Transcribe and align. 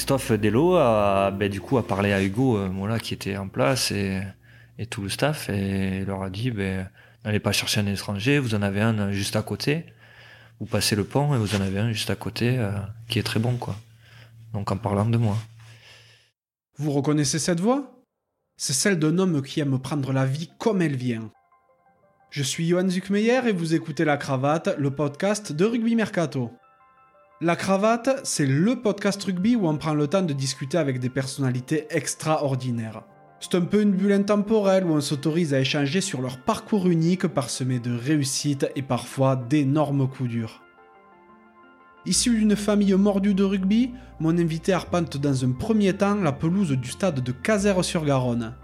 Christophe 0.00 0.32
Delo 0.32 0.76
a, 0.76 1.30
ben, 1.30 1.50
du 1.50 1.60
coup, 1.60 1.76
a 1.76 1.86
parlé 1.86 2.14
à 2.14 2.22
Hugo, 2.22 2.58
voilà, 2.70 2.98
qui 2.98 3.12
était 3.12 3.36
en 3.36 3.48
place 3.48 3.90
et, 3.90 4.22
tout 4.88 5.02
le 5.02 5.10
staff 5.10 5.50
et 5.50 6.06
leur 6.06 6.22
a 6.22 6.30
dit, 6.30 6.50
ben, 6.50 6.88
n'allez 7.22 7.38
pas 7.38 7.52
chercher 7.52 7.80
un 7.80 7.86
étranger, 7.86 8.38
vous 8.38 8.54
en 8.54 8.62
avez 8.62 8.80
un 8.80 9.12
juste 9.12 9.36
à 9.36 9.42
côté. 9.42 9.84
Vous 10.58 10.64
passez 10.64 10.96
le 10.96 11.04
pont 11.04 11.34
et 11.34 11.38
vous 11.38 11.54
en 11.54 11.60
avez 11.60 11.80
un 11.80 11.92
juste 11.92 12.08
à 12.08 12.16
côté 12.16 12.58
qui 13.08 13.18
est 13.18 13.22
très 13.22 13.38
bon, 13.40 13.56
quoi. 13.56 13.76
Donc 14.54 14.72
en 14.72 14.78
parlant 14.78 15.04
de 15.04 15.18
moi. 15.18 15.36
Vous 16.78 16.92
reconnaissez 16.92 17.38
cette 17.38 17.60
voix? 17.60 18.02
C'est 18.56 18.72
celle 18.72 18.98
d'un 18.98 19.18
homme 19.18 19.42
qui 19.42 19.60
aime 19.60 19.78
prendre 19.78 20.14
la 20.14 20.24
vie 20.24 20.48
comme 20.58 20.80
elle 20.80 20.96
vient. 20.96 21.30
Je 22.30 22.42
suis 22.42 22.66
Johan 22.66 22.88
Zuckmeyer 22.88 23.42
et 23.46 23.52
vous 23.52 23.74
écoutez 23.74 24.06
La 24.06 24.16
Cravate, 24.16 24.74
le 24.78 24.90
podcast 24.92 25.52
de 25.52 25.66
Rugby 25.66 25.94
Mercato. 25.94 26.50
La 27.42 27.56
Cravate, 27.56 28.20
c'est 28.22 28.44
le 28.44 28.76
podcast 28.76 29.24
rugby 29.24 29.56
où 29.56 29.66
on 29.66 29.78
prend 29.78 29.94
le 29.94 30.06
temps 30.06 30.20
de 30.20 30.34
discuter 30.34 30.76
avec 30.76 31.00
des 31.00 31.08
personnalités 31.08 31.86
extraordinaires. 31.88 33.02
C'est 33.40 33.54
un 33.54 33.62
peu 33.62 33.80
une 33.80 33.92
bulle 33.92 34.12
intemporelle 34.12 34.84
où 34.84 34.90
on 34.90 35.00
s'autorise 35.00 35.54
à 35.54 35.60
échanger 35.60 36.02
sur 36.02 36.20
leur 36.20 36.36
parcours 36.36 36.86
unique 36.86 37.26
parsemé 37.26 37.78
de 37.78 37.96
réussites 37.96 38.70
et 38.76 38.82
parfois 38.82 39.36
d'énormes 39.36 40.06
coups 40.06 40.28
durs. 40.28 40.62
Issu 42.04 42.36
d'une 42.36 42.56
famille 42.56 42.92
mordue 42.92 43.32
de 43.32 43.44
rugby, 43.44 43.92
mon 44.18 44.36
invité 44.36 44.74
arpente 44.74 45.16
dans 45.16 45.42
un 45.42 45.52
premier 45.52 45.94
temps 45.94 46.16
la 46.16 46.32
pelouse 46.32 46.72
du 46.72 46.90
stade 46.90 47.20
de 47.20 47.32
Caser-sur-Garonne. 47.32 48.54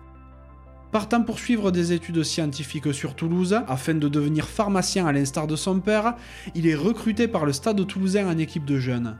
Partant 0.97 1.21
pour 1.21 1.39
suivre 1.39 1.73
des 1.73 1.93
études 1.93 2.23
scientifiques 2.23 2.95
sur 2.95 3.15
Toulouse, 3.15 3.61
afin 3.69 3.93
de 3.93 4.09
devenir 4.09 4.49
pharmacien 4.49 5.07
à 5.07 5.13
l'instar 5.13 5.47
de 5.47 5.55
son 5.55 5.79
père, 5.79 6.15
il 6.55 6.67
est 6.67 6.75
recruté 6.75 7.29
par 7.29 7.45
le 7.45 7.53
stade 7.53 7.87
toulousain 7.87 8.27
en 8.27 8.39
équipe 8.39 8.65
de 8.65 8.79
jeunes. 8.79 9.19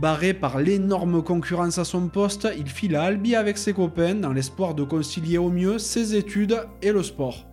Barré 0.00 0.32
par 0.32 0.58
l'énorme 0.58 1.22
concurrence 1.22 1.76
à 1.76 1.84
son 1.84 2.08
poste, 2.08 2.48
il 2.56 2.66
file 2.66 2.96
à 2.96 3.02
Albi 3.02 3.36
avec 3.36 3.58
ses 3.58 3.74
copains 3.74 4.14
dans 4.14 4.32
l'espoir 4.32 4.74
de 4.74 4.84
concilier 4.84 5.36
au 5.36 5.50
mieux 5.50 5.78
ses 5.78 6.14
études 6.14 6.62
et 6.80 6.92
le 6.92 7.02
sport. 7.02 7.44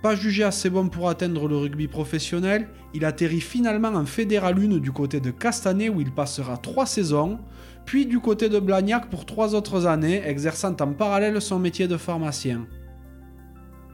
Pas 0.00 0.14
jugé 0.14 0.44
assez 0.44 0.70
bon 0.70 0.88
pour 0.88 1.08
atteindre 1.08 1.48
le 1.48 1.56
rugby 1.56 1.88
professionnel, 1.88 2.68
il 2.94 3.04
atterrit 3.04 3.40
finalement 3.40 3.88
en 3.88 4.06
Fédéral 4.06 4.54
1 4.56 4.78
du 4.78 4.92
côté 4.92 5.18
de 5.18 5.32
Castanet 5.32 5.88
où 5.88 6.00
il 6.00 6.12
passera 6.12 6.58
3 6.58 6.86
saisons, 6.86 7.40
puis 7.88 8.04
du 8.04 8.20
côté 8.20 8.50
de 8.50 8.60
Blagnac 8.60 9.08
pour 9.08 9.24
3 9.24 9.54
autres 9.54 9.86
années, 9.86 10.20
exerçant 10.22 10.76
en 10.78 10.92
parallèle 10.92 11.40
son 11.40 11.58
métier 11.58 11.88
de 11.88 11.96
pharmacien. 11.96 12.66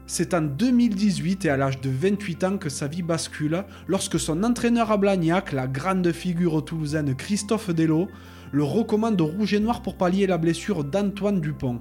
C'est 0.04 0.34
en 0.34 0.42
2018 0.42 1.44
et 1.44 1.48
à 1.48 1.56
l'âge 1.56 1.80
de 1.80 1.90
28 1.90 2.42
ans 2.42 2.58
que 2.58 2.68
sa 2.68 2.88
vie 2.88 3.02
bascule 3.02 3.62
lorsque 3.86 4.18
son 4.18 4.42
entraîneur 4.42 4.90
à 4.90 4.96
Blagnac, 4.96 5.52
la 5.52 5.68
grande 5.68 6.10
figure 6.10 6.64
toulousaine 6.64 7.14
Christophe 7.14 7.70
Delo, 7.70 8.08
le 8.50 8.64
recommande 8.64 9.20
rouge 9.20 9.54
et 9.54 9.60
noir 9.60 9.80
pour 9.80 9.96
pallier 9.96 10.26
la 10.26 10.38
blessure 10.38 10.82
d'Antoine 10.82 11.40
Dupont. 11.40 11.80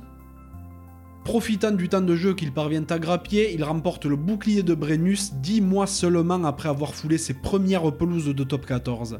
Profitant 1.25 1.71
du 1.71 1.89
temps 1.89 2.01
de 2.01 2.15
jeu 2.15 2.35
qu'il 2.35 2.53
parvient 2.53 2.85
à 2.91 2.99
grappier, 2.99 3.55
il 3.55 3.63
remporte 3.63 4.05
le 4.05 4.17
bouclier 4.17 4.61
de 4.61 4.75
Brennus 4.75 5.33
10 5.41 5.61
mois 5.61 5.87
seulement 5.87 6.43
après 6.43 6.69
avoir 6.69 6.93
foulé 6.93 7.17
ses 7.17 7.33
premières 7.33 7.91
pelouses 7.91 8.35
de 8.35 8.43
top 8.43 8.67
14. 8.67 9.19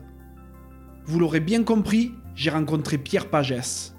Vous 1.06 1.20
l'aurez 1.20 1.42
bien 1.42 1.64
compris, 1.64 2.14
j'ai 2.34 2.50
rencontré 2.50 2.98
Pierre 2.98 3.30
Pagès. 3.30 3.94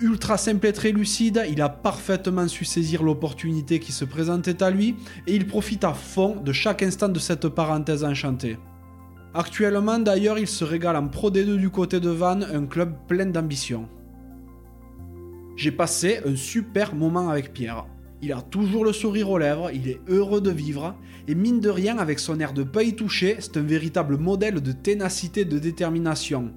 Ultra 0.00 0.36
simple 0.36 0.66
et 0.66 0.72
très 0.72 0.92
lucide, 0.92 1.44
il 1.50 1.60
a 1.60 1.68
parfaitement 1.68 2.48
su 2.48 2.64
saisir 2.64 3.02
l'opportunité 3.02 3.80
qui 3.80 3.92
se 3.92 4.04
présentait 4.04 4.62
à 4.62 4.70
lui 4.70 4.96
et 5.26 5.34
il 5.34 5.46
profite 5.46 5.84
à 5.84 5.94
fond 5.94 6.36
de 6.36 6.52
chaque 6.52 6.82
instant 6.82 7.08
de 7.08 7.18
cette 7.18 7.48
parenthèse 7.48 8.04
enchantée. 8.04 8.56
Actuellement 9.34 9.98
d'ailleurs, 9.98 10.38
il 10.38 10.46
se 10.46 10.64
régale 10.64 10.96
en 10.96 11.08
Pro 11.08 11.30
D2 11.30 11.56
du 11.56 11.70
côté 11.70 12.00
de 12.00 12.10
Vannes, 12.10 12.46
un 12.52 12.66
club 12.66 12.94
plein 13.08 13.26
d'ambition. 13.26 13.88
J'ai 15.56 15.72
passé 15.72 16.20
un 16.26 16.36
super 16.36 16.94
moment 16.94 17.30
avec 17.30 17.52
Pierre. 17.52 17.86
Il 18.24 18.32
a 18.32 18.40
toujours 18.40 18.84
le 18.84 18.92
sourire 18.92 19.30
aux 19.30 19.38
lèvres, 19.38 19.70
il 19.74 19.88
est 19.88 20.00
heureux 20.08 20.40
de 20.40 20.50
vivre, 20.50 20.94
et 21.26 21.34
mine 21.34 21.58
de 21.58 21.68
rien, 21.68 21.98
avec 21.98 22.20
son 22.20 22.38
air 22.38 22.52
de 22.52 22.62
pas 22.62 22.84
y 22.84 22.94
toucher, 22.94 23.36
c'est 23.40 23.56
un 23.56 23.62
véritable 23.62 24.16
modèle 24.16 24.60
de 24.60 24.70
ténacité, 24.70 25.44
de 25.44 25.58
détermination. 25.58 26.52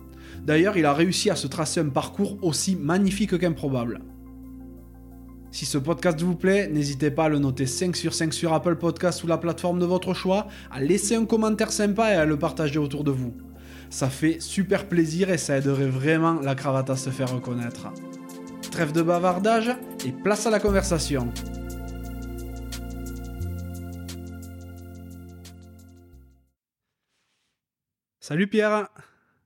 D'ailleurs, 0.45 0.77
il 0.77 0.85
a 0.85 0.93
réussi 0.93 1.31
à 1.31 1.35
se 1.35 1.47
tracer 1.47 1.79
un 1.79 1.89
parcours 1.89 2.37
aussi 2.43 2.75
magnifique 2.75 3.35
qu'improbable. 3.39 4.01
Si 5.49 5.65
ce 5.65 5.79
podcast 5.79 6.21
vous 6.21 6.35
plaît, 6.35 6.67
n'hésitez 6.67 7.09
pas 7.09 7.25
à 7.25 7.29
le 7.29 7.39
noter 7.39 7.65
5 7.65 7.95
sur 7.95 8.13
5 8.13 8.31
sur 8.31 8.53
Apple 8.53 8.75
Podcast 8.75 9.23
ou 9.23 9.27
la 9.27 9.39
plateforme 9.39 9.79
de 9.79 9.85
votre 9.85 10.13
choix, 10.13 10.47
à 10.69 10.81
laisser 10.81 11.15
un 11.15 11.25
commentaire 11.25 11.71
sympa 11.71 12.11
et 12.11 12.15
à 12.15 12.25
le 12.25 12.37
partager 12.37 12.77
autour 12.77 13.03
de 13.03 13.11
vous. 13.11 13.33
Ça 13.89 14.09
fait 14.09 14.39
super 14.39 14.87
plaisir 14.87 15.31
et 15.31 15.39
ça 15.39 15.57
aiderait 15.57 15.87
vraiment 15.87 16.39
la 16.41 16.53
cravate 16.53 16.91
à 16.91 16.95
se 16.95 17.09
faire 17.09 17.33
reconnaître. 17.33 17.87
Trêve 18.75 18.91
de 18.91 19.03
bavardage 19.03 19.71
et 20.05 20.11
place 20.11 20.45
à 20.47 20.49
la 20.49 20.59
conversation. 20.59 21.31
Salut 28.19 28.47
Pierre. 28.47 28.89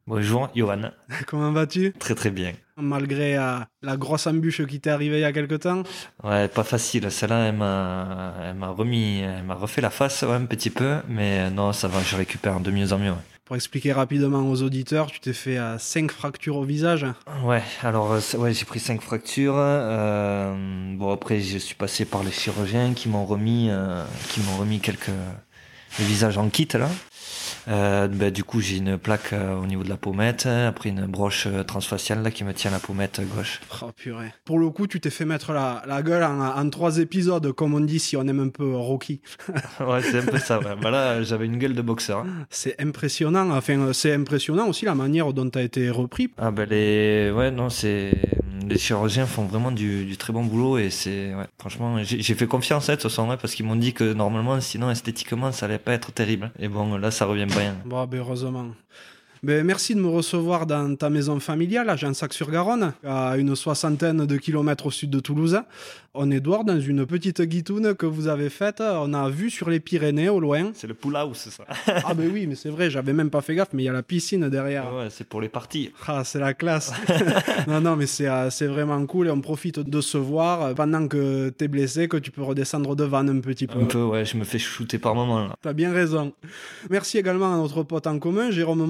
Bonjour 0.08 0.50
Johan. 0.56 0.90
Comment 1.28 1.52
vas-tu? 1.52 1.94
Très 2.00 2.16
très 2.16 2.32
bien. 2.32 2.54
Malgré 2.76 3.38
euh, 3.38 3.60
la 3.84 3.98
grosse 3.98 4.26
embûche 4.26 4.66
qui 4.66 4.82
t'est 4.82 4.90
arrivée 4.90 5.20
il 5.20 5.22
y 5.22 5.26
a 5.26 5.32
quelque 5.32 5.54
temps? 5.54 5.84
Ouais, 6.24 6.48
pas 6.48 6.64
facile. 6.64 7.12
Celle-là, 7.12 7.50
elle 7.50 7.56
m'a, 7.56 8.70
remis, 8.70 9.20
elle 9.20 9.44
m'a 9.44 9.54
refait 9.54 9.82
la 9.82 9.92
face 9.92 10.24
un 10.24 10.46
petit 10.46 10.72
peu, 10.72 11.02
mais 11.08 11.52
non, 11.52 11.72
ça 11.72 11.88
va, 11.88 12.02
je 12.02 12.16
récupère 12.16 12.60
de 12.62 12.72
mieux 12.72 12.94
en 12.94 12.98
mieux. 12.98 13.14
Pour 13.50 13.56
expliquer 13.56 13.94
rapidement 13.94 14.48
aux 14.48 14.62
auditeurs, 14.62 15.08
tu 15.08 15.20
t'es 15.20 15.34
fait 15.34 15.58
5 15.80 16.04
euh, 16.04 16.14
fractures 16.14 16.58
au 16.58 16.64
visage. 16.64 17.08
Ouais, 17.44 17.64
alors 17.82 18.12
euh, 18.14 18.20
ouais, 18.38 18.54
j'ai 18.54 18.66
pris 18.66 18.80
5 18.80 19.02
fractures. 19.02 19.56
Euh, 19.58 20.96
bon 20.96 21.12
après, 21.12 21.40
je 21.40 21.58
suis 21.58 21.74
passé 21.74 22.06
par 22.06 22.24
les 22.24 22.30
chirurgiens 22.30 22.94
qui 22.94 23.10
m'ont 23.10 23.26
remis, 23.26 23.72
qui 24.30 24.42
m'ont 24.42 24.56
remis 24.56 24.80
quelques 24.80 25.10
le 25.98 26.06
visage 26.06 26.38
en 26.38 26.50
kit 26.50 26.68
là. 26.76 26.90
Euh, 27.70 28.08
ben, 28.08 28.32
du 28.32 28.44
coup, 28.44 28.62
j'ai 28.62 28.78
une 28.78 28.98
plaque 28.98 29.34
euh, 29.34 29.56
au 29.56 29.66
niveau 29.66 29.84
de 29.84 29.90
la 29.90 29.98
pommette, 29.98 30.46
après 30.46 30.90
une 30.90 31.06
broche 31.06 31.46
euh, 31.48 31.64
transfaciale 31.64 32.24
là, 32.24 32.32
qui 32.32 32.44
me 32.44 32.54
tient 32.54 32.72
la 32.72 32.80
pommette 32.80 33.22
gauche. 33.36 33.62
Oh 33.82 33.92
purée. 33.96 34.34
Pour 34.46 34.58
le 34.60 34.70
coup, 34.70 34.88
tu 34.88 35.00
t'es 35.00 35.10
fait 35.10 35.26
mettre 35.26 35.54
la, 35.54 35.84
la 35.86 36.02
gueule 36.02 36.24
en, 36.24 36.70
trois 36.70 36.98
épisodes, 36.98 37.52
comme 37.54 37.76
on 37.76 37.80
dit 37.80 38.00
si 38.00 38.18
on 38.18 38.28
aime 38.28 38.40
un 38.40 38.50
peu 38.50 38.76
Rocky. 38.76 39.22
ouais, 39.80 40.02
c'est 40.02 40.20
un 40.20 40.26
peu 40.26 40.40
ça. 40.40 40.60
Ouais. 40.60 40.76
Ben 40.82 40.90
là, 40.90 41.22
j'avais 41.22 41.46
une 41.46 41.58
gueule 41.58 41.74
de 41.74 41.82
boxeur. 41.82 42.20
Hein. 42.20 42.46
C'est 42.50 42.80
impressionnant. 42.82 43.52
Enfin, 43.52 43.94
c'est 43.94 44.14
impressionnant 44.14 44.68
aussi 44.68 44.86
la 44.86 44.96
manière 44.96 45.32
dont 45.34 45.50
tu 45.50 45.60
as 45.60 45.64
été 45.64 45.90
repris. 45.90 46.32
Ah 46.38 46.52
ben 46.52 46.68
les... 46.68 47.32
Ouais, 47.32 47.52
non, 47.52 47.70
c'est 47.70 48.12
les 48.70 48.78
chirurgiens 48.78 49.26
font 49.26 49.46
vraiment 49.46 49.72
du, 49.72 50.16
très 50.18 50.34
bon 50.34 50.44
boulot 50.44 50.78
et 50.78 50.90
c'est 50.90 51.34
ouais, 51.34 51.46
franchement 51.58 51.98
j'ai 52.04 52.36
fait 52.36 52.48
confiance 52.48 52.90
à 52.90 52.94
toute 52.94 53.04
façon 53.04 53.28
parce 53.42 53.56
qu'ils 53.56 53.66
m'ont 53.66 53.76
dit 53.76 53.94
que 53.94 54.14
normalement 54.14 54.60
sinon 54.62 54.92
esthétiquement 54.92 55.52
ça 55.52 55.66
allait 55.66 55.80
pas 55.80 55.94
être 55.94 56.12
terrible 56.12 56.52
et 56.60 56.68
bon 56.68 56.98
là 56.98 57.12
ça 57.12 57.26
revient 57.26 57.48
bien. 57.60 57.76
Bon 57.86 58.08
heureusement. 58.14 58.72
Ben, 59.42 59.66
merci 59.66 59.96
de 59.96 60.02
me 60.02 60.10
recevoir 60.10 60.66
dans 60.66 60.98
ta 60.98 61.10
maison 61.10 61.40
familiale 61.40 61.90
à 61.90 61.96
Jansac-sur-Garonne, 61.96 62.92
à 63.06 63.38
une 63.38 63.56
soixantaine 63.56 64.26
de 64.26 64.38
kilomètres 64.38 64.88
au 64.88 64.92
sud 64.92 65.12
de 65.12 65.22
Toulouse. 65.22 65.62
On 66.14 66.32
est 66.32 66.40
dehors 66.42 66.66
dans 66.66 66.80
une 66.80 67.06
petite 67.06 67.42
guitoune 67.44 67.94
que 67.94 68.06
vous 68.06 68.28
avez 68.28 68.50
faite. 68.50 68.82
On 68.82 69.14
a 69.14 69.30
vu 69.30 69.50
sur 69.50 69.70
les 69.70 69.80
Pyrénées 69.80 70.28
au 70.28 70.40
loin. 70.40 70.72
C'est 70.74 70.88
le 70.88 70.96
pool 70.96 71.16
house, 71.16 71.50
ça. 71.50 71.64
ah 72.04 72.14
ben 72.16 72.30
oui, 72.34 72.48
mais 72.48 72.56
c'est 72.56 72.70
vrai, 72.70 72.90
j'avais 72.90 73.14
même 73.14 73.30
pas 73.30 73.42
fait 73.42 73.56
gaffe, 73.56 73.70
mais 73.74 73.84
il 73.84 73.86
y 73.86 73.90
a 73.90 73.94
la 73.94 74.04
piscine 74.04 74.50
derrière. 74.50 74.94
Ouais, 74.94 75.08
c'est 75.10 75.26
pour 75.26 75.40
les 75.40 75.50
parties. 75.50 75.92
Ah, 76.08 76.24
c'est 76.26 76.40
la 76.40 76.54
classe. 76.54 76.92
non, 77.68 77.80
non, 77.80 77.96
mais 77.96 78.08
c'est, 78.08 78.28
euh, 78.28 78.50
c'est 78.50 78.66
vraiment 78.68 79.06
cool 79.06 79.28
et 79.28 79.32
on 79.32 79.40
profite 79.40 79.80
de 79.80 80.02
se 80.02 80.18
voir 80.18 80.74
pendant 80.74 81.08
que 81.08 81.50
t'es 81.50 81.68
blessé, 81.68 82.08
que 82.08 82.18
tu 82.18 82.32
peux 82.32 82.44
redescendre 82.44 82.96
devant 82.96 83.20
un 83.20 83.40
petit 83.40 83.68
peu. 83.68 83.80
Un 83.80 83.86
peu, 83.86 84.04
ouais, 84.04 84.26
je 84.26 84.36
me 84.36 84.44
fais 84.44 84.60
shooter 84.60 84.98
par 84.98 85.14
moment. 85.14 85.48
Là. 85.48 85.56
T'as 85.62 85.74
bien 85.74 85.94
raison. 85.94 86.34
Merci 86.90 87.20
également 87.20 87.54
à 87.54 87.58
notre 87.58 87.84
pote 87.84 88.08
en 88.08 88.18
commun, 88.20 88.50
Jérôme 88.50 88.82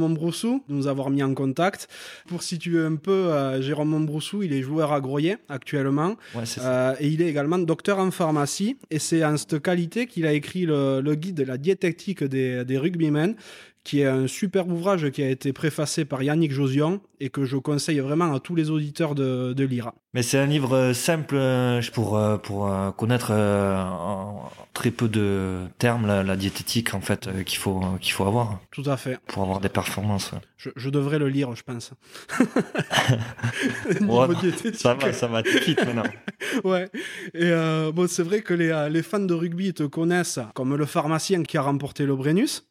De 0.48 0.74
nous 0.74 0.88
avoir 0.88 1.10
mis 1.10 1.24
en 1.24 1.34
contact. 1.34 1.88
Pour 2.28 2.44
situer 2.44 2.80
un 2.80 2.96
peu, 2.96 3.12
euh, 3.12 3.62
Jérôme 3.62 3.90
Montbroussou, 3.90 4.44
il 4.44 4.54
est 4.54 4.62
joueur 4.62 4.94
à 4.94 5.02
Groyer 5.02 5.38
actuellement. 5.50 6.16
Ouais, 6.36 6.46
c'est 6.46 6.62
ça. 6.62 6.92
Euh, 6.92 6.96
et 7.00 7.08
il 7.08 7.22
est 7.22 7.28
également 7.28 7.58
docteur 7.60 8.00
en 8.00 8.12
pharmacie. 8.12 8.78
Et 8.90 9.00
c'est 9.00 9.24
en 9.24 9.38
cette 9.38 9.62
qualité 9.62 10.08
qu'il 10.08 10.26
a 10.26 10.34
écrit 10.34 10.66
le, 10.66 11.02
guide 11.16 11.36
de 11.36 11.44
la 11.44 11.58
diététique 11.58 12.24
des, 12.24 12.64
des 12.66 12.78
rugbymen, 12.78 13.36
qui 13.84 14.02
est 14.02 14.06
un 14.06 14.28
super 14.28 14.68
ouvrage 14.68 15.10
qui 15.12 15.24
a 15.24 15.30
été 15.30 15.54
préfacé 15.54 16.06
par 16.06 16.22
Yannick 16.22 16.52
Josion 16.52 17.02
et 17.20 17.30
que 17.30 17.46
je 17.46 17.58
conseille 17.58 18.00
vraiment 18.00 18.34
à 18.34 18.40
tous 18.40 18.56
les 18.56 18.70
auditeurs 18.70 19.16
de, 19.16 19.54
de 19.54 19.64
lire. 19.64 19.92
Mais 20.14 20.24
c'est 20.24 20.40
un 20.40 20.46
livre 20.46 20.76
euh, 20.76 20.94
simple 20.94 21.36
euh, 21.36 21.82
pour, 21.94 22.18
euh, 22.18 22.38
pour 22.38 22.72
connaître 22.96 23.32
en 23.32 24.50
très 24.74 24.92
peu 24.92 25.08
de 25.08 25.66
termes 25.78 26.08
la, 26.08 26.36
diététique 26.36 26.94
en 26.94 27.02
fait 27.02 27.30
qu'il 27.44 27.58
faut, 27.58 27.82
qu'il 28.00 28.14
faut 28.14 28.26
avoir. 28.26 28.60
Tout 28.72 28.84
à 28.86 28.98
fait. 28.98 29.18
Pour 29.28 29.44
avoir 29.44 29.60
des 29.60 29.70
performances. 29.70 30.32
Je, 30.58 30.70
je, 30.76 30.90
devrais 30.90 31.20
le 31.20 31.30
lire, 31.30 31.56
je 31.56 31.64
pense. 31.64 31.92
ça 34.74 34.94
va, 34.94 35.14
ça 35.14 35.28
va 35.28 35.42
vite 35.42 35.86
maintenant. 35.86 36.04
ouais. 36.64 36.90
Et 37.34 37.52
bon, 37.94 38.08
c'est 38.08 38.24
vrai 38.24 38.42
que 38.42 38.54
les, 38.54 38.88
les 38.90 39.04
fans 39.04 39.20
de 39.20 39.34
rugby 39.34 39.74
te 39.74 39.84
connaissent 39.84 40.40
comme 40.54 40.76
le 40.76 40.86
pharmacien 40.86 41.44
qui 41.44 41.58
a 41.58 41.62
remporté 41.62 42.06
le 42.06 42.16
Brennus. 42.16 42.64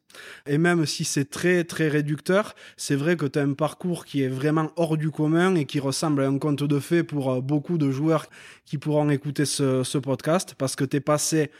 Et 0.46 0.58
même 0.58 0.86
si 0.86 1.04
c'est 1.04 1.28
très 1.28 1.64
très 1.64 1.88
réducteur, 1.88 2.54
c'est 2.76 2.96
vrai 2.96 3.16
que 3.16 3.26
tu 3.26 3.38
as 3.38 3.42
un 3.42 3.52
parcours 3.52 4.04
qui 4.04 4.22
est 4.22 4.28
vraiment 4.28 4.70
hors 4.76 4.96
du 4.96 5.10
commun 5.10 5.54
et 5.54 5.64
qui 5.64 5.80
ressemble 5.80 6.22
à 6.22 6.28
un 6.28 6.38
conte 6.38 6.64
de 6.64 6.78
fées 6.78 7.02
pour 7.02 7.30
euh, 7.30 7.40
beaucoup 7.40 7.78
de 7.78 7.90
joueurs 7.90 8.26
qui 8.64 8.78
pourront 8.78 9.10
écouter 9.10 9.44
ce, 9.44 9.98
podcast 9.98 10.54
parce 10.56 10.76
que 10.76 10.84
tu 10.84 10.98
es 10.98 11.00
passé 11.00 11.50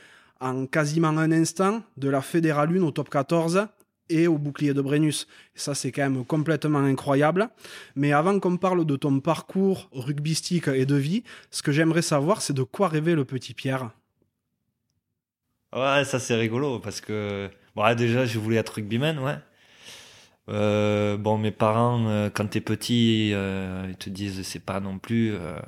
en 0.41 0.67
quasiment 0.67 1.09
un 1.09 1.33
instant 1.33 1.83
de 1.97 2.09
la 2.09 2.21
Fédérale 2.21 2.77
1 2.77 2.83
au 2.83 2.91
top 2.91 3.11
14 3.11 3.67
et 4.09 4.27
au 4.27 4.39
bouclier 4.39 4.75
de 4.75 4.81
Brennus. 4.81 5.27
Ça, 5.55 5.75
c'est 5.75 5.93
quand 5.93 6.03
même 6.03 6.25
complètement 6.25 6.79
incroyable. 6.79 7.49
Mais 7.97 8.13
avant 8.13 8.39
qu'on 8.39 8.57
parle 8.57 8.85
de 8.87 8.97
ton 8.97 9.21
parcours 9.21 9.89
rugbystique 9.93 10.69
et 10.69 10.87
de 10.87 10.95
vie, 10.95 11.25
ce 11.51 11.63
que 11.63 11.73
j'aimerais 11.73 12.03
savoir, 12.03 12.41
c'est 12.41 12.55
de 12.55 12.63
quoi 12.63 12.89
rêvait 12.89 13.15
le 13.15 13.25
petit 13.25 13.55
Pierre? 13.55 13.91
Ouais, 15.75 16.05
ça 16.07 16.19
c'est 16.19 16.35
rigolo 16.35 16.79
parce 16.79 17.03
que 17.03 17.51
bon, 17.79 17.95
déjà 17.95 18.27
je 18.27 18.39
voulais 18.39 18.57
être 18.57 18.75
rugbyman, 18.75 19.19
ouais. 19.19 19.37
Euh, 20.49 21.17
bon, 21.17 21.37
mes 21.37 21.51
parents, 21.51 22.07
euh, 22.09 22.31
quand 22.33 22.47
t'es 22.49 22.61
petit, 22.61 23.33
euh, 23.35 23.87
ils 23.89 23.97
te 23.97 24.09
disent 24.09 24.43
c'est 24.43 24.65
pas 24.65 24.81
non 24.81 24.99
plus 24.99 25.35
euh, 25.35 25.59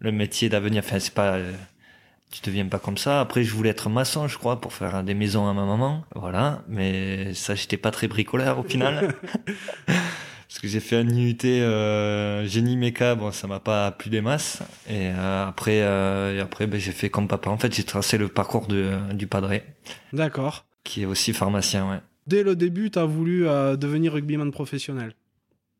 le 0.00 0.12
métier 0.12 0.48
d'avenir. 0.48 0.82
Enfin, 0.84 0.98
c'est 0.98 1.14
pas, 1.14 1.34
euh, 1.36 1.52
tu 2.30 2.40
deviens 2.42 2.66
pas 2.66 2.80
comme 2.80 2.98
ça. 2.98 3.20
Après, 3.20 3.44
je 3.44 3.54
voulais 3.54 3.70
être 3.70 3.88
maçon, 3.88 4.26
je 4.26 4.38
crois, 4.38 4.60
pour 4.60 4.72
faire 4.72 5.04
des 5.04 5.14
maisons 5.14 5.48
à 5.48 5.52
ma 5.52 5.64
maman. 5.64 6.04
Voilà, 6.16 6.62
mais 6.68 7.32
ça, 7.34 7.54
j'étais 7.54 7.76
pas 7.76 7.92
très 7.92 8.08
bricolaire 8.08 8.58
au 8.58 8.64
final. 8.64 9.14
Parce 10.52 10.60
que 10.60 10.68
j'ai 10.68 10.80
fait 10.80 10.96
un 10.96 11.08
IUT 11.08 11.38
euh, 11.44 12.46
génie 12.46 12.76
méca, 12.76 13.14
bon 13.14 13.32
ça 13.32 13.46
m'a 13.46 13.58
pas 13.58 13.90
plu 13.90 14.10
des 14.10 14.20
masses. 14.20 14.58
Et 14.86 15.08
euh, 15.08 15.48
après, 15.48 15.80
euh, 15.80 16.36
et 16.36 16.40
après 16.40 16.66
ben, 16.66 16.78
j'ai 16.78 16.92
fait 16.92 17.08
comme 17.08 17.26
papa. 17.26 17.48
En 17.48 17.56
fait, 17.56 17.74
j'ai 17.74 17.84
tracé 17.84 18.18
le 18.18 18.28
parcours 18.28 18.66
de, 18.66 18.98
du 19.14 19.26
padré, 19.26 19.64
D'accord. 20.12 20.66
Qui 20.84 21.02
est 21.02 21.06
aussi 21.06 21.32
pharmacien, 21.32 21.88
ouais. 21.90 22.00
Dès 22.26 22.42
le 22.42 22.54
début, 22.56 22.90
tu 22.90 22.98
as 22.98 23.04
voulu 23.04 23.46
euh, 23.48 23.76
devenir 23.76 24.12
rugbyman 24.12 24.50
professionnel. 24.52 25.14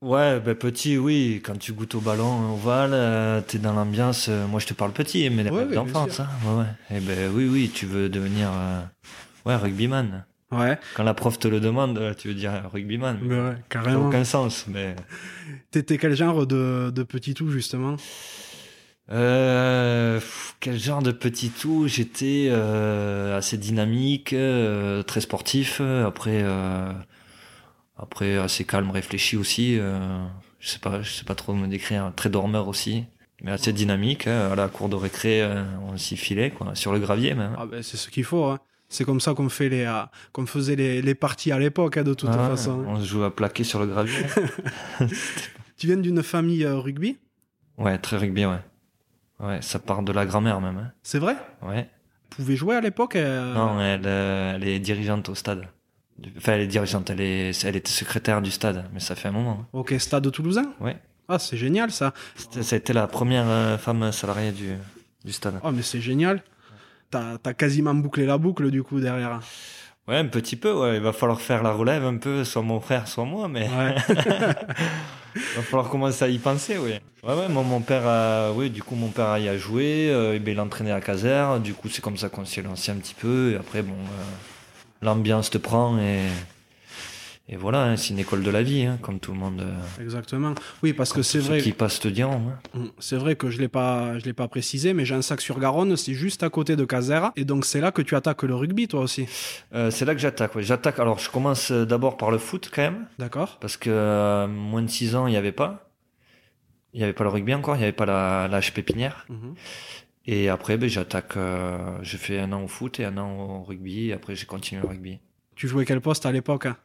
Ouais, 0.00 0.40
ben 0.40 0.56
petit, 0.56 0.98
oui. 0.98 1.40
Quand 1.44 1.56
tu 1.56 1.72
goûtes 1.72 1.94
au 1.94 2.00
ballon 2.00 2.54
ovale, 2.54 2.90
euh, 2.92 3.40
t'es 3.40 3.58
dans 3.58 3.72
l'ambiance. 3.72 4.26
euh, 4.28 4.46
moi, 4.48 4.58
je 4.58 4.66
te 4.66 4.74
parle 4.74 4.92
petit, 4.92 5.30
mais 5.30 5.48
Ouais, 5.48 5.66
d'enfance. 5.66 6.18
Hein, 6.18 6.28
ouais, 6.44 6.58
ouais. 6.64 6.96
Et 6.96 7.00
ben 7.00 7.30
oui, 7.32 7.48
oui, 7.48 7.70
tu 7.72 7.86
veux 7.86 8.08
devenir 8.08 8.50
euh, 8.52 8.80
ouais 9.46 9.54
rugbyman. 9.54 10.24
Ouais, 10.50 10.78
Quand 10.96 11.04
la 11.04 11.14
prof 11.14 11.38
te 11.38 11.46
le 11.48 11.60
demande, 11.60 12.14
tu 12.18 12.28
veux 12.28 12.34
dire 12.34 12.68
rugbyman. 12.72 13.18
mais 13.22 13.28
ouais, 13.36 13.40
Ça 13.40 13.48
n'a 13.52 13.56
carrément. 13.70 14.08
aucun 14.08 14.24
sens, 14.24 14.66
mais. 14.68 14.96
T'étais 15.70 15.96
quel 15.96 16.14
genre 16.16 16.46
de, 16.46 16.90
de 16.94 17.02
petit 17.04 17.32
tout, 17.34 17.48
justement? 17.50 17.96
Euh, 19.10 20.20
quel 20.60 20.78
genre 20.78 21.02
de 21.02 21.10
petit 21.12 21.50
tout 21.50 21.86
J'étais 21.88 22.48
euh, 22.50 23.36
assez 23.36 23.58
dynamique, 23.58 24.32
euh, 24.32 25.02
très 25.02 25.20
sportif. 25.20 25.80
Après, 25.80 26.44
après 27.96 28.36
assez 28.36 28.64
calme, 28.64 28.90
réfléchi 28.90 29.36
aussi. 29.36 29.76
je 29.76 30.68
sais 30.68 30.78
pas, 30.78 31.02
je 31.02 31.10
sais 31.10 31.24
pas 31.24 31.34
trop 31.34 31.52
me 31.54 31.66
décrire. 31.66 32.12
Très 32.16 32.30
dormeur 32.30 32.68
aussi, 32.68 33.04
mais 33.42 33.50
assez 33.52 33.72
dynamique. 33.72 34.26
hein, 34.26 34.50
à 34.52 34.54
la 34.54 34.68
cour 34.68 34.88
de 34.88 34.96
récré, 34.96 35.46
on 35.88 35.96
s'y 35.96 36.16
filait, 36.16 36.50
quoi, 36.50 36.74
sur 36.74 36.92
le 36.92 36.98
gravier 37.00 37.34
même. 37.34 37.54
ah 37.58 37.66
ben, 37.66 37.82
C'est 37.82 37.96
ce 37.96 38.08
qu'il 38.08 38.24
faut. 38.24 38.44
hein. 38.44 38.60
C'est 38.88 39.04
comme 39.04 39.20
ça 39.20 39.32
qu'on 39.32 39.48
fait 39.48 39.70
les, 39.70 39.90
qu'on 40.32 40.44
faisait 40.44 40.76
les, 40.76 41.00
les 41.00 41.14
parties 41.14 41.50
à 41.50 41.58
l'époque, 41.58 41.96
hein, 41.96 42.02
de 42.02 42.12
toute 42.12 42.28
Ah, 42.30 42.50
façon. 42.50 42.84
On 42.86 43.00
se 43.00 43.06
joue 43.06 43.24
à 43.24 43.34
plaquer 43.34 43.64
sur 43.64 43.80
le 43.80 43.86
gravier. 43.86 44.18
Tu 45.78 45.86
viens 45.88 45.96
d'une 45.96 46.22
famille 46.22 46.64
rugby? 46.66 47.16
Ouais, 47.78 47.98
très 47.98 48.16
rugby, 48.16 48.44
ouais. 48.46 48.58
Ouais, 49.42 49.60
ça 49.60 49.78
part 49.78 50.02
de 50.02 50.12
la 50.12 50.24
grand-mère 50.24 50.60
même. 50.60 50.78
hein. 50.78 50.92
C'est 51.02 51.18
vrai? 51.18 51.36
Ouais. 51.62 51.88
Vous 52.30 52.36
pouvez 52.36 52.56
jouer 52.56 52.76
à 52.76 52.80
l'époque 52.80 53.16
euh, 53.16 53.52
Non, 53.54 53.80
elle, 53.80 54.02
euh, 54.06 54.54
elle 54.54 54.66
est 54.66 54.78
dirigeante 54.78 55.28
au 55.28 55.34
stade. 55.34 55.66
Enfin, 56.36 56.52
elle 56.54 56.60
est 56.62 56.66
dirigeante, 56.68 57.10
elle, 57.10 57.20
est, 57.20 57.64
elle 57.64 57.74
était 57.76 57.90
secrétaire 57.90 58.40
du 58.40 58.50
stade, 58.50 58.84
mais 58.94 59.00
ça 59.00 59.14
fait 59.16 59.28
un 59.28 59.32
moment. 59.32 59.58
hein. 59.62 59.66
Ok, 59.72 59.94
Stade 59.98 60.30
Toulousain? 60.30 60.72
Ouais. 60.80 60.96
Ah, 61.28 61.38
c'est 61.38 61.56
génial 61.56 61.90
ça. 61.90 62.12
C'était- 62.36 62.62
Ça 62.62 62.76
a 62.76 62.78
été 62.78 62.92
la 62.92 63.06
première 63.06 63.48
euh, 63.48 63.76
femme 63.78 64.12
salariée 64.12 64.52
du, 64.52 64.70
du 65.24 65.32
stade. 65.32 65.58
Oh, 65.64 65.70
mais 65.72 65.82
c'est 65.82 66.00
génial. 66.00 66.42
T'as 67.10 67.36
as 67.44 67.54
quasiment 67.54 67.94
bouclé 67.94 68.24
la 68.24 68.38
boucle 68.38 68.70
du 68.70 68.82
coup 68.82 69.00
derrière. 69.00 69.40
Ouais, 70.08 70.16
un 70.16 70.26
petit 70.26 70.56
peu, 70.56 70.72
ouais. 70.72 70.96
Il 70.96 71.02
va 71.02 71.12
falloir 71.12 71.40
faire 71.40 71.62
la 71.62 71.72
relève 71.72 72.04
un 72.04 72.16
peu, 72.16 72.44
soit 72.44 72.62
mon 72.62 72.80
frère, 72.80 73.06
soit 73.06 73.24
moi, 73.24 73.46
mais 73.48 73.68
Ouais. 73.68 73.94
il 74.08 74.14
va 75.56 75.62
falloir 75.62 75.88
commencer 75.88 76.24
à 76.24 76.28
y 76.28 76.38
penser, 76.38 76.76
oui. 76.76 76.94
Ouais, 77.22 77.34
ouais, 77.34 77.48
moi, 77.48 77.62
mon 77.62 77.80
père 77.80 78.06
a, 78.06 78.50
oui, 78.52 78.68
du 78.68 78.82
coup, 78.82 78.96
mon 78.96 79.08
père 79.08 79.38
y 79.38 79.48
a 79.48 79.56
joué, 79.56 80.10
euh, 80.10 80.38
il 80.44 80.60
entraînait 80.60 80.90
à 80.90 81.00
Caser, 81.00 81.60
du 81.62 81.72
coup, 81.72 81.88
c'est 81.88 82.02
comme 82.02 82.16
ça 82.16 82.28
qu'on 82.28 82.44
s'est 82.44 82.62
lancé 82.62 82.90
un 82.90 82.96
petit 82.96 83.14
peu, 83.14 83.52
et 83.52 83.56
après, 83.56 83.82
bon, 83.82 83.92
euh, 83.92 84.24
l'ambiance 85.02 85.50
te 85.50 85.58
prend, 85.58 85.96
et, 85.98 86.18
et 87.52 87.56
voilà, 87.56 87.82
hein, 87.84 87.96
c'est 87.98 88.14
une 88.14 88.18
école 88.18 88.42
de 88.42 88.50
la 88.50 88.62
vie, 88.62 88.86
hein, 88.86 88.98
comme 89.02 89.20
tout 89.20 89.30
le 89.32 89.36
monde. 89.38 89.60
euh, 89.60 90.02
Exactement. 90.02 90.54
Oui, 90.82 90.94
parce 90.94 91.12
que 91.12 91.20
c'est 91.20 91.38
vrai. 91.38 91.60
Qui 91.60 91.72
passent 91.72 92.00
te 92.00 92.08
diront, 92.08 92.40
hein. 92.48 92.58
Mm, 92.72 92.86
C'est 92.98 93.16
vrai 93.16 93.36
que 93.36 93.50
je 93.50 93.58
l'ai 93.60 93.68
pas, 93.68 94.18
je 94.18 94.24
l'ai 94.24 94.32
pas 94.32 94.48
précisé, 94.48 94.94
mais 94.94 95.04
j'ai 95.04 95.14
un 95.14 95.20
sac 95.20 95.42
sur 95.42 95.60
Garonne, 95.60 95.94
c'est 95.98 96.14
juste 96.14 96.42
à 96.42 96.48
côté 96.48 96.76
de 96.76 96.86
Caser, 96.86 97.20
et 97.36 97.44
donc 97.44 97.66
c'est 97.66 97.82
là 97.82 97.92
que 97.92 98.00
tu 98.00 98.16
attaques 98.16 98.42
le 98.44 98.54
rugby, 98.54 98.88
toi 98.88 99.00
aussi. 99.02 99.26
Euh, 99.74 99.90
c'est 99.90 100.06
là 100.06 100.14
que 100.14 100.20
j'attaque, 100.22 100.54
ouais. 100.54 100.62
J'attaque, 100.62 100.98
alors, 100.98 101.18
je 101.18 101.28
commence 101.28 101.70
euh, 101.72 101.84
d'abord 101.84 102.16
par 102.16 102.30
le 102.30 102.38
foot, 102.38 102.70
quand 102.74 102.80
même. 102.80 103.06
D'accord. 103.18 103.58
Parce 103.60 103.76
que 103.76 103.90
euh, 103.90 104.48
moins 104.48 104.80
de 104.80 104.88
6 104.88 105.14
ans, 105.14 105.26
il 105.26 105.32
n'y 105.32 105.36
avait 105.36 105.52
pas. 105.52 105.90
Il 106.94 106.98
n'y 107.00 107.04
avait 107.04 107.12
pas 107.12 107.24
le 107.24 107.30
rugby 107.30 107.52
encore, 107.52 107.76
il 107.76 107.80
n'y 107.80 107.84
avait 107.84 107.92
pas 107.92 108.06
la, 108.06 108.48
la 108.48 108.60
pépinière. 108.62 109.26
Mhm. 109.28 109.54
Et 110.24 110.48
après, 110.48 110.78
ben, 110.78 110.88
j'attaque. 110.88 111.34
J'ai 112.00 112.16
fait 112.16 112.38
un 112.38 112.52
an 112.52 112.62
au 112.62 112.68
foot 112.68 112.98
et 113.00 113.04
un 113.04 113.18
an 113.18 113.60
au 113.60 113.62
rugby. 113.64 114.08
Et 114.08 114.12
après, 114.14 114.36
j'ai 114.36 114.46
continué 114.46 114.80
le 114.80 114.88
rugby. 114.88 115.18
Tu 115.54 115.68
jouais 115.68 115.84
quel 115.84 116.00
poste 116.00 116.24
à 116.26 116.32
l'époque 116.32 116.66
hein? 116.66 116.76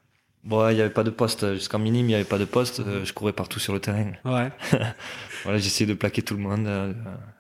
Bon, 0.43 0.69
il 0.69 0.75
n'y 0.75 0.81
avait 0.81 0.89
pas 0.89 1.03
de 1.03 1.09
poste. 1.09 1.53
Jusqu'en 1.55 1.79
minime, 1.79 2.05
il 2.05 2.09
n'y 2.09 2.15
avait 2.15 2.23
pas 2.23 2.37
de 2.37 2.45
poste. 2.45 2.79
Euh, 2.79 3.03
je 3.03 3.11
courais 3.11 3.33
partout 3.33 3.59
sur 3.59 3.73
le 3.73 3.79
terrain. 3.79 4.11
Ouais. 4.25 4.49
Voilà, 5.43 5.59
j'essayais 5.59 5.85
de 5.87 5.93
plaquer 5.93 6.21
tout 6.23 6.33
le 6.35 6.41
monde. 6.41 6.67
euh, 6.67 6.93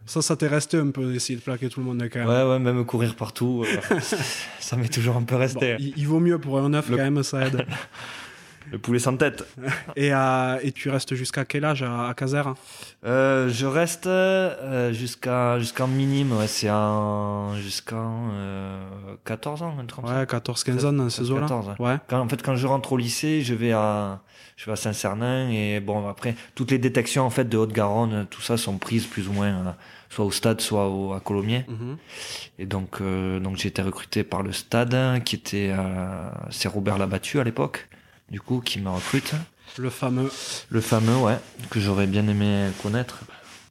Ça, 0.05 0.21
ça 0.21 0.35
t'est 0.37 0.47
resté 0.47 0.77
un 0.77 0.91
peu 0.91 1.11
d'essayer 1.11 1.37
de 1.37 1.43
plaquer 1.43 1.67
tout 1.67 1.79
le 1.79 1.85
monde 1.87 2.01
quand 2.13 2.19
même. 2.19 2.27
ouais, 2.27 2.43
ouais, 2.43 2.59
même 2.59 2.85
courir 2.85 3.15
partout. 3.15 3.65
euh, 3.65 3.99
ça 4.59 4.75
m'est 4.77 4.87
toujours 4.93 5.17
un 5.17 5.23
peu 5.23 5.35
Bon, 5.35 5.41
resté. 5.41 5.75
il, 5.79 5.93
il 5.97 6.07
vaut 6.07 6.19
mieux 6.19 6.39
pour 6.39 6.59
un 6.59 6.69
neuf 6.69 6.89
Le- 6.89 6.95
quand 6.97 7.03
même, 7.03 7.23
ça 7.23 7.45
aide. 7.47 7.65
Le 8.71 8.77
poulet 8.77 8.99
sans 8.99 9.15
tête. 9.17 9.45
et, 9.95 10.13
euh, 10.13 10.59
et 10.61 10.71
tu 10.71 10.89
restes 10.89 11.15
jusqu'à 11.15 11.45
quel 11.45 11.65
âge 11.65 11.83
à, 11.83 12.09
à 12.09 12.13
Caser 12.13 12.41
Euh, 13.05 13.49
je 13.49 13.65
reste 13.65 14.07
euh, 14.07 14.91
jusqu'à 14.93 15.59
jusqu'en 15.59 15.87
minime. 15.87 16.31
Ouais, 16.33 16.47
c'est 16.47 16.69
en 16.69 17.55
jusqu'en 17.55 18.29
euh, 18.33 18.79
14 19.25 19.63
ans, 19.63 19.75
un 19.79 19.85
truc 19.85 20.05
comme 20.05 20.13
ça. 20.13 20.19
Ouais, 20.19 20.25
14-15 20.25 20.85
ans 20.85 20.93
dans 20.93 21.09
ces 21.09 21.31
eaux-là. 21.31 21.41
14, 21.41 21.75
Ouais. 21.79 21.95
Quand, 22.07 22.19
en 22.19 22.27
fait, 22.27 22.41
quand 22.41 22.55
je 22.55 22.67
rentre 22.67 22.93
au 22.93 22.97
lycée, 22.97 23.41
je 23.41 23.53
vais 23.53 23.71
à, 23.71 24.21
je 24.57 24.65
vais 24.65 24.71
à 24.73 24.75
Saint-Cernin 24.75 25.49
et 25.49 25.79
bon, 25.79 26.07
après, 26.07 26.35
toutes 26.55 26.71
les 26.71 26.77
détections, 26.79 27.23
en 27.23 27.29
fait, 27.29 27.47
de 27.47 27.57
Haute-Garonne, 27.57 28.25
tout 28.29 28.41
ça 28.41 28.57
sont 28.57 28.77
prises 28.77 29.05
plus 29.05 29.27
ou 29.27 29.33
moins, 29.33 29.47
euh, 29.47 29.71
soit 30.09 30.25
au 30.25 30.31
stade, 30.31 30.61
soit 30.61 30.87
au, 30.89 31.13
à 31.13 31.19
Colomiers. 31.19 31.65
Mhm. 31.67 31.97
Et 32.59 32.65
donc, 32.65 33.01
euh, 33.01 33.39
donc 33.39 33.57
j'ai 33.57 33.69
été 33.69 33.81
recruté 33.81 34.23
par 34.23 34.43
le 34.43 34.51
stade, 34.51 35.23
qui 35.23 35.35
était, 35.35 35.71
euh, 35.77 36.29
c'est 36.49 36.67
Robert 36.67 36.97
Labattu 36.97 37.39
à 37.39 37.43
l'époque, 37.43 37.87
du 38.29 38.41
coup, 38.41 38.61
qui 38.61 38.79
me 38.79 38.89
recrute. 38.89 39.33
Le 39.77 39.89
fameux. 39.89 40.31
Le 40.69 40.81
fameux, 40.81 41.17
ouais, 41.17 41.37
que 41.69 41.79
j'aurais 41.79 42.07
bien 42.07 42.27
aimé 42.27 42.67
connaître. 42.81 43.19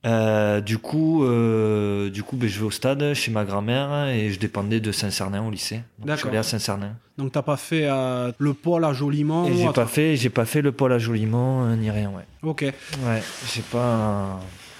Euh, 0.04 0.60
du 0.60 0.78
coup, 0.78 1.24
euh, 1.24 2.10
du 2.10 2.22
coup, 2.22 2.36
ben, 2.36 2.48
je 2.48 2.60
vais 2.60 2.66
au 2.66 2.70
stade 2.70 3.14
chez 3.14 3.32
ma 3.32 3.44
grand-mère 3.44 4.06
et 4.08 4.30
je 4.30 4.38
dépendais 4.38 4.78
de 4.78 4.92
Saint-Cernin 4.92 5.44
au 5.44 5.50
lycée. 5.50 5.80
Donc, 5.98 6.10
je 6.10 6.16
suis 6.16 6.28
allé 6.28 6.38
à 6.38 6.44
Saint-Cernin. 6.44 6.92
Donc 7.18 7.32
t'as 7.32 7.42
pas 7.42 7.56
fait 7.56 7.86
euh, 7.86 8.30
le 8.38 8.52
pôle 8.52 8.84
à 8.84 8.92
Jolimont 8.92 9.50
ou 9.50 9.56
j'ai 9.56 9.72
pas 9.72 9.86
fait, 9.86 10.16
j'ai 10.16 10.28
pas 10.28 10.44
fait 10.44 10.60
le 10.60 10.70
pôle 10.70 10.92
à 10.92 10.98
Jolimont 10.98 11.74
ni 11.74 11.90
rien, 11.90 12.10
ouais. 12.10 12.24
Ok. 12.42 12.62
Ouais, 12.62 13.22
j'ai 13.52 13.62
pas, 13.62 14.38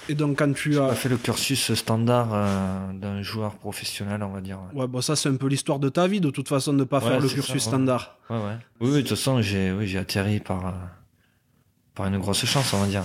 Et 0.09 0.15
donc 0.15 0.37
quand 0.39 0.53
tu 0.53 0.77
as... 0.79 0.87
pas 0.87 0.95
fait 0.95 1.09
le 1.09 1.17
cursus 1.17 1.73
standard 1.73 2.29
euh, 2.33 2.93
d'un 2.93 3.21
joueur 3.21 3.55
professionnel, 3.55 4.23
on 4.23 4.29
va 4.29 4.41
dire. 4.41 4.59
Ouais, 4.73 4.87
bon, 4.87 5.01
ça 5.01 5.15
c'est 5.15 5.29
un 5.29 5.35
peu 5.35 5.47
l'histoire 5.47 5.79
de 5.79 5.89
ta 5.89 6.07
vie, 6.07 6.21
de 6.21 6.29
toute 6.29 6.47
façon, 6.47 6.73
de 6.73 6.83
pas 6.83 6.99
Ouais, 6.99 7.09
faire 7.09 7.19
le 7.19 7.27
cursus 7.27 7.45
ça, 7.47 7.53
ouais. 7.53 7.59
standard. 7.59 8.17
ouais. 8.29 8.37
Oui, 8.79 8.89
oui, 8.89 8.91
de 8.95 8.99
toute 9.01 9.09
façon, 9.09 9.41
j'ai, 9.41 9.71
oui, 9.71 9.97
atterri 9.97 10.39
par, 10.39 10.67
euh, 10.67 10.71
par 11.95 12.05
une 12.07 12.19
grosse 12.19 12.45
chance, 12.45 12.73
on 12.73 12.79
va 12.79 12.87
dire. 12.87 13.03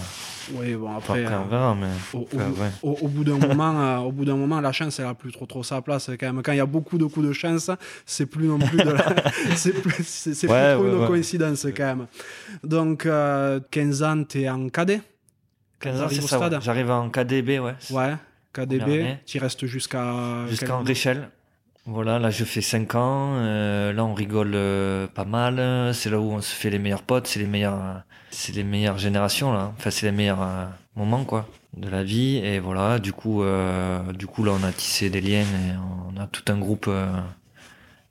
Oui, 0.55 0.75
bon, 0.75 0.97
après... 0.97 1.25
après, 1.25 1.37
on 1.37 1.45
euh, 1.47 1.49
verra, 1.49 1.75
mais. 1.75 1.87
au, 2.15 2.19
au 2.19 2.37
Ouais, 2.37 2.71
au- 2.83 2.99
au 3.03 3.09
bout 3.09 3.23
d'un 3.25 3.39
moment, 3.39 3.81
euh, 3.81 3.97
au 3.99 4.13
bout 4.13 4.25
d'un 4.25 4.35
moment, 4.37 4.61
la 4.61 4.73
chance, 4.73 4.99
elle 4.99 5.07
a 5.07 5.15
plus 5.15 5.31
trop 5.33 5.47
trop 5.47 5.63
sa 5.63 5.81
place 5.83 6.11
quand 6.19 6.27
même. 6.33 6.43
Quand 6.43 6.53
il 6.53 6.59
y 6.59 6.61
a 6.61 6.67
beaucoup 6.67 6.99
de 6.99 7.05
coups 7.07 7.27
de 7.27 7.33
chance, 7.33 7.71
c'est 8.07 8.27
plus 8.27 8.47
non 8.49 8.59
plus 8.59 8.79
de 8.79 8.91
la... 8.91 9.15
c'est 9.57 9.73
plus, 9.73 10.05
c'est, 10.05 10.49
Ouais, 10.51 10.75
plus 10.77 10.89
trop 10.91 11.01
une 11.01 11.07
coïncidence 11.07 11.67
quand 11.77 11.85
même. 11.97 12.07
Donc, 12.65 13.07
euh, 13.07 13.61
15 13.71 14.03
ans, 14.03 14.25
t'es 14.25 14.49
en 14.49 14.69
cadet? 14.69 15.01
15 15.83 15.97
ans, 15.97 16.03
t'arrives 16.05 16.19
c'est 16.19 16.25
au 16.25 16.29
ça. 16.29 16.39
ouais. 16.41 16.47
stade 16.47 16.63
J'arrive 16.63 16.91
en 16.91 17.11
KDB, 17.11 17.59
ouais. 17.59 17.75
Ouais, 17.91 18.15
KDB, 18.53 19.19
tu 19.27 19.39
restes 19.39 19.67
jusqu'à... 19.67 20.47
Jusqu'en 20.49 20.83
Réchelle. 20.83 21.29
Voilà, 21.85 22.21
là 22.21 22.31
je 22.31 22.45
fais 22.45 22.61
5 22.61 22.95
ans. 22.95 23.35
euh, 23.39 23.93
là 23.93 24.05
on 24.05 24.15
rigole 24.15 24.53
euh, 24.55 25.09
pas 25.09 25.25
mal. 25.25 25.93
C'est 25.95 26.11
là 26.11 26.21
où 26.21 26.31
on 26.31 26.41
se 26.41 26.55
fait 26.55 26.71
les 26.71 26.79
meilleurs 26.79 27.03
potes. 27.03 27.27
C'est 27.27 27.41
les 27.41 27.47
meilleurs, 27.47 27.75
euh, 27.75 27.95
c'est 28.31 28.55
les 28.55 28.63
meilleures 28.63 28.99
générations 28.99 29.53
là. 29.53 29.73
Enfin 29.77 29.91
c'est 29.91 30.07
les 30.07 30.13
meilleurs 30.13 30.43
euh, 30.43 30.67
moments 30.95 31.25
quoi 31.25 31.49
de 31.77 31.89
la 31.89 32.05
vie. 32.05 32.37
Et 32.37 32.61
voilà, 32.61 33.01
du 33.01 33.13
coup, 33.13 33.43
du 34.15 34.27
coup 34.29 34.45
là 34.45 34.53
on 34.61 34.63
a 34.63 34.71
tissé 34.71 35.11
des 35.11 35.21
liens 35.21 35.41
et 35.43 35.73
on 36.15 36.21
a 36.21 36.29
tout 36.29 36.45
un 36.53 36.59
groupe 36.59 36.89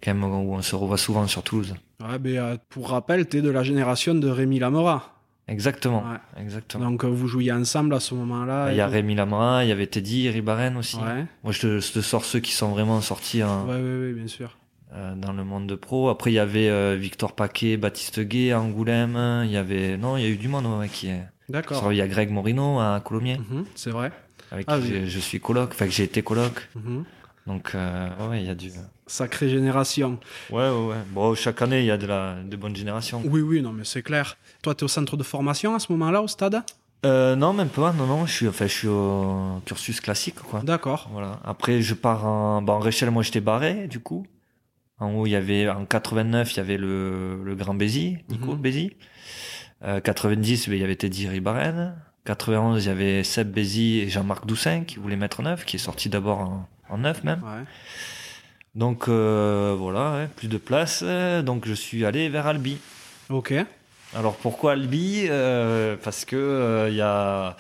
quand 0.04 0.14
même 0.14 0.24
où 0.24 0.54
on 0.54 0.62
se 0.62 0.76
revoit 0.76 0.98
souvent 0.98 1.26
sur 1.28 1.44
Toulouse. 1.44 1.76
Ouais, 2.02 2.18
euh, 2.38 2.58
pour 2.70 2.90
rappel, 2.90 3.28
tu 3.28 3.38
es 3.38 3.42
de 3.42 3.50
la 3.50 3.64
génération 3.64 4.16
de 4.16 4.28
Rémi 4.28 4.60
Lamora. 4.60 5.21
Exactement. 5.52 6.04
Ouais. 6.10 6.42
Exactement. 6.44 6.90
Donc 6.90 7.04
euh, 7.04 7.08
vous 7.08 7.28
jouiez 7.28 7.52
ensemble 7.52 7.94
à 7.94 8.00
ce 8.00 8.16
moment-là. 8.16 8.72
il 8.72 8.78
y 8.78 8.82
a 8.82 8.88
Rémi 8.88 9.16
Lamara, 9.16 9.64
il 9.66 9.68
y 9.68 9.72
avait 9.72 9.88
Teddy 9.88 10.30
Ribaren 10.30 10.78
aussi. 10.78 10.96
Ouais, 10.98 11.26
Moi, 11.44 11.52
je 11.52 11.60
te, 11.62 11.80
je 11.80 11.92
te 11.92 12.00
sors 12.02 12.24
ceux 12.26 12.40
qui 12.40 12.54
sont 12.54 12.70
vraiment 12.70 13.02
sortis 13.02 13.42
hein, 13.42 13.66
ouais, 13.68 13.76
ouais, 13.76 14.00
ouais, 14.08 14.14
bien 14.14 14.28
sûr. 14.28 14.58
euh, 14.94 15.14
dans 15.16 15.34
le 15.34 15.44
monde 15.44 15.68
de 15.68 15.76
pro. 15.76 16.10
Après, 16.10 16.32
il 16.32 16.36
y 16.36 16.40
avait 16.40 16.70
euh, 16.70 16.96
Victor 17.00 17.34
Paquet, 17.36 17.76
Baptiste 17.78 18.20
Gay 18.22 18.52
à 18.52 18.62
Angoulême. 18.62 19.18
Il 19.46 19.52
y 19.52 19.58
avait... 19.58 19.98
Non, 19.98 20.16
il 20.18 20.24
y 20.24 20.26
a 20.26 20.30
eu 20.30 20.38
du 20.38 20.48
monde 20.48 20.66
ouais, 20.80 20.88
qui 20.90 21.08
est... 21.10 21.22
D'accord. 21.50 21.92
Il 21.92 21.98
y 21.98 22.02
a 22.02 22.08
Greg 22.08 22.30
Morino 22.32 22.80
à 22.80 23.02
Colomiers, 23.04 23.38
Mhm, 23.38 23.66
c'est 23.76 23.90
vrai. 23.92 24.12
avec 24.52 24.66
Ah 24.70 24.78
qui 24.80 24.94
oui. 24.94 25.02
je 25.08 25.20
suis 25.20 25.42
coloc, 25.42 25.72
enfin 25.74 25.86
que 25.86 25.92
j'ai 25.92 26.04
été 26.06 26.22
coloc. 26.22 26.70
Mhm. 26.76 27.04
Donc, 27.48 27.72
euh, 27.76 28.08
ouais, 28.30 28.40
il 28.42 28.48
y 28.48 28.50
a 28.50 28.56
du... 28.56 28.72
Sacrée 29.12 29.50
génération. 29.50 30.20
Ouais, 30.52 30.70
ouais, 30.70 30.88
ouais. 30.88 30.96
Bon, 31.10 31.36
chaque 31.36 31.62
année, 31.62 31.82
il 31.82 31.86
y 31.86 31.92
a 31.92 31.98
de 31.98 32.08
la 32.08 32.36
de 32.44 32.56
bonnes 32.56 32.76
générations. 32.76 33.22
Oui, 33.26 33.42
oui, 33.42 33.62
non, 33.62 33.74
mais 33.74 33.84
c'est 33.84 34.02
clair. 34.02 34.38
Toi, 34.64 34.74
tu 34.74 34.82
es 34.82 34.86
au 34.86 34.88
centre 34.88 35.18
de 35.18 35.24
formation 35.24 35.76
à 35.76 35.80
ce 35.80 35.92
moment-là, 35.92 36.22
au 36.22 36.28
stade? 36.30 36.62
Euh, 37.06 37.36
non, 37.36 37.52
même 37.52 37.68
pas. 37.68 37.92
Non, 37.92 38.06
non, 38.06 38.26
je 38.26 38.32
suis, 38.32 38.48
enfin, 38.48 38.68
je 38.68 38.72
suis 38.74 38.88
au 38.88 39.62
cursus 39.66 40.00
classique, 40.00 40.36
quoi. 40.36 40.62
D'accord. 40.64 41.10
Voilà. 41.12 41.40
Après, 41.44 41.82
je 41.82 41.94
pars 41.94 42.26
en, 42.26 42.66
en 42.66 42.80
Réchelle, 42.80 43.12
moi, 43.12 43.22
j'étais 43.24 43.42
barré, 43.42 43.88
du 43.88 44.00
coup. 44.00 44.26
En 45.00 45.12
haut, 45.16 45.26
il 45.26 45.32
y 45.32 45.36
avait, 45.36 45.68
en 45.68 45.84
89, 45.84 46.54
il 46.54 46.58
y 46.58 46.60
avait 46.62 46.78
le, 46.78 47.44
le 47.44 47.56
grand 47.56 47.74
Bézi, 47.74 48.18
Nico 48.30 48.54
Mhm. 48.54 48.62
Bézi. 48.62 48.94
Euh, 49.84 50.00
90, 50.00 50.70
ben, 50.70 50.76
il 50.76 50.82
y 50.82 50.84
avait 50.86 50.96
Teddy 50.96 51.28
Ribaren. 51.28 51.96
91, 52.26 52.86
il 52.86 52.88
y 52.88 52.92
avait 52.92 53.24
Seb 53.24 53.52
Bézi 53.52 54.00
et 54.00 54.10
Jean-Marc 54.10 54.46
Doussin 54.46 54.84
qui 54.86 54.98
voulaient 55.00 55.16
mettre 55.18 55.42
neuf, 55.42 55.66
qui 55.66 55.76
est 55.78 55.80
sorti 55.80 56.08
d'abord 56.08 56.40
en, 56.40 56.70
en 56.90 56.98
neuf 57.00 57.24
même. 57.24 57.42
Ouais. 57.44 57.66
Donc, 58.76 59.08
euh, 59.10 59.76
voilà, 59.78 60.14
ouais, 60.14 60.28
plus 60.36 60.48
de 60.48 60.58
place. 60.58 61.02
Euh, 61.04 61.42
Donc, 61.42 61.66
je 61.68 61.74
suis 61.74 62.06
allé 62.06 62.30
vers 62.30 62.48
Albi. 62.48 62.78
Ok. 63.30 63.54
Alors 64.16 64.36
pourquoi 64.36 64.74
Albi 64.74 65.26
Euh, 65.30 65.96
Parce 66.04 66.26
que 66.26 66.36
euh, 66.36 66.90
il 66.90 66.96
y, 66.96 67.02
a, 67.02 67.56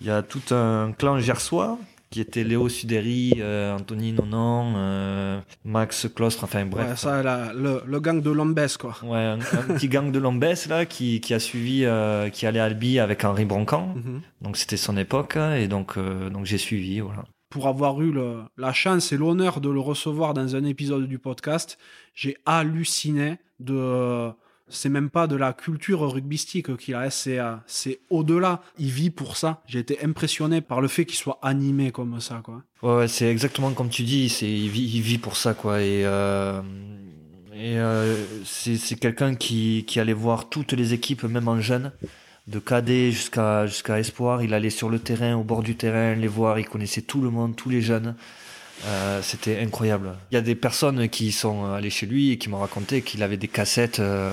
il 0.00 0.06
y 0.06 0.10
a 0.10 0.22
tout 0.22 0.42
un 0.54 0.92
clan 0.96 1.18
gersois 1.20 1.78
qui 2.10 2.20
était 2.22 2.42
Léo 2.42 2.68
Suderi, 2.68 3.34
euh, 3.38 3.76
Anthony 3.76 4.12
Nonan, 4.12 4.72
euh, 4.76 5.40
Max 5.64 6.08
Clostre, 6.12 6.44
enfin 6.44 6.64
bref. 6.64 6.88
Ouais, 6.90 6.96
ça, 6.96 7.22
la- 7.22 7.52
le, 7.52 7.82
le 7.86 8.00
gang 8.00 8.20
de 8.22 8.30
Lombès, 8.30 8.76
quoi. 8.78 8.96
Ouais, 9.04 9.18
un, 9.18 9.38
un 9.38 9.74
petit 9.74 9.88
gang 9.94 10.10
de 10.10 10.18
Lombès 10.18 10.66
là 10.68 10.86
qui, 10.86 11.20
qui 11.20 11.34
a 11.34 11.38
suivi, 11.38 11.84
euh, 11.84 12.28
qui 12.30 12.46
allait 12.46 12.60
à 12.60 12.64
Albi 12.64 12.98
avec 12.98 13.24
Henri 13.24 13.44
Broncan. 13.44 13.92
Mhm. 13.94 14.22
Donc 14.40 14.56
c'était 14.56 14.78
son 14.78 14.96
époque 14.96 15.36
et 15.36 15.68
donc 15.68 15.98
euh, 15.98 16.30
donc 16.30 16.46
j'ai 16.46 16.58
suivi 16.58 17.00
voilà. 17.00 17.24
Pour 17.50 17.66
avoir 17.66 18.00
eu 18.02 18.14
la 18.56 18.72
chance 18.72 19.12
et 19.12 19.16
l'honneur 19.16 19.60
de 19.60 19.70
le 19.70 19.80
recevoir 19.80 20.34
dans 20.34 20.54
un 20.54 20.64
épisode 20.64 21.08
du 21.08 21.18
podcast, 21.18 21.78
j'ai 22.14 22.36
halluciné 22.44 23.38
de. 23.58 24.30
C'est 24.70 24.90
même 24.90 25.08
pas 25.08 25.26
de 25.26 25.34
la 25.34 25.54
culture 25.54 26.00
rugbystique 26.12 26.76
qu'il 26.76 26.94
a, 26.94 27.08
c'est 27.08 27.38
c'est 27.66 28.00
au-delà. 28.10 28.60
Il 28.78 28.90
vit 28.90 29.08
pour 29.08 29.38
ça. 29.38 29.62
J'ai 29.66 29.78
été 29.78 30.04
impressionné 30.04 30.60
par 30.60 30.82
le 30.82 30.88
fait 30.88 31.06
qu'il 31.06 31.16
soit 31.16 31.38
animé 31.40 31.90
comme 31.90 32.20
ça, 32.20 32.42
quoi. 32.44 32.62
Ouais, 32.82 33.08
c'est 33.08 33.30
exactement 33.30 33.72
comme 33.72 33.88
tu 33.88 34.02
dis, 34.02 34.28
c'est 34.28 34.50
il 34.50 34.68
vit, 34.68 35.16
pour 35.16 35.36
ça 35.36 35.54
quoi 35.54 35.80
et 35.80 36.04
euh, 36.04 36.60
euh, 37.54 38.24
c'est 38.44 38.76
c'est 38.76 38.96
quelqu'un 38.96 39.34
qui 39.34 39.84
qui 39.86 39.98
allait 39.98 40.12
voir 40.12 40.48
toutes 40.48 40.72
les 40.72 40.92
équipes 40.92 41.24
même 41.24 41.48
en 41.48 41.60
jeune 41.60 41.92
de 42.48 42.58
cadet 42.58 43.12
jusqu'à 43.12 43.66
jusqu'à 43.66 43.98
espoir, 43.98 44.42
il 44.42 44.54
allait 44.54 44.70
sur 44.70 44.88
le 44.88 44.98
terrain 44.98 45.36
au 45.36 45.44
bord 45.44 45.62
du 45.62 45.76
terrain 45.76 46.14
les 46.14 46.26
voir, 46.28 46.58
il 46.58 46.66
connaissait 46.66 47.02
tout 47.02 47.20
le 47.20 47.30
monde, 47.30 47.54
tous 47.56 47.68
les 47.68 47.82
jeunes. 47.82 48.14
Euh, 48.86 49.20
c'était 49.22 49.58
incroyable. 49.60 50.14
Il 50.30 50.34
y 50.34 50.38
a 50.38 50.40
des 50.40 50.54
personnes 50.54 51.08
qui 51.08 51.32
sont 51.32 51.64
allées 51.66 51.90
chez 51.90 52.06
lui 52.06 52.30
et 52.30 52.38
qui 52.38 52.48
m'ont 52.48 52.60
raconté 52.60 53.02
qu'il 53.02 53.22
avait 53.24 53.36
des 53.36 53.48
cassettes 53.48 53.98
euh, 53.98 54.32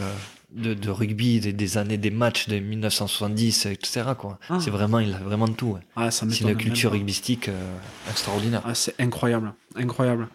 de, 0.51 0.73
de 0.75 0.89
rugby 0.91 1.39
des, 1.39 1.51
des 1.51 1.77
années 1.77 1.97
des 1.97 2.11
matchs 2.11 2.47
de 2.47 2.59
1970 2.59 3.65
etc 3.65 4.03
quoi. 4.17 4.37
Ah. 4.49 4.59
C'est 4.61 4.69
vraiment 4.69 4.99
il 4.99 5.13
a 5.13 5.17
vraiment 5.17 5.47
tout. 5.47 5.71
ouais. 5.71 5.81
Ah, 5.95 6.11
C'est 6.11 6.39
une 6.41 6.55
culture 6.55 6.91
pas. 6.91 6.97
rugbystique 6.97 7.49
euh, 7.49 7.77
extraordinaire. 8.09 8.61
Ah, 8.65 8.75
c'est 8.75 8.93
incroyable, 8.99 9.53
incroyable. 9.75 10.27